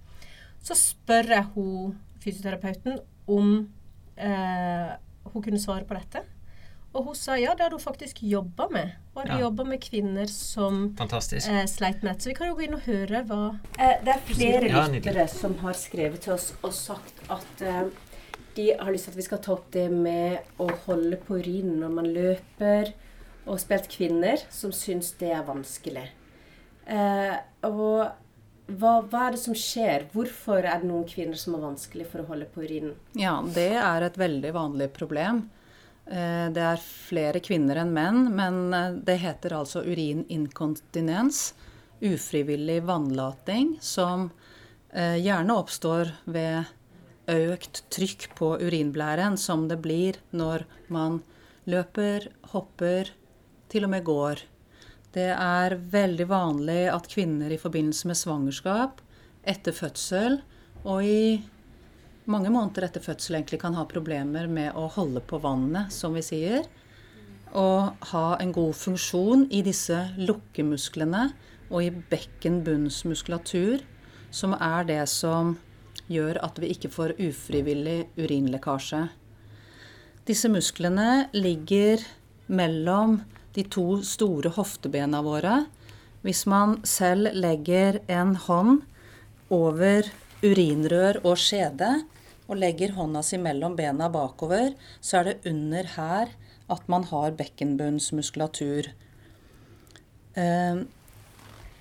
Så 0.63 0.75
spør 0.75 1.29
jeg 1.35 1.45
hun 1.55 1.97
fysioterapeuten 2.23 2.99
om 3.29 3.53
eh, 4.17 4.91
hun 5.33 5.43
kunne 5.45 5.59
svare 5.61 5.85
på 5.87 5.95
dette. 5.97 6.23
Og 6.89 7.03
hun 7.05 7.13
sa 7.15 7.35
ja, 7.37 7.51
det 7.53 7.61
hadde 7.67 7.77
hun 7.77 7.83
faktisk 7.83 8.23
jobba 8.25 8.65
med. 8.73 8.95
Hun 9.13 9.21
hadde 9.21 9.35
Ja. 9.37 9.43
jobba 9.45 9.63
med 9.63 9.81
kvinner 9.83 10.25
som 10.27 10.95
Fantastisk. 10.97 11.47
eh, 11.47 11.65
sleit 11.69 12.01
med. 12.03 12.17
Så 12.21 12.29
vi 12.31 12.33
kan 12.33 12.47
jo 12.49 12.55
gå 12.57 12.63
inn 12.65 12.73
og 12.73 12.81
høre 12.87 13.23
hva 13.29 13.59
eh, 13.77 13.99
Det 14.03 14.15
er 14.15 14.23
flere 14.25 14.69
Ja, 14.71 14.87
lyttere 14.87 15.27
som 15.29 15.53
har 15.61 15.73
skrevet 15.77 16.21
til 16.25 16.33
oss 16.33 16.53
og 16.63 16.73
sagt 16.73 17.13
at 17.29 17.61
eh, 17.61 17.83
de 18.55 18.71
har 18.79 18.91
lyst 18.91 19.05
til 19.05 19.11
at 19.11 19.17
vi 19.17 19.27
skal 19.27 19.37
ta 19.45 19.53
opp 19.53 19.69
det 19.71 19.85
med 19.91 20.39
å 20.59 20.67
holde 20.87 21.15
på 21.27 21.37
urinen 21.37 21.77
når 21.83 21.93
man 21.93 22.09
løper, 22.09 22.89
og 23.45 23.59
spilt 23.61 23.87
kvinner 23.91 24.41
som 24.53 24.73
syns 24.75 25.13
det 25.19 25.31
er 25.35 25.45
vanskelig. 25.47 26.07
Eh, 26.89 27.37
og 27.67 28.09
hva, 28.69 28.91
hva 29.09 29.27
er 29.27 29.35
det 29.35 29.41
som 29.41 29.55
skjer? 29.57 30.07
Hvorfor 30.13 30.61
er 30.61 30.81
det 30.81 30.89
noen 30.89 31.07
kvinner 31.09 31.37
som 31.39 31.55
har 31.57 31.63
vanskelig 31.71 32.05
for 32.11 32.21
å 32.21 32.27
holde 32.29 32.49
på 32.53 32.65
urinen? 32.65 32.93
Ja, 33.17 33.39
det 33.55 33.71
er 33.81 34.05
et 34.05 34.19
veldig 34.19 34.51
vanlig 34.53 34.91
problem. 34.97 35.47
Eh, 36.05 36.49
Det 36.53 36.65
er 36.65 36.83
flere 36.83 37.41
kvinner 37.45 37.81
enn 37.81 37.93
menn, 37.93 38.27
men 38.35 38.73
eh, 38.73 38.91
det 39.05 39.19
heter 39.23 39.57
altså 39.57 39.83
urininkontinens. 39.85 41.53
Ufrivillig 41.99 42.79
vannlating 42.87 43.73
som 43.83 44.29
eh, 44.93 45.17
gjerne 45.19 45.57
oppstår 45.59 46.13
ved 46.25 46.69
økt 47.29 47.83
trykk 47.93 48.29
på 48.37 48.55
urinblæren, 48.63 49.35
som 49.37 49.67
det 49.69 49.77
blir 49.83 50.17
når 50.31 50.63
man 50.89 51.19
løper, 51.69 52.29
hopper, 52.53 53.11
til 53.69 53.85
og 53.87 53.93
med 53.93 54.05
går. 54.07 54.41
Det 55.13 55.29
er 55.33 55.77
veldig 55.93 56.27
vanlig 56.29 56.81
at 56.93 57.09
kvinner 57.09 57.49
i 57.53 57.61
forbindelse 57.61 58.09
med 58.09 58.17
svangerskap, 58.19 58.99
etter 59.47 59.73
fødsel 59.73 60.41
og 60.83 61.03
i 61.03 61.39
mange 62.29 62.51
måneder 62.53 62.85
etter 62.85 63.03
fødsel 63.03 63.39
egentlig 63.39 63.61
kan 63.63 63.77
ha 63.77 63.87
problemer 63.89 64.49
med 64.51 64.75
å 64.77 64.85
holde 64.93 65.21
på 65.25 65.39
vannet, 65.41 65.93
som 65.93 66.13
vi 66.13 66.21
sier. 66.25 66.67
Og 67.57 67.95
ha 68.11 68.25
en 68.37 68.51
god 68.53 68.75
funksjon 68.77 69.47
i 69.49 69.63
disse 69.65 69.97
lukkemusklene 70.19 71.23
og 71.69 71.87
i 71.87 71.89
bekkenbunnsmuskulatur, 72.11 73.81
som 74.29 74.53
er 74.53 74.85
det 74.85 75.01
som 75.09 75.55
gjør 76.09 76.37
at 76.45 76.61
vi 76.61 76.69
ikke 76.73 76.91
får 76.93 77.15
ufrivillig 77.17 78.03
urinlekkasje. 78.19 79.07
Disse 80.29 80.49
musklene 80.53 81.29
ligger 81.33 82.05
mellom 82.53 83.19
de 83.55 83.63
to 83.63 84.01
store 84.05 84.51
hoftebena 84.55 85.21
våre. 85.25 85.65
Hvis 86.21 86.45
man 86.49 86.77
selv 86.87 87.31
legger 87.33 88.01
en 88.11 88.35
hånd 88.35 88.81
over 89.49 90.09
urinrør 90.43 91.21
og 91.23 91.39
skjede 91.39 91.89
og 92.49 92.59
legger 92.59 92.95
hånda 92.97 93.21
si 93.25 93.37
mellom 93.41 93.75
bena 93.77 94.09
bakover, 94.11 94.73
så 95.01 95.19
er 95.19 95.29
det 95.29 95.51
under 95.51 95.89
her 95.95 96.31
at 96.69 96.87
man 96.91 97.05
har 97.09 97.35
bekkenbunnsmuskulatur. 97.37 98.93
Eh, 100.35 100.85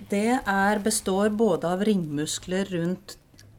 Det 0.09 0.39
er, 0.47 0.79
består 0.79 1.29
både 1.29 1.67
av 1.67 1.81
ringmuskler 1.83 2.69
rundt 2.71 3.17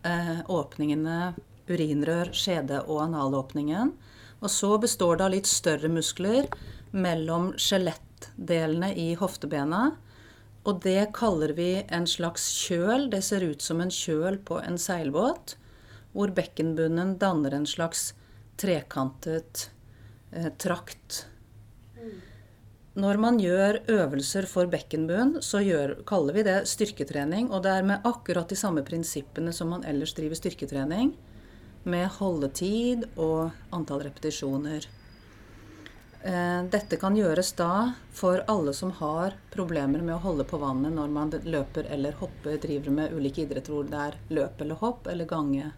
eh, 0.09 0.41
åpningene 0.49 1.35
urinrør, 1.69 2.33
skjede 2.33 2.81
og 2.87 3.03
analåpningen. 3.05 3.93
Og 4.41 4.49
så 4.49 4.79
består 4.81 5.19
det 5.19 5.27
av 5.27 5.35
litt 5.35 5.51
større 5.51 5.91
muskler 5.93 6.49
mellom 6.91 7.53
skjelettdelene 7.59 8.93
i 8.99 9.15
hoftebena. 9.19 9.91
Og 10.69 10.83
det 10.85 11.13
kaller 11.17 11.55
vi 11.57 11.71
en 11.89 12.07
slags 12.09 12.51
kjøl. 12.67 13.09
Det 13.13 13.23
ser 13.25 13.45
ut 13.47 13.63
som 13.65 13.81
en 13.81 13.93
kjøl 13.93 14.39
på 14.45 14.61
en 14.61 14.79
seilbåt. 14.79 15.57
Hvor 16.13 16.33
bekkenbunnen 16.37 17.17
danner 17.21 17.55
en 17.57 17.69
slags 17.69 18.11
trekantet 18.61 19.71
eh, 20.33 20.51
trakt. 20.61 21.25
Når 23.01 23.21
man 23.23 23.39
gjør 23.41 23.79
øvelser 23.89 24.49
for 24.51 24.69
bekkenbunn, 24.69 25.37
så 25.47 25.63
gjør, 25.63 26.01
kaller 26.05 26.37
vi 26.37 26.45
det 26.45 26.59
styrketrening. 26.69 27.49
Og 27.55 27.63
det 27.65 27.73
er 27.73 27.87
med 27.87 28.05
akkurat 28.05 28.51
de 28.51 28.59
samme 28.59 28.83
prinsippene 28.85 29.55
som 29.57 29.71
man 29.73 29.87
ellers 29.89 30.13
driver 30.19 30.37
styrketrening. 30.37 31.15
Med 31.89 32.11
holdetid 32.19 33.07
og 33.15 33.55
antall 33.73 34.03
repetisjoner. 34.05 34.91
Eh, 36.23 36.63
Dette 36.69 36.99
kan 37.01 37.17
gjøres 37.17 37.55
da 37.57 37.95
for 38.13 38.43
alle 38.53 38.75
som 38.77 38.91
har 38.99 39.39
problemer 39.55 40.03
med 40.05 40.19
å 40.19 40.25
holde 40.25 40.45
på 40.45 40.59
vannet 40.61 40.93
når 40.93 41.13
man 41.15 41.31
løper 41.33 41.89
eller 41.89 42.19
hopper, 42.21 42.59
driver 42.61 42.93
med 42.93 43.15
ulike 43.17 43.47
idretter 43.47 43.73
hvor 43.73 43.89
det 43.89 44.03
er 44.09 44.19
løp 44.29 44.61
eller 44.61 44.81
hopp 44.83 45.09
eller 45.09 45.29
gange. 45.31 45.71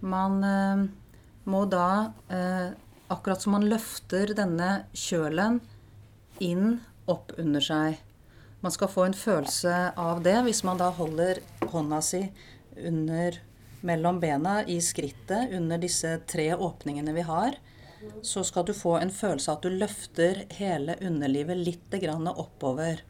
Man 0.00 0.38
eh, 0.46 0.84
må 1.50 1.64
da, 1.66 2.12
eh, 2.30 2.70
akkurat 3.10 3.42
som 3.42 3.56
man 3.58 3.66
løfter 3.66 4.36
denne 4.38 4.84
kjølen 4.94 5.58
inn 6.38 6.78
opp 7.10 7.34
under 7.36 7.64
seg. 7.64 7.98
Man 8.62 8.72
skal 8.72 8.92
få 8.92 9.08
en 9.08 9.18
følelse 9.18 9.74
av 9.98 10.22
det 10.22 10.36
hvis 10.46 10.62
man 10.68 10.78
da 10.78 10.92
holder 10.94 11.40
hånda 11.72 11.98
si 12.04 12.22
under 12.76 13.40
mellom 13.82 14.20
bena 14.20 14.60
i 14.68 14.78
skrittet 14.84 15.56
under 15.56 15.80
disse 15.80 16.18
tre 16.28 16.52
åpningene 16.54 17.14
vi 17.16 17.24
har. 17.26 17.56
Så 18.22 18.44
skal 18.44 18.64
du 18.68 18.72
få 18.76 18.96
en 19.00 19.10
følelse 19.12 19.50
av 19.52 19.58
at 19.58 19.62
du 19.66 19.70
løfter 19.70 20.44
hele 20.58 20.96
underlivet 21.00 21.56
litt 21.60 21.96
grann 22.02 22.28
oppover. 22.30 23.02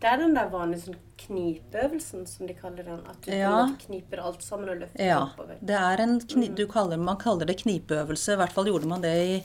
Det 0.00 0.08
er 0.10 0.18
den 0.20 0.34
der 0.36 0.50
vanlige 0.52 0.82
sånn 0.90 0.98
knipeøvelsen, 1.22 2.26
som 2.28 2.46
de 2.46 2.54
kaller 2.54 2.84
den. 2.84 3.00
At 3.08 3.22
du 3.22 3.30
Ja. 3.32 3.68
kniper 3.86 4.18
alt 4.20 4.42
sammen 4.42 4.68
og 4.68 4.76
løfter 4.82 5.04
Ja, 5.06 5.20
oppover. 5.30 5.56
det 5.64 5.74
er 5.74 6.00
en 6.02 6.20
kni 6.20 6.54
du 6.54 6.66
kaller, 6.66 6.98
man 6.98 7.16
kaller 7.16 7.46
det 7.46 7.56
knipeøvelse. 7.62 8.32
I 8.34 8.36
hvert 8.36 8.52
fall 8.52 8.66
gjorde 8.66 8.86
man 8.86 9.00
det 9.00 9.14
i 9.16 9.42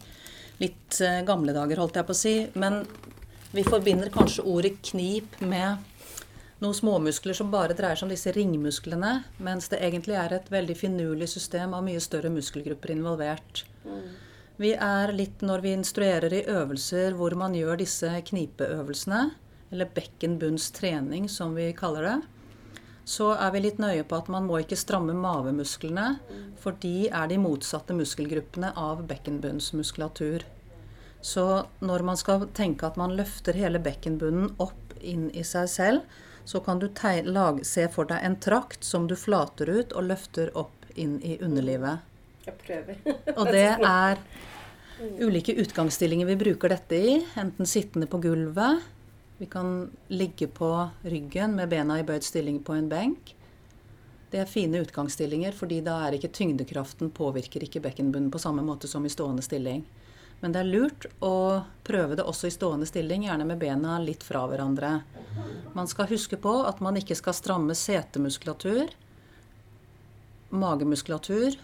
litt 0.59 0.99
eh, 1.01 1.21
gamle 1.23 1.53
dager, 1.53 1.77
holdt 1.77 1.93
jeg 1.95 2.05
på 2.05 2.11
å 2.11 2.15
si. 2.15 2.49
Men 2.55 2.85
vi 3.53 3.63
forbinder 3.63 4.09
kanskje 4.09 4.43
ordet 4.45 4.81
knip 4.81 5.39
med 5.41 5.77
noen 6.61 6.73
småmuskler 6.77 7.33
som 7.33 7.49
bare 7.49 7.73
dreier 7.73 7.95
seg 7.95 8.03
om 8.03 8.09
disse 8.09 8.31
ringmusklene, 8.35 9.23
mens 9.39 9.67
det 9.69 9.79
egentlig 9.81 10.15
er 10.15 10.33
et 10.33 10.49
veldig 10.49 10.75
finurlig 10.77 11.27
system 11.29 11.73
av 11.73 11.83
mye 11.83 11.99
større 11.99 12.29
muskelgrupper 12.29 12.91
involvert. 12.91 13.63
Vi 14.61 14.75
er 14.77 15.09
litt 15.15 15.41
når 15.41 15.63
vi 15.63 15.71
instruerer 15.73 16.33
i 16.37 16.43
øvelser 16.45 17.15
hvor 17.17 17.33
man 17.39 17.55
gjør 17.57 17.79
disse 17.81 18.09
knipeøvelsene, 18.27 19.21
eller 19.71 19.89
bekkenbunnstrening 19.95 21.25
som 21.31 21.55
vi 21.57 21.71
kaller 21.73 22.05
det, 22.05 22.17
så 23.09 23.31
er 23.33 23.55
vi 23.55 23.63
litt 23.63 23.79
nøye 23.81 24.03
på 24.05 24.19
at 24.21 24.29
man 24.29 24.45
må 24.45 24.59
ikke 24.61 24.77
stramme 24.77 25.15
mavemusklene, 25.17 26.19
for 26.61 26.77
de 26.83 27.07
er 27.09 27.31
de 27.31 27.39
motsatte 27.41 27.95
muskelgruppene 27.97 28.69
av 28.77 29.01
bekkenbunnsmuskulatur. 29.09 30.45
Så 31.25 31.47
når 31.81 32.05
man 32.05 32.21
skal 32.21 32.45
tenke 32.53 32.85
at 32.85 33.01
man 33.01 33.17
løfter 33.17 33.57
hele 33.57 33.81
bekkenbunnen 33.81 34.53
opp 34.61 34.93
inn 35.01 35.31
i 35.33 35.47
seg 35.47 35.73
selv, 35.73 36.21
så 36.45 36.61
kan 36.61 36.77
du 36.77 36.87
se 37.65 37.87
for 37.89 38.05
deg 38.13 38.21
en 38.21 38.37
trakt 38.37 38.85
som 38.85 39.09
du 39.09 39.17
flater 39.17 39.69
ut 39.69 39.93
og 39.93 40.05
løfter 40.13 40.53
opp 40.53 40.85
inn 40.93 41.17
i 41.25 41.39
underlivet. 41.41 42.10
Jeg 42.45 42.57
prøver. 42.61 43.03
Og 43.39 43.51
det 43.51 43.67
er 43.77 44.21
ulike 45.21 45.55
utgangsstillinger 45.61 46.29
vi 46.29 46.39
bruker 46.39 46.73
dette 46.73 46.97
i. 46.97 47.13
Enten 47.39 47.69
sittende 47.69 48.09
på 48.09 48.21
gulvet. 48.21 48.81
Vi 49.41 49.47
kan 49.49 49.89
ligge 50.13 50.47
på 50.47 50.89
ryggen 51.01 51.55
med 51.57 51.69
bena 51.69 51.97
i 51.99 52.05
bøyd 52.05 52.25
stilling 52.25 52.59
på 52.63 52.75
en 52.77 52.89
benk. 52.89 53.33
Det 54.31 54.39
er 54.39 54.47
fine 54.47 54.79
utgangsstillinger, 54.79 55.51
fordi 55.51 55.81
da 55.83 55.97
er 56.05 56.15
ikke 56.15 56.29
tyngdekraften 56.31 57.09
påvirker 57.11 57.65
ikke 57.65 57.81
bekkenbunnen 57.83 58.29
på 58.31 58.39
samme 58.39 58.63
måte 58.63 58.87
som 58.87 59.05
i 59.05 59.11
stående 59.11 59.43
stilling. 59.43 59.81
Men 60.39 60.53
det 60.53 60.61
er 60.61 60.69
lurt 60.69 61.07
å 61.21 61.33
prøve 61.85 62.15
det 62.17 62.23
også 62.25 62.47
i 62.47 62.53
stående 62.53 62.87
stilling, 62.89 63.25
gjerne 63.27 63.45
med 63.49 63.59
bena 63.61 63.97
litt 64.01 64.23
fra 64.25 64.45
hverandre. 64.49 64.93
Man 65.75 65.89
skal 65.89 66.09
huske 66.09 66.39
på 66.41 66.53
at 66.65 66.79
man 66.81 66.97
ikke 66.97 67.17
skal 67.17 67.35
stramme 67.37 67.75
setemuskulatur, 67.77 68.93
magemuskulatur 70.51 71.59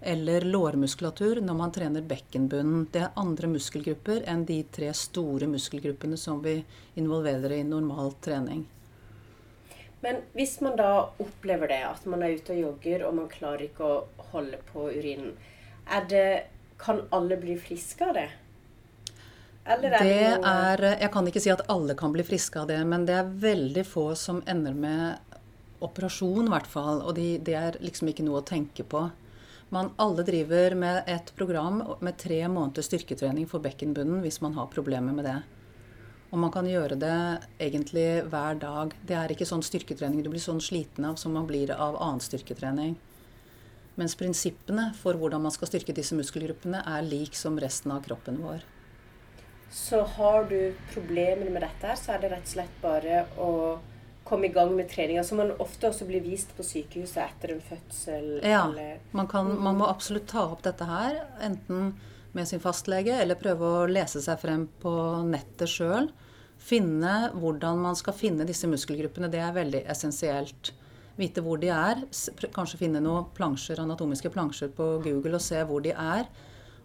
eller 0.00 0.44
lårmuskulatur 0.48 1.40
når 1.44 1.54
man 1.54 1.72
trener 1.72 2.02
bekkenbunnen. 2.02 2.86
Det 2.92 3.04
er 3.04 3.16
andre 3.20 3.50
muskelgrupper 3.52 4.24
enn 4.30 4.44
de 4.48 4.62
tre 4.72 4.92
store 4.96 5.48
muskelgruppene 5.50 6.16
som 6.16 6.40
vi 6.44 6.60
involverer 7.00 7.58
i 7.58 7.64
normal 7.64 8.14
trening. 8.24 8.66
Men 10.00 10.22
hvis 10.32 10.60
man 10.64 10.78
da 10.80 11.10
opplever 11.20 11.68
det, 11.68 11.82
at 11.84 12.06
man 12.08 12.22
er 12.24 12.38
ute 12.38 12.54
og 12.54 12.62
jogger 12.62 13.04
og 13.04 13.16
man 13.18 13.28
klarer 13.28 13.66
ikke 13.66 13.84
å 13.84 14.28
holde 14.32 14.60
på 14.72 14.88
urinen, 14.88 15.34
det 16.08 16.46
kan 16.80 17.02
alle 17.12 17.36
bli 17.36 17.58
friske 17.60 18.06
av 18.06 18.16
det? 18.16 18.28
Eller 19.70 19.92
er 19.92 20.04
det, 20.04 20.14
det 20.14 20.28
noe... 20.40 20.52
er, 20.72 20.84
Jeg 21.02 21.12
kan 21.12 21.26
ikke 21.28 21.42
si 21.44 21.52
at 21.52 21.66
alle 21.68 21.96
kan 21.98 22.14
bli 22.14 22.24
friske 22.24 22.62
av 22.62 22.70
det, 22.70 22.78
men 22.88 23.04
det 23.08 23.18
er 23.18 23.34
veldig 23.42 23.84
få 23.84 24.06
som 24.16 24.40
ender 24.48 24.72
med 24.72 25.36
operasjon, 25.84 26.48
i 26.48 26.52
hvert 26.54 26.70
fall. 26.70 27.02
Og 27.04 27.12
de, 27.18 27.34
det 27.44 27.56
er 27.58 27.76
liksom 27.84 28.08
ikke 28.08 28.24
noe 28.24 28.40
å 28.40 28.46
tenke 28.46 28.86
på. 28.88 29.10
Man 29.70 29.92
alle 30.02 30.22
driver 30.26 30.74
med 30.74 31.04
et 31.06 31.28
program 31.38 31.82
med 32.00 32.16
tre 32.18 32.40
måneders 32.50 32.88
styrketrening 32.90 33.46
for 33.46 33.62
bekkenbunnen 33.62 34.18
hvis 34.24 34.40
man 34.42 34.56
har 34.58 34.66
problemer 34.72 35.14
med 35.14 35.28
det. 35.28 35.36
Og 36.30 36.40
man 36.42 36.50
kan 36.54 36.66
gjøre 36.66 36.96
det 36.98 37.18
egentlig 37.62 38.24
hver 38.32 38.58
dag. 38.58 38.96
Det 39.06 39.14
er 39.14 39.30
ikke 39.30 39.46
sånn 39.46 39.62
styrketrening 39.62 40.24
du 40.26 40.30
blir 40.32 40.42
sånn 40.42 40.58
sliten 40.62 41.06
av 41.06 41.20
som 41.22 41.34
man 41.38 41.46
blir 41.46 41.70
av 41.70 41.98
annen 42.02 42.22
styrketrening. 42.22 42.96
Mens 43.94 44.18
prinsippene 44.18 44.88
for 44.98 45.18
hvordan 45.18 45.46
man 45.46 45.54
skal 45.54 45.70
styrke 45.70 45.94
disse 45.94 46.18
muskelgruppene, 46.18 46.82
er 46.86 47.06
lik 47.06 47.38
som 47.38 47.58
resten 47.62 47.94
av 47.94 48.02
kroppen 48.06 48.42
vår. 48.42 48.66
Så 49.70 50.02
har 50.16 50.50
du 50.50 50.74
problemer 50.90 51.46
med 51.46 51.62
dette, 51.62 51.94
så 51.94 52.16
er 52.16 52.22
det 52.24 52.34
rett 52.34 52.46
og 52.46 52.54
slett 52.56 52.82
bare 52.82 53.24
å 53.38 53.50
komme 54.30 54.46
i 54.46 54.54
gang 54.54 54.70
med 54.76 54.88
treninga, 54.90 55.24
som 55.26 55.40
man 55.42 55.52
ofte 55.58 55.90
også 55.90 56.06
blir 56.08 56.22
vist 56.24 56.54
på 56.56 56.64
sykehuset 56.66 57.20
etter 57.24 57.54
en 57.56 57.62
fødsel. 57.64 58.30
Ja, 58.46 58.64
man, 59.10 59.28
kan, 59.28 59.50
man, 59.58 59.78
må 59.80 59.90
absolutt 59.90 60.30
ta 60.30 60.46
opp 60.52 60.62
dette 60.66 60.86
her, 60.86 61.20
enten 61.42 61.92
med 62.32 62.46
sin 62.48 62.62
fastlege 62.62 63.16
eller 63.18 63.38
prøve 63.38 63.66
å 63.66 63.86
lese 63.90 64.22
seg 64.22 64.38
frem 64.38 64.68
på 64.82 64.92
nettet 65.26 65.70
sjøl. 65.70 66.10
Finne 66.60 67.32
hvordan 67.34 67.80
man 67.82 67.96
skal 67.98 68.14
finne 68.14 68.46
disse 68.46 68.68
muskelgruppene. 68.70 69.30
Det 69.32 69.40
er 69.42 69.56
veldig 69.56 69.80
essensielt 69.90 70.72
vite 71.18 71.42
hvor 71.44 71.60
de 71.60 71.72
er. 71.74 72.04
Kanskje 72.54 72.84
finne 72.84 73.02
noen 73.02 73.28
plansjer, 73.36 73.80
anatomiske 73.82 74.30
plansjer 74.32 74.70
på 74.76 74.92
Google 75.04 75.38
og 75.40 75.44
se 75.44 75.62
hvor 75.66 75.82
de 75.84 75.94
er. 75.96 76.28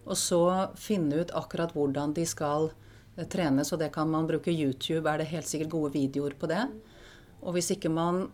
Og 0.06 0.18
så 0.18 0.42
finne 0.80 1.22
ut 1.22 1.34
akkurat 1.36 1.74
hvordan 1.76 2.14
de 2.16 2.26
skal 2.28 2.70
eh, 3.16 3.26
trenes, 3.26 3.72
og 3.74 3.82
det 3.82 3.90
kan 3.94 4.10
man 4.10 4.28
bruke 4.28 4.54
YouTube. 4.54 5.06
Er 5.10 5.22
det 5.22 5.32
helt 5.32 5.50
sikkert 5.50 5.72
gode 5.74 5.94
videoer 5.96 6.36
på 6.38 6.50
det? 6.50 6.62
Og 7.46 7.54
hvis 7.54 7.70
ikke 7.76 7.92
man 7.92 8.26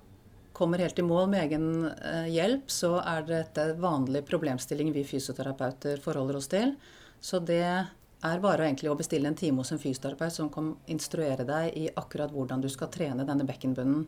kommer 0.57 0.81
helt 0.83 0.99
i 0.99 1.05
mål 1.05 1.29
med 1.33 1.47
egen 1.47 1.67
eh, 1.91 2.29
hjelp, 2.33 2.71
så 2.73 2.97
er 3.01 3.25
dette 3.29 3.73
vanlig 3.81 4.25
problemstilling 4.29 4.93
vi 4.95 5.05
fysioterapeuter 5.09 6.01
forholder 6.01 6.39
oss 6.41 6.49
til. 6.53 6.75
Så 7.21 7.41
det 7.45 7.63
er 7.63 8.43
bare 8.43 8.67
egentlig 8.69 8.93
å 8.93 8.99
bestille 8.99 9.29
en 9.29 9.39
time 9.39 9.63
hos 9.63 9.73
en 9.75 9.81
fysioterapeut 9.83 10.35
som 10.35 10.51
kan 10.53 10.75
instruere 10.93 11.47
deg 11.49 11.73
i 11.79 11.89
akkurat 11.97 12.33
hvordan 12.33 12.63
du 12.63 12.69
skal 12.73 12.91
trene 12.93 13.27
denne 13.29 13.47
bekkenbunnen. 13.49 14.07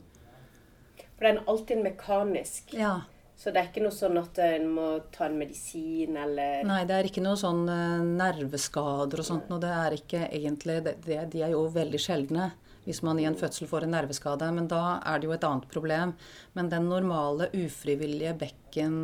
For 1.14 1.26
den 1.26 1.40
er 1.40 1.50
alltid 1.50 1.82
mekanisk. 1.82 2.74
Ja. 2.76 3.00
Så 3.36 3.50
det 3.50 3.60
er 3.60 3.70
ikke 3.72 3.82
noe 3.82 3.94
sånn 3.94 4.18
at 4.20 4.38
en 4.44 4.68
må 4.76 4.88
ta 5.14 5.26
en 5.26 5.38
medisin 5.40 6.14
eller 6.16 6.62
Nei, 6.66 6.84
det 6.86 6.94
er 6.96 7.08
ikke 7.08 7.24
noe 7.24 7.38
sånn 7.38 7.64
uh, 7.66 8.02
nerveskader 8.06 9.20
og 9.20 9.26
sånt 9.26 9.50
noe. 9.50 9.58
Det 9.62 9.72
er 9.74 9.96
ikke 9.96 10.20
egentlig 10.28 10.78
det, 10.86 10.94
det, 11.02 11.18
De 11.32 11.42
er 11.42 11.50
jo 11.56 11.64
veldig 11.74 12.00
sjeldne 12.00 12.52
hvis 12.84 13.02
man 13.06 13.20
i 13.20 13.26
en 13.28 13.38
fødsel 13.38 13.68
får 13.70 13.86
en 13.86 13.94
nerveskade. 13.96 14.50
Men 14.56 14.68
da 14.70 14.98
er 15.04 15.20
det 15.20 15.28
jo 15.28 15.36
et 15.36 15.46
annet 15.46 15.68
problem. 15.72 16.14
Men 16.56 16.72
den 16.72 16.90
normale 16.92 17.50
ufrivillige 17.54 18.34
bekken... 18.44 18.98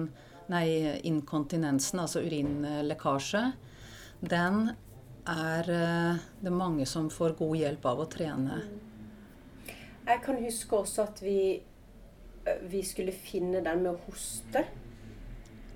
Nei, 0.50 0.66
inkontinensen, 1.06 2.00
altså 2.02 2.24
urinlekkasje, 2.26 3.44
den 4.32 4.72
er 5.30 5.68
uh, 5.70 6.24
det 6.42 6.50
mange 6.50 6.88
som 6.90 7.06
får 7.06 7.36
god 7.38 7.52
hjelp 7.60 7.86
av 7.86 8.02
å 8.02 8.06
trene. 8.10 8.56
Jeg 10.08 10.24
kan 10.24 10.40
huske 10.42 10.80
også 10.80 11.04
at 11.06 11.22
vi 11.22 11.38
vi 12.70 12.82
skulle 12.82 13.12
finne 13.12 13.60
den 13.64 13.84
med 13.84 13.94
å 13.94 14.00
hoste. 14.06 14.64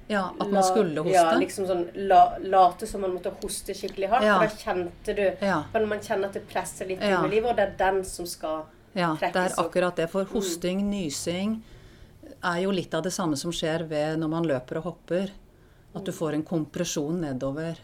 Ja, 0.07 0.34
at 0.38 0.50
man 0.50 0.64
skulle 0.64 1.00
hoste? 1.00 1.14
Ja, 1.14 1.32
liksom 1.40 1.66
sånn 1.68 1.84
la, 2.09 2.36
Late 2.42 2.86
som 2.86 3.00
man 3.05 3.14
måtte 3.16 3.32
hoste 3.40 3.74
skikkelig 3.76 4.11
hardt. 4.12 4.26
Ja. 4.26 4.36
For 4.36 4.50
da 4.50 4.64
kjente 4.64 5.14
du 5.16 5.46
ja. 5.46 5.61
Men 5.72 5.88
man 5.88 6.02
kjenner 6.05 6.28
at 6.28 6.36
det 6.36 6.44
presser 6.50 6.90
litt 6.90 7.05
ja. 7.05 7.22
livet, 7.24 7.50
og 7.50 7.57
det 7.57 7.68
er 7.70 7.78
den 7.80 8.02
som 8.09 8.28
skal 8.28 8.66
ja, 8.92 9.14
trekkes 9.16 9.22
opp. 9.22 9.22
Ja, 9.24 9.30
det 9.32 9.46
er 9.46 9.57
akkurat 9.64 10.02
det. 10.02 10.11
For 10.12 10.28
mm. 10.28 10.34
hosting, 10.34 10.84
mm. 10.84 10.90
nysing 10.92 11.57
er 12.44 12.61
jo 12.66 12.74
litt 12.76 12.94
av 12.94 13.07
det 13.07 13.14
samme 13.16 13.38
som 13.40 13.52
skjer 13.55 13.86
når 14.20 14.30
man 14.30 14.46
løper 14.48 14.82
og 14.82 14.90
hopper. 14.90 15.32
At 15.94 16.05
du 16.05 16.12
får 16.12 16.34
en 16.34 16.42
kompresjon 16.42 17.20
nedover. 17.22 17.78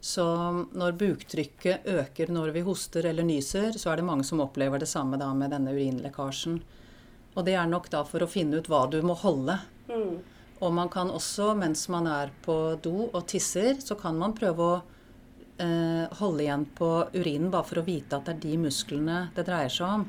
Så 0.00 0.22
når 0.76 0.92
buktrykket 1.00 1.86
øker 1.88 2.30
når 2.30 2.52
vi 2.54 2.62
hoster 2.66 3.08
eller 3.08 3.24
nyser, 3.26 3.72
så 3.80 3.90
er 3.90 3.96
det 3.98 4.06
mange 4.06 4.26
som 4.28 4.42
opplever 4.44 4.78
det 4.78 4.90
samme 4.90 5.18
da 5.18 5.32
med 5.34 5.50
denne 5.50 5.72
urinlekkasjen. 5.72 6.60
Og 7.34 7.44
det 7.44 7.56
er 7.56 7.66
nok 7.66 7.88
da 7.90 8.04
for 8.06 8.22
å 8.22 8.28
finne 8.30 8.60
ut 8.60 8.68
hva 8.70 8.84
du 8.92 9.00
må 9.02 9.16
holde. 9.18 9.58
Mm. 9.88 10.20
Og 10.64 10.72
man 10.72 10.88
kan 10.88 11.10
også, 11.12 11.50
mens 11.58 11.84
man 11.92 12.06
er 12.08 12.32
på 12.44 12.56
do 12.82 13.08
og 13.10 13.26
tisser, 13.28 13.76
så 13.84 13.96
kan 14.00 14.16
man 14.16 14.34
prøve 14.36 14.66
å 14.66 14.76
eh, 15.60 16.06
holde 16.20 16.46
igjen 16.46 16.64
på 16.78 16.90
urinen 17.12 17.50
bare 17.52 17.68
for 17.68 17.82
å 17.82 17.86
vite 17.86 18.16
at 18.16 18.28
det 18.28 18.36
er 18.36 18.44
de 18.46 18.60
musklene 18.64 19.18
det 19.36 19.44
dreier 19.48 19.72
seg 19.72 19.98
om. 19.98 20.06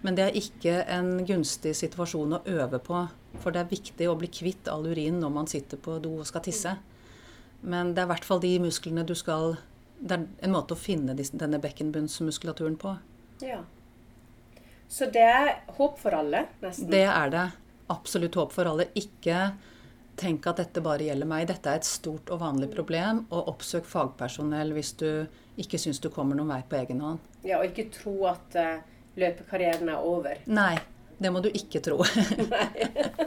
Men 0.00 0.16
det 0.16 0.28
er 0.28 0.38
ikke 0.38 0.76
en 0.88 1.10
gunstig 1.28 1.74
situasjon 1.76 2.38
å 2.38 2.44
øve 2.48 2.80
på. 2.82 3.02
For 3.42 3.52
det 3.52 3.64
er 3.64 3.72
viktig 3.72 4.06
å 4.08 4.16
bli 4.18 4.30
kvitt 4.32 4.70
all 4.70 4.86
urin 4.88 5.18
når 5.20 5.34
man 5.34 5.50
sitter 5.50 5.80
på 5.80 5.98
do 6.02 6.20
og 6.22 6.28
skal 6.28 6.44
tisse. 6.46 6.76
Men 7.60 7.92
det 7.94 8.02
er 8.02 8.08
i 8.08 8.12
hvert 8.14 8.24
fall 8.24 8.40
de 8.40 8.54
musklene 8.62 9.04
du 9.04 9.12
skal 9.18 9.58
Det 10.00 10.16
er 10.16 10.22
en 10.46 10.54
måte 10.54 10.72
å 10.72 10.80
finne 10.80 11.12
denne 11.12 11.58
bekkenbunnsmuskulaturen 11.60 12.78
på. 12.80 12.94
Ja. 13.44 13.58
Så 14.88 15.10
det 15.12 15.26
er 15.28 15.50
håp 15.76 15.98
for 16.00 16.16
alle, 16.16 16.46
nesten? 16.62 16.88
Det 16.88 17.04
er 17.04 17.34
det. 17.34 17.42
Absolutt 17.92 18.38
håp 18.40 18.54
for 18.54 18.70
alle. 18.70 18.88
Ikke 18.96 19.50
tenk 20.20 20.46
at 20.50 20.60
dette 20.60 20.82
bare 20.84 21.08
gjelder 21.08 21.28
meg. 21.28 21.48
Dette 21.50 21.72
er 21.72 21.80
et 21.80 21.88
stort 21.88 22.30
og 22.32 22.42
vanlig 22.42 22.70
problem. 22.74 23.24
Og 23.32 23.50
oppsøk 23.54 23.88
fagpersonell 23.88 24.74
hvis 24.76 24.94
du 25.00 25.10
ikke 25.60 25.80
syns 25.80 26.00
du 26.02 26.10
kommer 26.12 26.38
noen 26.38 26.52
vei 26.52 26.62
på 26.68 26.78
egen 26.80 27.02
hånd. 27.04 27.20
Ja, 27.44 27.60
Og 27.60 27.70
ikke 27.70 27.88
tro 27.94 28.14
at 28.30 28.56
uh, 28.60 28.80
løpekarrieren 29.20 29.92
er 29.92 30.06
over. 30.06 30.40
Nei. 30.46 30.74
Det 31.20 31.28
må 31.28 31.42
du 31.44 31.50
ikke 31.52 31.82
tro. 31.84 31.98
Nei. 32.48 32.68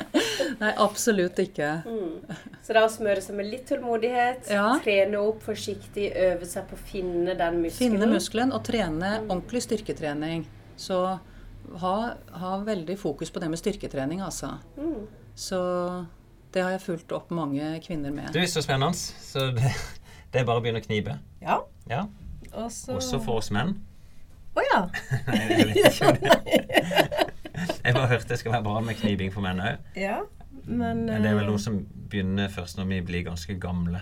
Nei, 0.63 0.71
absolutt 0.81 1.37
ikke. 1.43 1.67
Mm. 1.85 2.39
Så 2.63 2.73
det 2.73 2.79
er 2.79 2.87
å 2.87 2.89
smøre 2.89 3.21
seg 3.21 3.37
med 3.37 3.49
litt 3.51 3.67
tålmodighet, 3.69 4.49
ja. 4.49 4.65
trene 4.81 5.19
opp 5.21 5.43
forsiktig, 5.45 6.07
øve 6.17 6.47
seg 6.49 6.65
på 6.71 6.77
å 6.77 6.81
finne 6.89 7.35
den 7.37 7.59
muskelen. 7.61 7.93
Finne 7.93 8.09
muskelen 8.09 8.55
og 8.55 8.63
trene 8.65 9.11
mm. 9.19 9.27
ordentlig 9.27 9.61
styrketrening. 9.67 10.47
Så 10.79 11.03
ha, 11.83 11.95
ha, 12.41 12.55
veldig 12.65 12.97
fokus 12.97 13.29
på 13.29 13.43
det 13.43 13.51
med 13.53 13.61
styrketrening, 13.61 14.25
altså. 14.25 14.55
Mm. 14.79 15.05
Så 15.37 15.61
det 16.53 16.61
har 16.61 16.75
jeg 16.75 16.83
fulgt 16.83 17.13
opp 17.15 17.31
mange 17.33 17.71
kvinner 17.85 18.13
med. 18.13 18.29
Du, 18.33 18.39
er 18.41 18.49
Så 18.49 18.61
spennende. 18.65 18.93
Så 18.97 19.49
det, 19.55 19.71
det, 20.31 20.41
er 20.41 20.45
bare 20.45 20.61
å 20.61 20.63
begynne 20.63 20.83
å 20.83 20.85
knipe. 20.85 21.17
Ja. 21.41 21.59
ja. 21.89 22.05
Også... 22.51 22.99
Også 22.99 23.19
for 23.25 23.41
oss 23.41 23.49
menn. 23.53 23.75
Å 24.53 24.61
oh, 24.61 24.67
ja. 24.67 24.81
Nei, 25.31 25.41
jeg 25.49 25.67
vet 25.71 25.89
ikke 25.89 26.11
om 26.11 26.21
det. 26.21 26.39
Jeg 27.83 27.93
bare 27.93 28.07
hørte 28.09 28.31
det 28.31 28.39
skal 28.41 28.55
være 28.55 28.65
bra 28.65 28.79
med 28.81 28.97
knibing 28.97 29.29
for 29.33 29.45
menn 29.45 29.59
òg. 29.61 29.91
Ja, 29.99 30.23
men, 30.65 31.03
men, 31.05 31.21
det 31.21 31.29
er 31.29 31.35
vel 31.37 31.51
noe 31.51 31.61
som 31.61 31.75
begynner 32.09 32.49
først 32.49 32.79
når 32.79 32.87
vi 32.89 32.97
blir 33.05 33.25
ganske 33.27 33.55
gamle. 33.61 34.01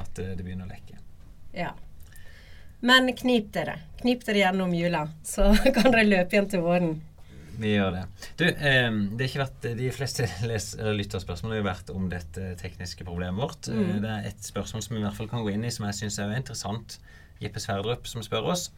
At 0.00 0.16
det 0.16 0.40
begynner 0.40 0.66
å 0.66 0.70
lekke. 0.72 0.98
Ja. 1.54 1.70
Men 2.80 3.12
knip 3.16 3.52
dere. 3.54 3.76
Knip 4.00 4.24
dere 4.26 4.42
gjennom 4.42 4.74
jula, 4.74 5.04
så 5.22 5.50
kan 5.76 5.90
dere 5.92 6.06
løpe 6.08 6.36
igjen 6.36 6.50
til 6.50 6.64
våren. 6.64 6.94
Vi 7.60 7.74
gjør 7.74 7.92
det. 7.92 8.04
Du, 8.40 8.46
eh, 8.48 8.88
det 8.88 9.26
har 9.26 9.28
ikke 9.28 9.42
vært 9.42 9.66
De 9.76 9.90
fleste 9.92 10.26
lytterspørsmål 10.96 11.58
har 11.58 11.66
vært 11.66 11.92
om 11.92 12.08
dette 12.12 12.54
tekniske 12.60 13.04
problemet 13.04 13.40
vårt. 13.42 13.68
Mm. 13.68 13.82
Eh, 13.82 13.98
det 14.00 14.12
er 14.14 14.28
et 14.30 14.46
spørsmål 14.46 14.84
som 14.86 14.96
vi 14.96 15.02
i 15.02 15.04
hvert 15.04 15.18
fall 15.18 15.28
kan 15.28 15.44
gå 15.44 15.52
inn 15.52 15.66
i, 15.68 15.74
som 15.74 15.86
jeg 15.88 15.98
syns 15.98 16.18
er 16.22 16.32
interessant. 16.38 16.96
Jeppe 17.40 17.60
Sverdrup 17.60 18.08
som 18.08 18.24
spør 18.24 18.52
oss. 18.54 18.70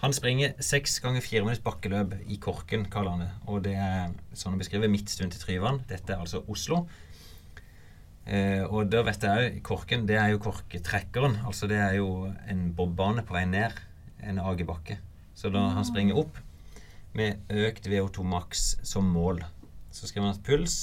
Han 0.00 0.14
springer 0.16 0.54
seks 0.64 0.94
ganger 1.04 1.20
fire 1.20 1.44
minutts 1.44 1.60
bakkeløp 1.64 2.14
i 2.30 2.38
Korken, 2.40 2.86
kaller 2.92 3.16
han 3.16 3.24
det. 3.26 3.30
Og 3.52 3.64
det 3.66 3.74
er 3.76 4.14
sånn 4.32 4.54
han 4.54 4.62
beskriver 4.62 4.88
Midtstund 4.88 5.34
til 5.34 5.42
Tryvann. 5.42 5.82
Dette 5.90 6.14
er 6.14 6.22
altså 6.22 6.40
Oslo. 6.48 6.86
Eh, 8.30 8.62
og 8.62 8.88
da 8.92 9.02
vet 9.04 9.26
jeg 9.26 9.50
òg 9.50 9.58
Korken, 9.66 10.06
det 10.08 10.16
er 10.20 10.32
jo 10.32 10.40
korketrekkeren. 10.44 11.40
Altså 11.50 11.68
det 11.68 11.82
er 11.82 11.98
jo 11.98 12.30
en 12.48 12.70
bobbane 12.78 13.26
på 13.26 13.36
vei 13.36 13.44
ned 13.50 13.76
en 14.24 14.40
agebakke. 14.40 15.00
Så 15.34 15.50
da 15.52 15.66
han 15.74 15.86
springer 15.88 16.18
opp 16.20 16.38
med 17.16 17.50
økt 17.50 17.88
VO2 17.90 18.24
maks 18.26 18.64
som 18.86 19.08
mål, 19.10 19.42
så 19.90 20.06
skriver 20.06 20.28
han 20.28 20.36
at 20.36 20.44
puls 20.46 20.76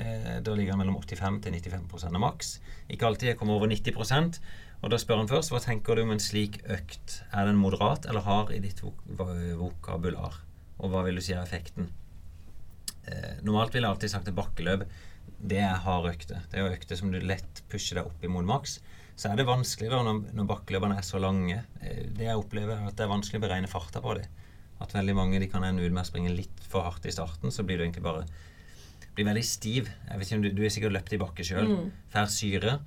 eh, 0.00 0.40
da 0.44 0.56
ligger 0.56 0.78
mellom 0.78 0.98
85 1.00 1.40
til 1.46 1.56
95 1.56 2.10
av 2.10 2.20
maks. 2.20 2.58
Ikke 2.92 3.08
alltid 3.08 3.32
jeg 3.32 3.40
kommer 3.40 3.56
over 3.56 3.70
90% 3.70 4.40
Og 4.80 4.90
da 4.92 4.98
spør 4.98 5.20
han 5.22 5.30
først 5.30 5.52
hva 5.52 5.60
tenker 5.60 5.96
du 5.96 6.02
om 6.02 6.12
en 6.14 6.22
slik 6.22 6.60
økt. 6.72 7.20
Er 7.36 7.48
den 7.48 7.60
moderat 7.60 8.06
eller 8.08 8.24
hard 8.24 8.52
i 8.56 8.60
ditt 8.64 8.80
vok 8.82 9.02
vokabular? 9.60 10.40
Og 10.80 10.92
hva 10.92 11.04
vil 11.04 11.20
du 11.20 11.24
si 11.24 11.34
er 11.36 11.42
effekten? 11.44 11.90
Eh, 13.04 13.40
normalt 13.44 13.74
ville 13.74 13.88
jeg 13.88 13.96
alltid 13.96 14.12
sagt 14.14 14.30
at 14.30 14.36
bakkeløp 14.36 14.86
det 15.40 15.60
er 15.64 15.78
hard 15.84 16.08
økte. 16.10 16.40
Det 16.50 16.58
er 16.58 16.66
jo 16.66 16.74
økte 16.74 16.96
som 16.98 17.12
du 17.12 17.20
lett 17.20 17.62
pusher 17.72 18.00
deg 18.00 18.08
opp 18.08 18.24
imot 18.24 18.48
maks. 18.48 18.78
Så 19.20 19.30
er 19.30 19.36
det 19.36 19.48
vanskelig 19.48 19.90
da 19.92 20.00
når, 20.04 20.20
når 20.36 20.48
bakkeløpene 20.48 20.96
er 21.00 21.06
så 21.06 21.20
lange. 21.20 21.62
Eh, 21.80 22.06
det 22.16 22.28
jeg 22.28 22.40
opplever 22.40 22.76
er 22.76 22.88
at 22.88 22.96
det 22.96 23.04
er 23.06 23.12
vanskelig 23.12 23.40
å 23.40 23.46
beregne 23.46 23.70
farta 23.70 24.02
på 24.04 24.16
dem. 24.16 24.40
At 24.80 24.94
veldig 24.96 25.14
mange 25.16 25.40
de 25.42 25.48
kan 25.50 25.64
ende 25.66 25.84
ut 25.84 25.92
med 25.92 26.02
å 26.02 26.08
springe 26.08 26.32
litt 26.32 26.62
for 26.70 26.86
hardt 26.86 27.06
i 27.06 27.12
starten, 27.14 27.52
så 27.52 27.64
blir 27.66 27.78
du 27.80 27.84
egentlig 27.84 28.04
bare 28.06 28.24
blir 29.16 29.26
veldig 29.26 29.44
stiv. 29.44 29.90
Jeg 30.08 30.18
vet 30.18 30.28
ikke 30.28 30.38
om 30.38 30.46
Du, 30.46 30.50
du 30.56 30.64
er 30.64 30.72
sikkert 30.72 30.96
løpt 30.96 31.12
i 31.16 31.20
bakke 31.20 31.46
sjøl. 31.46 31.68
Får 32.14 32.32
syre. 32.32 32.78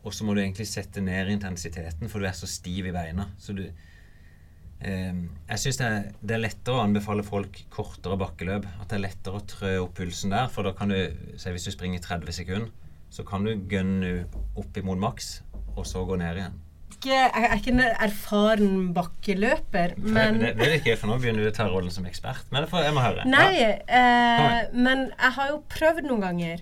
Og 0.00 0.14
så 0.16 0.24
må 0.24 0.34
du 0.34 0.40
egentlig 0.40 0.66
sette 0.68 1.02
ned 1.04 1.28
intensiteten, 1.28 2.08
for 2.08 2.20
du 2.22 2.26
er 2.28 2.36
så 2.36 2.48
stiv 2.48 2.88
i 2.88 2.94
beina. 2.94 3.28
Så 3.38 3.52
du 3.52 3.66
eh, 3.66 5.18
Jeg 5.20 5.60
syns 5.60 5.80
det, 5.82 5.90
det 6.24 6.36
er 6.36 6.44
lettere 6.46 6.78
å 6.78 6.84
anbefale 6.86 7.24
folk 7.26 7.60
kortere 7.72 8.16
bakkeløp. 8.20 8.66
At 8.80 8.88
det 8.88 8.98
er 8.98 9.04
lettere 9.04 9.40
å 9.40 9.46
trø 9.54 9.74
opp 9.84 9.94
pulsen 10.00 10.32
der. 10.32 10.48
For 10.48 10.66
da 10.66 10.72
kan 10.76 10.92
du, 10.92 10.98
se 11.36 11.52
hvis 11.52 11.68
du 11.68 11.74
springer 11.76 12.00
30 12.00 12.40
sekunder, 12.40 12.72
så 13.10 13.26
kan 13.26 13.44
du 13.44 13.52
gønne 13.68 14.24
opp 14.58 14.76
imot 14.78 15.00
maks, 15.02 15.40
og 15.76 15.84
så 15.86 16.04
gå 16.06 16.16
ned 16.20 16.38
igjen. 16.38 16.58
Ikke, 17.00 17.16
jeg 17.16 17.46
er 17.48 17.54
ikke 17.56 17.72
en 17.72 17.80
erfaren 17.80 18.72
bakkeløper, 18.92 19.94
men 20.04 20.36
det, 20.42 20.50
det 20.58 20.66
er 20.66 20.74
ikke, 20.76 20.96
for 21.00 21.08
nå 21.08 21.16
begynner 21.22 21.46
du 21.46 21.48
å 21.48 21.54
ta 21.56 21.64
rollen 21.72 21.90
som 21.94 22.04
ekspert. 22.04 22.42
Men 22.52 22.66
det 22.66 22.68
får 22.68 22.84
jeg 22.84 22.92
må 22.96 23.00
høre. 23.04 23.24
Nei, 23.24 23.54
Ja. 23.56 23.70
eh, 23.88 24.66
men 24.76 25.06
jeg 25.14 25.32
har 25.38 25.48
jo 25.48 25.62
prøvd 25.72 26.04
noen 26.10 26.20
ganger. 26.26 26.60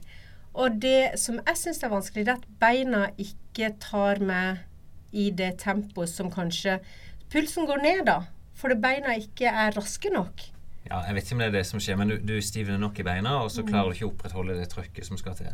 Og 0.55 0.79
det 0.83 1.19
som 1.19 1.41
jeg 1.47 1.57
syns 1.59 1.83
er 1.83 1.91
vanskelig, 1.91 2.25
det 2.27 2.33
er 2.37 2.39
at 2.39 2.47
beina 2.63 3.09
ikke 3.19 3.73
tar 3.83 4.19
meg 4.23 4.61
i 5.13 5.31
det 5.35 5.57
tempoet 5.59 6.09
som 6.13 6.31
kanskje 6.31 6.79
Pulsen 7.33 7.67
går 7.69 7.83
ned, 7.83 8.05
da. 8.07 8.21
Fordi 8.57 8.75
beina 8.81 9.13
ikke 9.19 9.51
er 9.51 9.75
raske 9.77 10.09
nok. 10.15 10.47
Ja, 10.89 11.03
jeg 11.05 11.15
vet 11.19 11.25
ikke 11.27 11.35
om 11.37 11.43
det 11.43 11.47
er 11.51 11.57
det 11.59 11.67
som 11.67 11.81
skjer, 11.83 11.99
men 12.01 12.09
du, 12.09 12.17
du 12.25 12.39
stivner 12.41 12.79
nok 12.81 12.99
i 12.99 13.05
beina, 13.05 13.35
og 13.43 13.51
Mm. 13.51 13.55
så 13.59 13.67
klarer 13.67 13.91
du 13.91 13.99
ikke 13.99 14.07
å 14.09 14.13
opprettholde 14.15 14.57
det 14.57 14.69
trøkket 14.71 15.05
som 15.05 15.19
skal 15.21 15.35
til. 15.37 15.51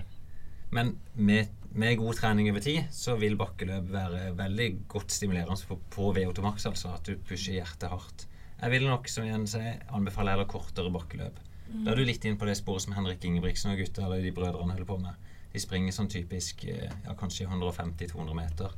Men 0.70 0.95
med, 1.16 1.49
med 1.75 1.97
god 1.99 2.18
trening 2.18 2.51
over 2.53 2.62
tid, 2.62 2.85
så 2.95 3.16
vil 3.18 3.37
bakkeløp 3.39 3.89
være 3.91 4.29
veldig 4.39 4.68
godt 4.91 5.14
stimulerende 5.14 5.66
på, 5.68 5.79
på 5.91 6.12
VO2 6.16 6.45
max, 6.45 6.66
altså 6.70 6.93
at 6.95 7.09
du 7.09 7.18
pusher 7.27 7.59
hjertet 7.59 7.91
hardt. 7.91 8.27
Jeg 8.61 8.70
vil 8.70 8.87
nok, 8.87 9.11
som 9.11 9.27
igjen 9.27 9.47
sier, 9.51 9.83
anbefale 9.93 10.33
heller 10.33 10.49
kortere 10.49 10.93
bakkeløp. 10.95 11.41
Da 11.75 11.91
er 11.91 11.99
du 11.99 12.05
litt 12.07 12.25
inn 12.29 12.39
på 12.39 12.47
det 12.47 12.55
sporet 12.61 12.85
som 12.85 12.95
Henrik 12.95 13.25
Ingebrigtsen 13.27 13.72
og 13.72 13.81
gutta, 13.83 14.05
eller 14.07 14.22
de 14.22 14.33
brødrene 14.35 14.77
holder 14.77 14.89
på 14.89 14.99
med. 15.03 15.31
De 15.53 15.62
springer 15.62 15.95
sånn 15.95 16.11
typisk 16.11 16.64
eh, 16.70 16.87
ja, 16.91 17.14
kanskje 17.18 17.49
150-200 17.49 18.39
meter, 18.39 18.75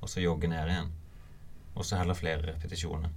og 0.00 0.10
så 0.10 0.22
jogger 0.22 0.52
ned 0.52 0.72
igjen. 0.72 0.90
Og 1.74 1.86
så 1.86 1.98
heller 1.98 2.18
flere 2.18 2.52
repetisjoner. 2.52 3.10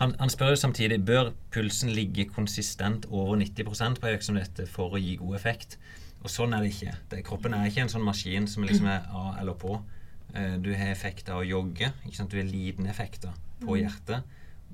Han, 0.00 0.14
han 0.18 0.32
spør 0.32 0.54
jo 0.54 0.58
samtidig 0.58 0.98
bør 1.06 1.30
pulsen 1.54 1.92
ligge 1.94 2.26
konsistent 2.30 3.06
over 3.10 3.36
90% 3.38 4.00
på 4.00 4.08
en 4.08 4.16
økt 4.16 4.26
som 4.26 4.38
dette 4.40 4.66
for 4.70 4.96
å 4.96 5.00
gi 5.00 5.14
god 5.20 5.38
effekt. 5.38 5.78
Og 6.22 6.30
sånn 6.30 6.54
er 6.54 6.62
det 6.62 6.70
ikke. 6.72 6.94
Det, 7.10 7.22
kroppen 7.26 7.56
er 7.56 7.66
ikke 7.66 7.82
en 7.84 7.90
sånn 7.92 8.06
maskin 8.06 8.46
som 8.50 8.66
liksom 8.66 8.86
er 8.90 9.08
av 9.10 9.40
eller 9.40 9.58
på. 9.58 9.78
Eh, 10.34 10.54
du 10.62 10.70
har 10.74 10.92
effekter 10.92 11.34
av 11.34 11.42
å 11.42 11.48
jogge. 11.48 11.90
Du 12.06 12.38
har 12.38 12.46
liten 12.48 12.86
effekter 12.90 13.34
på 13.62 13.78
hjertet, 13.78 14.22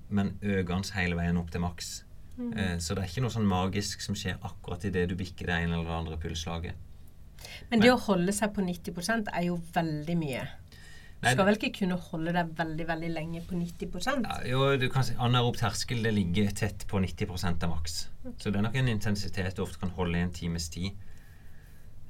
men 0.08 0.36
økende 0.42 0.96
hele 0.96 1.16
veien 1.18 1.40
opp 1.40 1.50
til 1.52 1.64
maks. 1.64 1.90
Eh, 2.38 2.76
så 2.78 2.94
det 2.94 3.02
er 3.02 3.10
ikke 3.10 3.24
noe 3.24 3.34
sånn 3.34 3.48
magisk 3.48 4.04
som 4.04 4.16
skjer 4.18 4.38
akkurat 4.46 4.84
idet 4.86 5.08
du 5.10 5.16
bikker 5.18 5.48
det 5.48 5.58
ene 5.64 5.74
eller 5.74 5.88
det 5.88 5.96
andre 5.96 6.20
pulsslaget. 6.22 6.86
Men 7.70 7.82
det 7.82 7.90
å 7.92 7.98
holde 8.08 8.34
seg 8.34 8.54
på 8.54 8.62
90 8.66 9.28
er 9.32 9.44
jo 9.48 9.58
veldig 9.74 10.16
mye. 10.18 10.46
Du 11.18 11.26
skal 11.26 11.48
vel 11.48 11.56
ikke 11.58 11.80
kunne 11.80 11.96
holde 11.98 12.32
deg 12.34 12.50
veldig 12.58 12.84
veldig 12.86 13.08
lenge 13.10 13.40
på 13.42 13.56
90 13.58 14.22
Ja, 14.22 14.36
jo, 14.46 14.60
du 14.78 14.86
kan 14.92 15.06
si 15.06 15.16
Anaerob 15.18 15.58
terskel 15.58 16.04
det 16.06 16.12
ligger 16.14 16.52
tett 16.54 16.86
på 16.86 17.00
90% 17.02 17.66
av 17.66 17.72
maks. 17.72 17.96
Så 18.38 18.52
det 18.52 18.60
er 18.60 18.66
nok 18.68 18.78
en 18.78 18.90
intensitet 18.92 19.56
du 19.56 19.64
ofte 19.64 19.82
kan 19.82 19.90
holde 19.96 20.18
i 20.18 20.22
en 20.22 20.34
times 20.34 20.68
tid. 20.70 20.94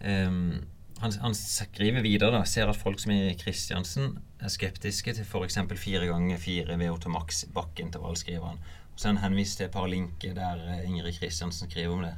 Ehm, 0.01 0.66
han, 0.99 1.12
han 1.22 1.34
skriver 1.34 2.03
videre 2.03 2.34
da, 2.34 2.44
ser 2.46 2.70
at 2.70 2.78
folk 2.78 3.01
som 3.03 3.12
er 3.14 3.36
Kristiansen 3.38 4.16
er 4.42 4.51
skeptiske 4.51 5.14
til 5.14 5.26
f.eks. 5.26 5.59
fire 5.78 6.09
ganger 6.11 6.40
fire 6.42 6.78
VO2 6.78 7.12
maks 7.14 7.44
bakkeintervall, 7.55 8.18
skriver 8.18 8.53
han. 8.53 8.62
Og 8.92 8.99
så 8.99 9.12
han 9.12 9.22
henvist 9.22 9.61
til 9.61 9.68
et 9.68 9.74
par 9.74 9.86
linker 9.90 10.34
der 10.38 10.64
eh, 10.74 10.86
Ingrid 10.88 11.18
Kristiansen 11.18 11.70
skriver 11.70 11.94
om 11.94 12.07
det. 12.07 12.16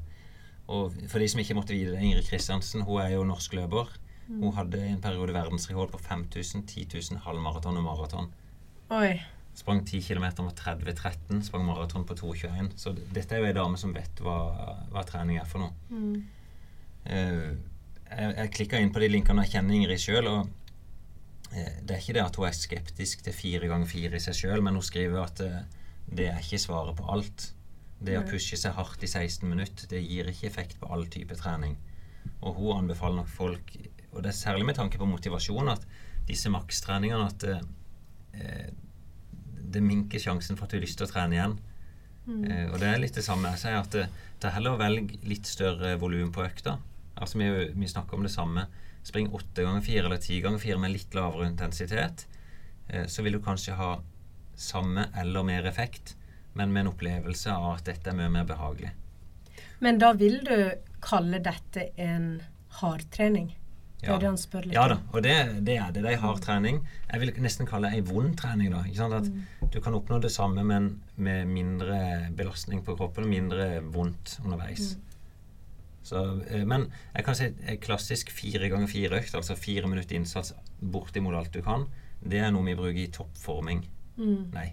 Og 0.70 0.94
for 1.10 1.20
de 1.20 1.28
som 1.28 1.42
ikke 1.42 1.56
måtte 1.58 1.74
vite 1.74 1.96
det, 1.96 2.04
Ingrid 2.04 2.28
Kristiansen 2.28 2.86
hun 2.86 3.02
er 3.02 3.16
jo 3.16 3.26
norsk 3.28 3.58
løper. 3.58 3.90
Hun 4.30 4.54
hadde 4.54 4.78
en 4.86 5.00
periode 5.02 5.34
verdensrekord 5.34 5.90
på 5.90 5.98
5000, 5.98 6.62
10 6.68 6.86
000 7.10 7.22
halvmaraton 7.24 7.80
og 7.80 7.82
maraton. 7.82 8.28
Oi. 8.94 9.16
Sprang 9.58 9.82
10 9.82 10.04
km 10.06 10.44
med 10.46 10.54
30-13, 10.54 11.40
sprang 11.48 11.64
maraton 11.66 12.04
på 12.06 12.14
2,21. 12.14 12.70
Så 12.78 12.94
dette 12.94 13.34
er 13.34 13.42
jo 13.42 13.48
ei 13.48 13.56
dame 13.56 13.80
som 13.80 13.94
vet 13.94 14.22
hva, 14.22 14.36
hva 14.92 15.02
trening 15.08 15.40
er 15.42 15.48
for 15.50 15.64
noe. 15.64 15.74
Eh, 17.10 17.50
jeg 18.10 18.34
jeg 18.36 18.52
klikka 18.56 18.80
inn 18.80 18.92
på 18.94 19.02
de 19.02 19.10
linkene, 19.10 19.44
jeg 19.46 19.56
kjenner 19.56 19.76
Ingrid 19.76 20.02
sjøl, 20.02 20.28
og 20.30 20.48
eh, 21.54 21.78
det 21.84 21.94
er 21.94 22.02
ikke 22.02 22.16
det 22.18 22.24
at 22.24 22.38
hun 22.40 22.48
er 22.48 22.58
skeptisk 22.58 23.22
til 23.26 23.36
fire 23.36 23.70
ganger 23.70 23.90
fire 23.90 24.18
i 24.18 24.24
seg 24.24 24.38
sjøl, 24.38 24.64
men 24.66 24.78
hun 24.78 24.86
skriver 24.86 25.22
at 25.22 25.42
eh, 25.44 25.62
det 26.10 26.28
er 26.32 26.42
ikke 26.42 26.62
svaret 26.62 26.98
på 26.98 27.06
alt. 27.14 27.50
Det 28.00 28.16
å 28.16 28.24
pushe 28.24 28.56
seg 28.56 28.74
hardt 28.78 29.02
i 29.04 29.10
16 29.10 29.44
minutter, 29.44 29.86
det 29.90 30.00
gir 30.00 30.28
ikke 30.30 30.48
effekt 30.48 30.78
på 30.80 30.88
all 30.88 31.04
type 31.12 31.36
trening. 31.36 31.76
Og 32.40 32.56
hun 32.56 32.78
anbefaler 32.78 33.20
nok 33.20 33.32
folk, 33.32 33.74
og 34.10 34.22
det 34.24 34.32
er 34.32 34.38
særlig 34.38 34.66
med 34.70 34.78
tanke 34.78 34.98
på 34.98 35.08
motivasjon, 35.08 35.68
at 35.68 35.84
disse 36.28 36.50
makstreningene 36.52 37.26
at 37.28 37.46
eh, 37.48 37.66
eh, 38.40 38.70
det 39.70 39.82
minker 39.84 40.22
sjansen 40.22 40.58
for 40.58 40.66
at 40.66 40.72
du 40.72 40.80
har 40.80 40.86
lyst 40.86 40.98
til 40.98 41.06
å 41.06 41.12
trene 41.12 41.36
igjen. 41.36 41.58
Eh, 42.30 42.66
og 42.70 42.78
det 42.80 42.88
er 42.90 43.02
litt 43.02 43.16
det 43.16 43.24
samme. 43.26 43.52
Jeg 43.54 43.62
sier 43.64 43.80
at 43.80 43.92
det, 43.94 44.06
det 44.40 44.48
er 44.48 44.56
heller 44.56 44.76
å 44.76 44.80
velge 44.80 45.20
litt 45.26 45.48
større 45.48 45.94
volum 46.00 46.32
på 46.34 46.44
økta. 46.44 46.78
Altså 47.16 47.38
vi, 47.40 47.48
vi 47.74 47.88
snakker 47.88 48.16
om 48.16 48.22
det 48.26 48.32
samme. 48.32 48.66
Spring 49.02 49.30
åtte 49.34 49.64
ganger 49.64 49.84
fire 49.84 50.06
eller 50.06 50.20
ti 50.22 50.40
ganger 50.44 50.62
fire 50.62 50.78
med 50.78 50.94
litt 50.94 51.14
lavere 51.16 51.48
intensitet. 51.50 52.26
Eh, 52.88 53.06
så 53.06 53.24
vil 53.24 53.38
du 53.38 53.42
kanskje 53.44 53.76
ha 53.78 53.94
samme 54.60 55.08
eller 55.16 55.46
mer 55.46 55.68
effekt, 55.68 56.16
men 56.52 56.72
med 56.72 56.84
en 56.84 56.92
opplevelse 56.92 57.52
av 57.54 57.78
at 57.78 57.86
dette 57.88 58.10
er 58.12 58.18
mye 58.18 58.32
mer 58.32 58.48
behagelig. 58.48 58.92
Men 59.80 59.98
da 60.00 60.12
vil 60.12 60.42
du 60.44 60.56
kalle 61.00 61.40
dette 61.40 61.88
en 61.96 62.42
hardtrening? 62.80 63.54
Det 64.00 64.08
er 64.08 64.20
det 64.22 64.30
litt 64.64 64.72
Ja 64.72 64.86
da, 64.88 64.96
og 65.12 65.22
det, 65.24 65.34
det 65.66 65.74
er 65.76 65.90
det. 65.92 66.02
Det 66.04 66.12
er 66.14 66.22
hard 66.22 66.40
trening. 66.44 66.80
Jeg 67.10 67.20
vil 67.20 67.32
nesten 67.44 67.68
kalle 67.68 67.90
det 67.90 67.98
ei 67.98 68.04
vond 68.08 68.32
trening. 68.38 68.70
da, 68.72 68.84
ikke 68.88 68.96
sant? 68.96 69.14
At 69.14 69.28
Mm. 69.28 69.70
Du 69.70 69.80
kan 69.80 69.94
oppnå 69.94 70.18
det 70.20 70.32
samme, 70.32 70.64
men 70.64 71.00
med 71.16 71.46
mindre 71.46 72.30
belastning 72.34 72.82
på 72.82 72.96
kroppen 72.96 73.24
og 73.24 73.30
mindre 73.30 73.82
vondt 73.82 74.40
underveis. 74.42 74.96
Mm. 74.96 75.09
Så, 76.02 76.20
eh, 76.48 76.66
men 76.66 76.88
jeg 77.14 77.24
kan 77.26 77.36
si 77.36 77.50
en 77.50 77.80
klassisk 77.82 78.30
fire 78.32 78.70
ganger 78.72 78.90
fire-økt, 78.90 79.34
altså 79.36 79.56
fire 79.58 79.90
minutter 79.90 80.16
innsats 80.16 80.54
bortimot 80.80 81.36
alt 81.36 81.52
du 81.54 81.60
kan, 81.64 81.88
det 82.20 82.40
er 82.40 82.54
noe 82.54 82.64
vi 82.66 82.78
bruker 82.78 83.02
i 83.02 83.10
toppforming. 83.12 83.84
Mm. 84.20 84.48
Nei, 84.54 84.70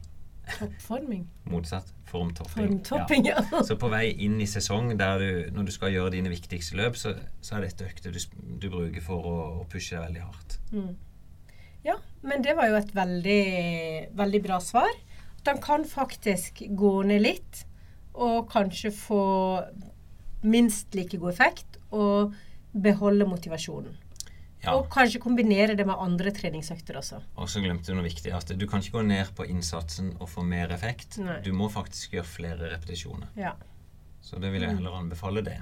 Toppforming? 0.47 1.28
motsatt. 1.51 1.93
Formtopping. 2.07 2.67
Formtopping, 2.67 3.25
ja. 3.28 3.41
Så 3.67 3.75
på 3.80 3.89
vei 3.91 4.05
inn 4.23 4.39
i 4.41 4.47
sesong, 4.47 4.93
du, 4.95 5.28
når 5.51 5.67
du 5.67 5.73
skal 5.75 5.91
gjøre 5.91 6.13
dine 6.15 6.32
viktigste 6.32 6.78
løp, 6.80 6.95
så, 6.99 7.13
så 7.43 7.57
er 7.57 7.67
dette 7.67 7.88
økter 7.89 8.15
du, 8.15 8.21
du 8.61 8.69
bruker 8.71 9.03
for 9.03 9.28
å, 9.28 9.36
å 9.59 9.65
pushe 9.67 9.97
deg 9.97 10.05
veldig 10.05 10.23
hardt. 10.23 10.57
Mm. 10.71 10.93
Ja, 11.88 11.97
men 12.23 12.43
det 12.43 12.55
var 12.57 12.71
jo 12.71 12.80
et 12.80 12.93
veldig, 12.95 13.41
veldig 14.17 14.41
bra 14.43 14.61
svar. 14.63 14.91
At 15.41 15.51
han 15.51 15.59
kan 15.63 15.84
faktisk 15.88 16.63
gå 16.80 16.93
ned 17.07 17.23
litt, 17.28 17.65
og 18.17 18.47
kanskje 18.49 18.93
få 18.95 19.23
minst 20.44 20.94
like 20.96 21.18
god 21.18 21.32
effekt, 21.34 21.78
og 21.92 22.34
beholde 22.74 23.26
motivasjonen. 23.26 23.96
Ja. 24.64 24.74
Og 24.74 24.88
kanskje 24.90 25.20
kombinere 25.22 25.76
det 25.78 25.86
med 25.86 25.96
andre 26.02 26.32
treningsøkter 26.34 26.98
også. 26.98 27.20
Og 27.38 27.48
så 27.50 27.62
glemte 27.62 27.92
du 27.92 27.96
noe 27.96 28.04
viktig, 28.08 28.34
at 28.34 28.50
du 28.58 28.66
kan 28.68 28.82
ikke 28.82 28.98
gå 28.98 29.04
ned 29.06 29.30
på 29.38 29.46
innsatsen 29.46 30.16
og 30.20 30.30
få 30.30 30.44
mer 30.44 30.74
effekt. 30.74 31.20
Nei. 31.22 31.38
Du 31.46 31.54
må 31.54 31.70
faktisk 31.70 32.18
gjøre 32.18 32.26
flere 32.26 32.72
repetisjoner. 32.74 33.30
Ja. 33.38 33.54
Så 34.22 34.42
det 34.42 34.52
vil 34.52 34.66
jeg 34.66 34.76
heller 34.76 34.98
anbefale 34.98 35.44
det. 35.46 35.60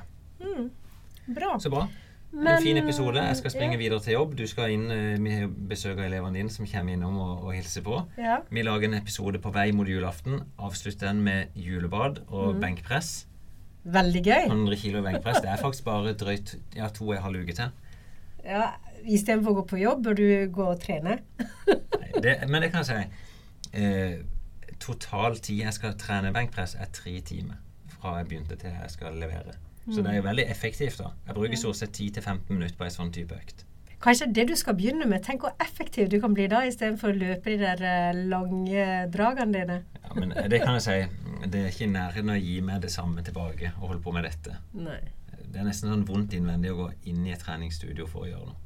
Bra. 1.28 1.60
Så 1.60 1.70
bra. 1.70 1.88
Men, 2.32 2.48
en 2.58 2.64
fin 2.64 2.78
episode. 2.78 3.22
Jeg 3.22 3.38
skal 3.40 3.52
springe 3.54 3.78
ja. 3.78 3.80
videre 3.80 4.00
til 4.04 4.14
jobb. 4.18 4.34
Du 4.36 4.44
skal 4.48 4.74
inn, 4.74 4.90
eh, 4.92 5.20
Vi 5.22 5.32
har 5.32 5.48
besøk 5.48 6.00
av 6.00 6.06
elevene 6.08 6.36
dine 6.36 6.50
som 6.52 6.66
kommer 6.68 6.94
innom 6.94 7.16
og, 7.22 7.46
og 7.46 7.54
hilser 7.56 7.82
på. 7.86 8.00
Ja. 8.18 8.40
Vi 8.50 8.64
lager 8.66 8.90
en 8.90 8.98
episode 8.98 9.40
på 9.40 9.52
vei 9.56 9.70
mot 9.72 9.88
julaften. 9.88 10.42
Avslutter 10.60 11.08
den 11.12 11.22
med 11.24 11.48
julebad 11.56 12.24
og 12.28 12.56
Mm. 12.56 12.62
benkpress. 12.62 13.26
Veldig 13.86 14.22
gøy. 14.26 14.48
100 14.50 14.78
kilo 14.82 15.02
benkpress. 15.06 15.42
Det 15.44 15.52
er 15.52 15.62
faktisk 15.62 15.86
bare 15.86 16.16
drøyt 16.18 16.56
ja, 16.76 16.90
to 16.90 17.10
og 17.12 17.18
en 17.18 17.26
halv 17.28 17.44
uke 17.46 17.54
til. 17.58 17.74
Ja, 18.46 18.72
Istedenfor 19.06 19.54
å 19.54 19.60
gå 19.60 19.64
på 19.70 19.78
jobb, 19.78 20.02
bør 20.08 20.18
du 20.18 20.26
gå 20.54 20.66
og 20.72 20.80
trene. 20.82 21.20
Det, 22.16 22.40
men 22.50 22.64
det 22.64 22.72
kan 22.74 22.82
jeg 22.82 22.88
si. 22.88 23.24
Eh, 23.76 24.16
total 24.82 25.38
tid 25.44 25.66
jeg 25.66 25.76
skal 25.76 25.94
trene 26.00 26.32
benkpress, 26.34 26.74
er 26.80 26.90
tre 26.96 27.20
timer. 27.28 27.60
Fra 27.92 28.16
jeg 28.22 28.30
begynte 28.32 28.58
til 28.58 28.72
jeg 28.74 28.94
skal 28.94 29.20
levere. 29.20 29.58
Så 29.86 30.02
det 30.02 30.14
er 30.14 30.18
jo 30.18 30.26
veldig 30.26 30.46
effektivt. 30.50 30.98
da. 30.98 31.12
Jeg 31.28 31.38
bruker 31.38 31.60
stort 31.62 31.78
sett 31.78 32.00
10-15 32.00 32.50
minutter 32.50 32.78
på 32.80 32.88
en 32.88 32.96
sånn 32.96 33.12
type 33.14 33.36
økt. 33.38 33.66
Kanskje 34.04 34.28
det 34.36 34.48
du 34.50 34.56
skal 34.60 34.76
begynne 34.78 35.08
med. 35.10 35.24
Tenk 35.26 35.46
hvor 35.46 35.54
effektiv 35.64 36.10
du 36.12 36.20
kan 36.22 36.36
bli 36.36 36.48
da, 36.52 36.64
istedenfor 36.68 37.14
å 37.14 37.20
løpe 37.20 37.54
de 37.54 37.60
der 37.62 37.84
eh, 37.86 38.24
lange 38.32 38.88
dragene 39.14 39.56
dine. 39.56 39.78
Ja, 40.04 40.12
men 40.18 40.34
det 40.36 40.62
kan 40.64 40.78
jeg 40.78 40.86
si. 40.86 40.98
Det 41.46 41.62
er 41.62 41.72
ikke 41.72 41.88
i 41.88 41.94
nærheten 41.94 42.32
av 42.32 42.40
å 42.40 42.44
gi 42.44 42.58
meg 42.66 42.84
det 42.86 42.92
samme 42.94 43.24
tilbake 43.26 43.72
og 43.78 43.88
holde 43.90 44.04
på 44.06 44.14
med 44.16 44.28
dette. 44.28 44.58
Nei. 44.78 45.00
Det 45.46 45.62
er 45.62 45.68
nesten 45.68 45.92
sånn 45.92 46.06
vondt 46.08 46.36
innvendig 46.36 46.74
å 46.74 46.80
gå 46.82 46.90
inn 47.12 47.24
i 47.28 47.32
et 47.32 47.42
treningsstudio 47.42 48.08
for 48.12 48.26
å 48.26 48.30
gjøre 48.32 48.50
noe. 48.50 48.62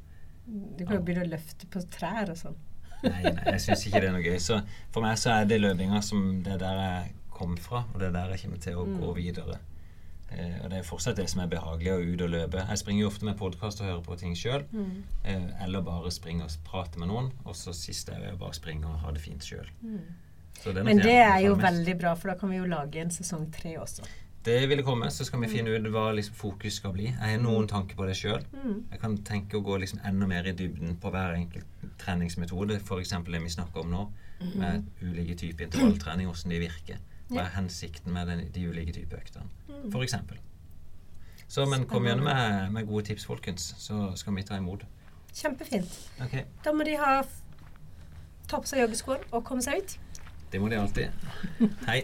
Du 0.76 0.82
kan 0.82 0.96
jo 0.96 1.04
begynne 1.06 1.28
å 1.28 1.30
løfte 1.30 1.68
på 1.70 1.82
trær 1.94 2.32
og 2.32 2.38
sånn. 2.38 2.56
Nei, 3.04 3.22
nei, 3.22 3.44
jeg 3.54 3.62
syns 3.64 3.84
ikke 3.86 4.02
det 4.02 4.08
er 4.10 4.16
noe 4.16 4.24
gøy. 4.24 4.38
Så 4.42 4.58
for 4.92 5.04
meg 5.04 5.20
så 5.20 5.36
er 5.36 5.48
det 5.48 5.60
løpinga 5.60 6.02
som 6.04 6.40
det 6.44 6.56
er 6.56 6.62
der 6.64 6.80
jeg 6.82 7.12
kom 7.32 7.54
fra, 7.60 7.84
og 7.92 8.00
det 8.00 8.10
er 8.10 8.16
der 8.16 8.34
jeg 8.34 8.42
kommer 8.44 8.64
til 8.64 8.80
å 8.80 8.86
gå 8.90 9.12
videre. 9.16 9.60
Eh, 10.30 10.56
og 10.64 10.70
det 10.70 10.78
er 10.78 10.86
fortsatt 10.86 11.18
det 11.18 11.26
som 11.30 11.42
er 11.42 11.50
behagelig, 11.50 11.92
å 11.92 12.14
ut 12.14 12.24
og 12.26 12.32
løpe. 12.32 12.64
Jeg 12.68 12.78
springer 12.82 13.02
jo 13.04 13.10
ofte 13.10 13.26
med 13.28 13.38
podkast 13.40 13.82
og 13.82 13.90
hører 13.90 14.02
på 14.06 14.18
ting 14.20 14.36
sjøl. 14.38 14.64
Eh, 15.24 15.46
eller 15.64 15.84
bare 15.86 16.10
springe 16.14 16.46
og 16.46 16.56
prate 16.64 16.98
med 17.02 17.10
noen. 17.10 17.30
Og 17.44 17.56
så 17.56 17.74
sist 17.76 18.08
er 18.08 18.30
jo 18.30 18.36
bare 18.40 18.54
springe 18.54 18.86
og 18.86 19.00
ha 19.04 19.12
det 19.16 19.22
fint 19.24 19.44
sjøl. 19.44 19.68
Men 20.84 20.98
det 21.00 21.18
er 21.18 21.38
jo 21.46 21.54
veldig 21.56 21.94
bra, 21.98 22.14
for 22.14 22.32
da 22.32 22.38
kan 22.40 22.50
vi 22.52 22.60
jo 22.60 22.66
lage 22.68 23.00
en 23.00 23.10
sesong 23.10 23.48
tre 23.54 23.78
også. 23.80 24.04
Det 24.44 24.68
ville 24.68 24.82
komme, 24.82 25.10
så 25.12 25.24
skal 25.24 25.42
vi 25.42 25.50
finne 25.52 25.74
ut 25.76 25.86
hva 25.92 26.06
liksom 26.16 26.36
fokus 26.38 26.78
skal 26.80 26.94
bli. 26.94 27.10
Jeg 27.10 27.34
har 27.34 27.42
noen 27.42 27.66
tanker 27.68 27.96
på 27.96 28.06
det 28.08 28.14
sjøl. 28.16 28.40
Jeg 28.90 29.00
kan 29.02 29.18
tenke 29.24 29.58
å 29.58 29.64
gå 29.64 29.76
liksom 29.82 30.00
enda 30.08 30.26
mer 30.26 30.48
i 30.48 30.54
dybden 30.56 30.96
på 30.96 31.12
hver 31.12 31.36
enkelt 31.36 31.66
treningsmetode. 32.00 32.78
F.eks. 32.80 33.12
det 33.26 33.42
vi 33.42 33.52
snakker 33.52 33.84
om 33.84 33.90
nå, 33.92 34.06
med 34.54 34.86
ulike 35.02 35.36
typer 35.36 35.68
intervalltrening, 35.68 36.30
hvordan 36.30 36.54
de 36.54 36.60
virker. 36.62 37.02
Hva 37.30 37.44
er 37.46 37.52
hensikten 37.54 38.12
med 38.12 38.26
den, 38.26 38.46
de 38.54 38.68
ulike 38.68 38.92
typer 38.92 39.20
øktene, 39.22 39.46
f.eks. 39.92 40.14
Så, 41.50 41.66
men 41.66 41.86
kom 41.90 42.06
gjerne 42.06 42.22
med, 42.22 42.70
med 42.70 42.86
gode 42.86 43.04
tips, 43.10 43.26
folkens, 43.26 43.74
så 43.78 44.12
skal 44.16 44.36
vi 44.36 44.42
ta 44.46 44.58
imot. 44.58 44.84
Kjempefint. 45.34 45.96
Okay. 46.22 46.44
Da 46.64 46.72
må 46.74 46.86
de 46.86 46.96
ha 46.98 47.20
ta 48.50 48.58
på 48.58 48.66
seg 48.70 48.84
joggeskoene 48.84 49.30
og 49.30 49.44
komme 49.46 49.62
seg 49.62 49.82
ut. 49.82 49.96
Det 50.50 50.60
må 50.62 50.70
de 50.70 50.78
alltid. 50.78 51.10
Hei. 51.88 52.02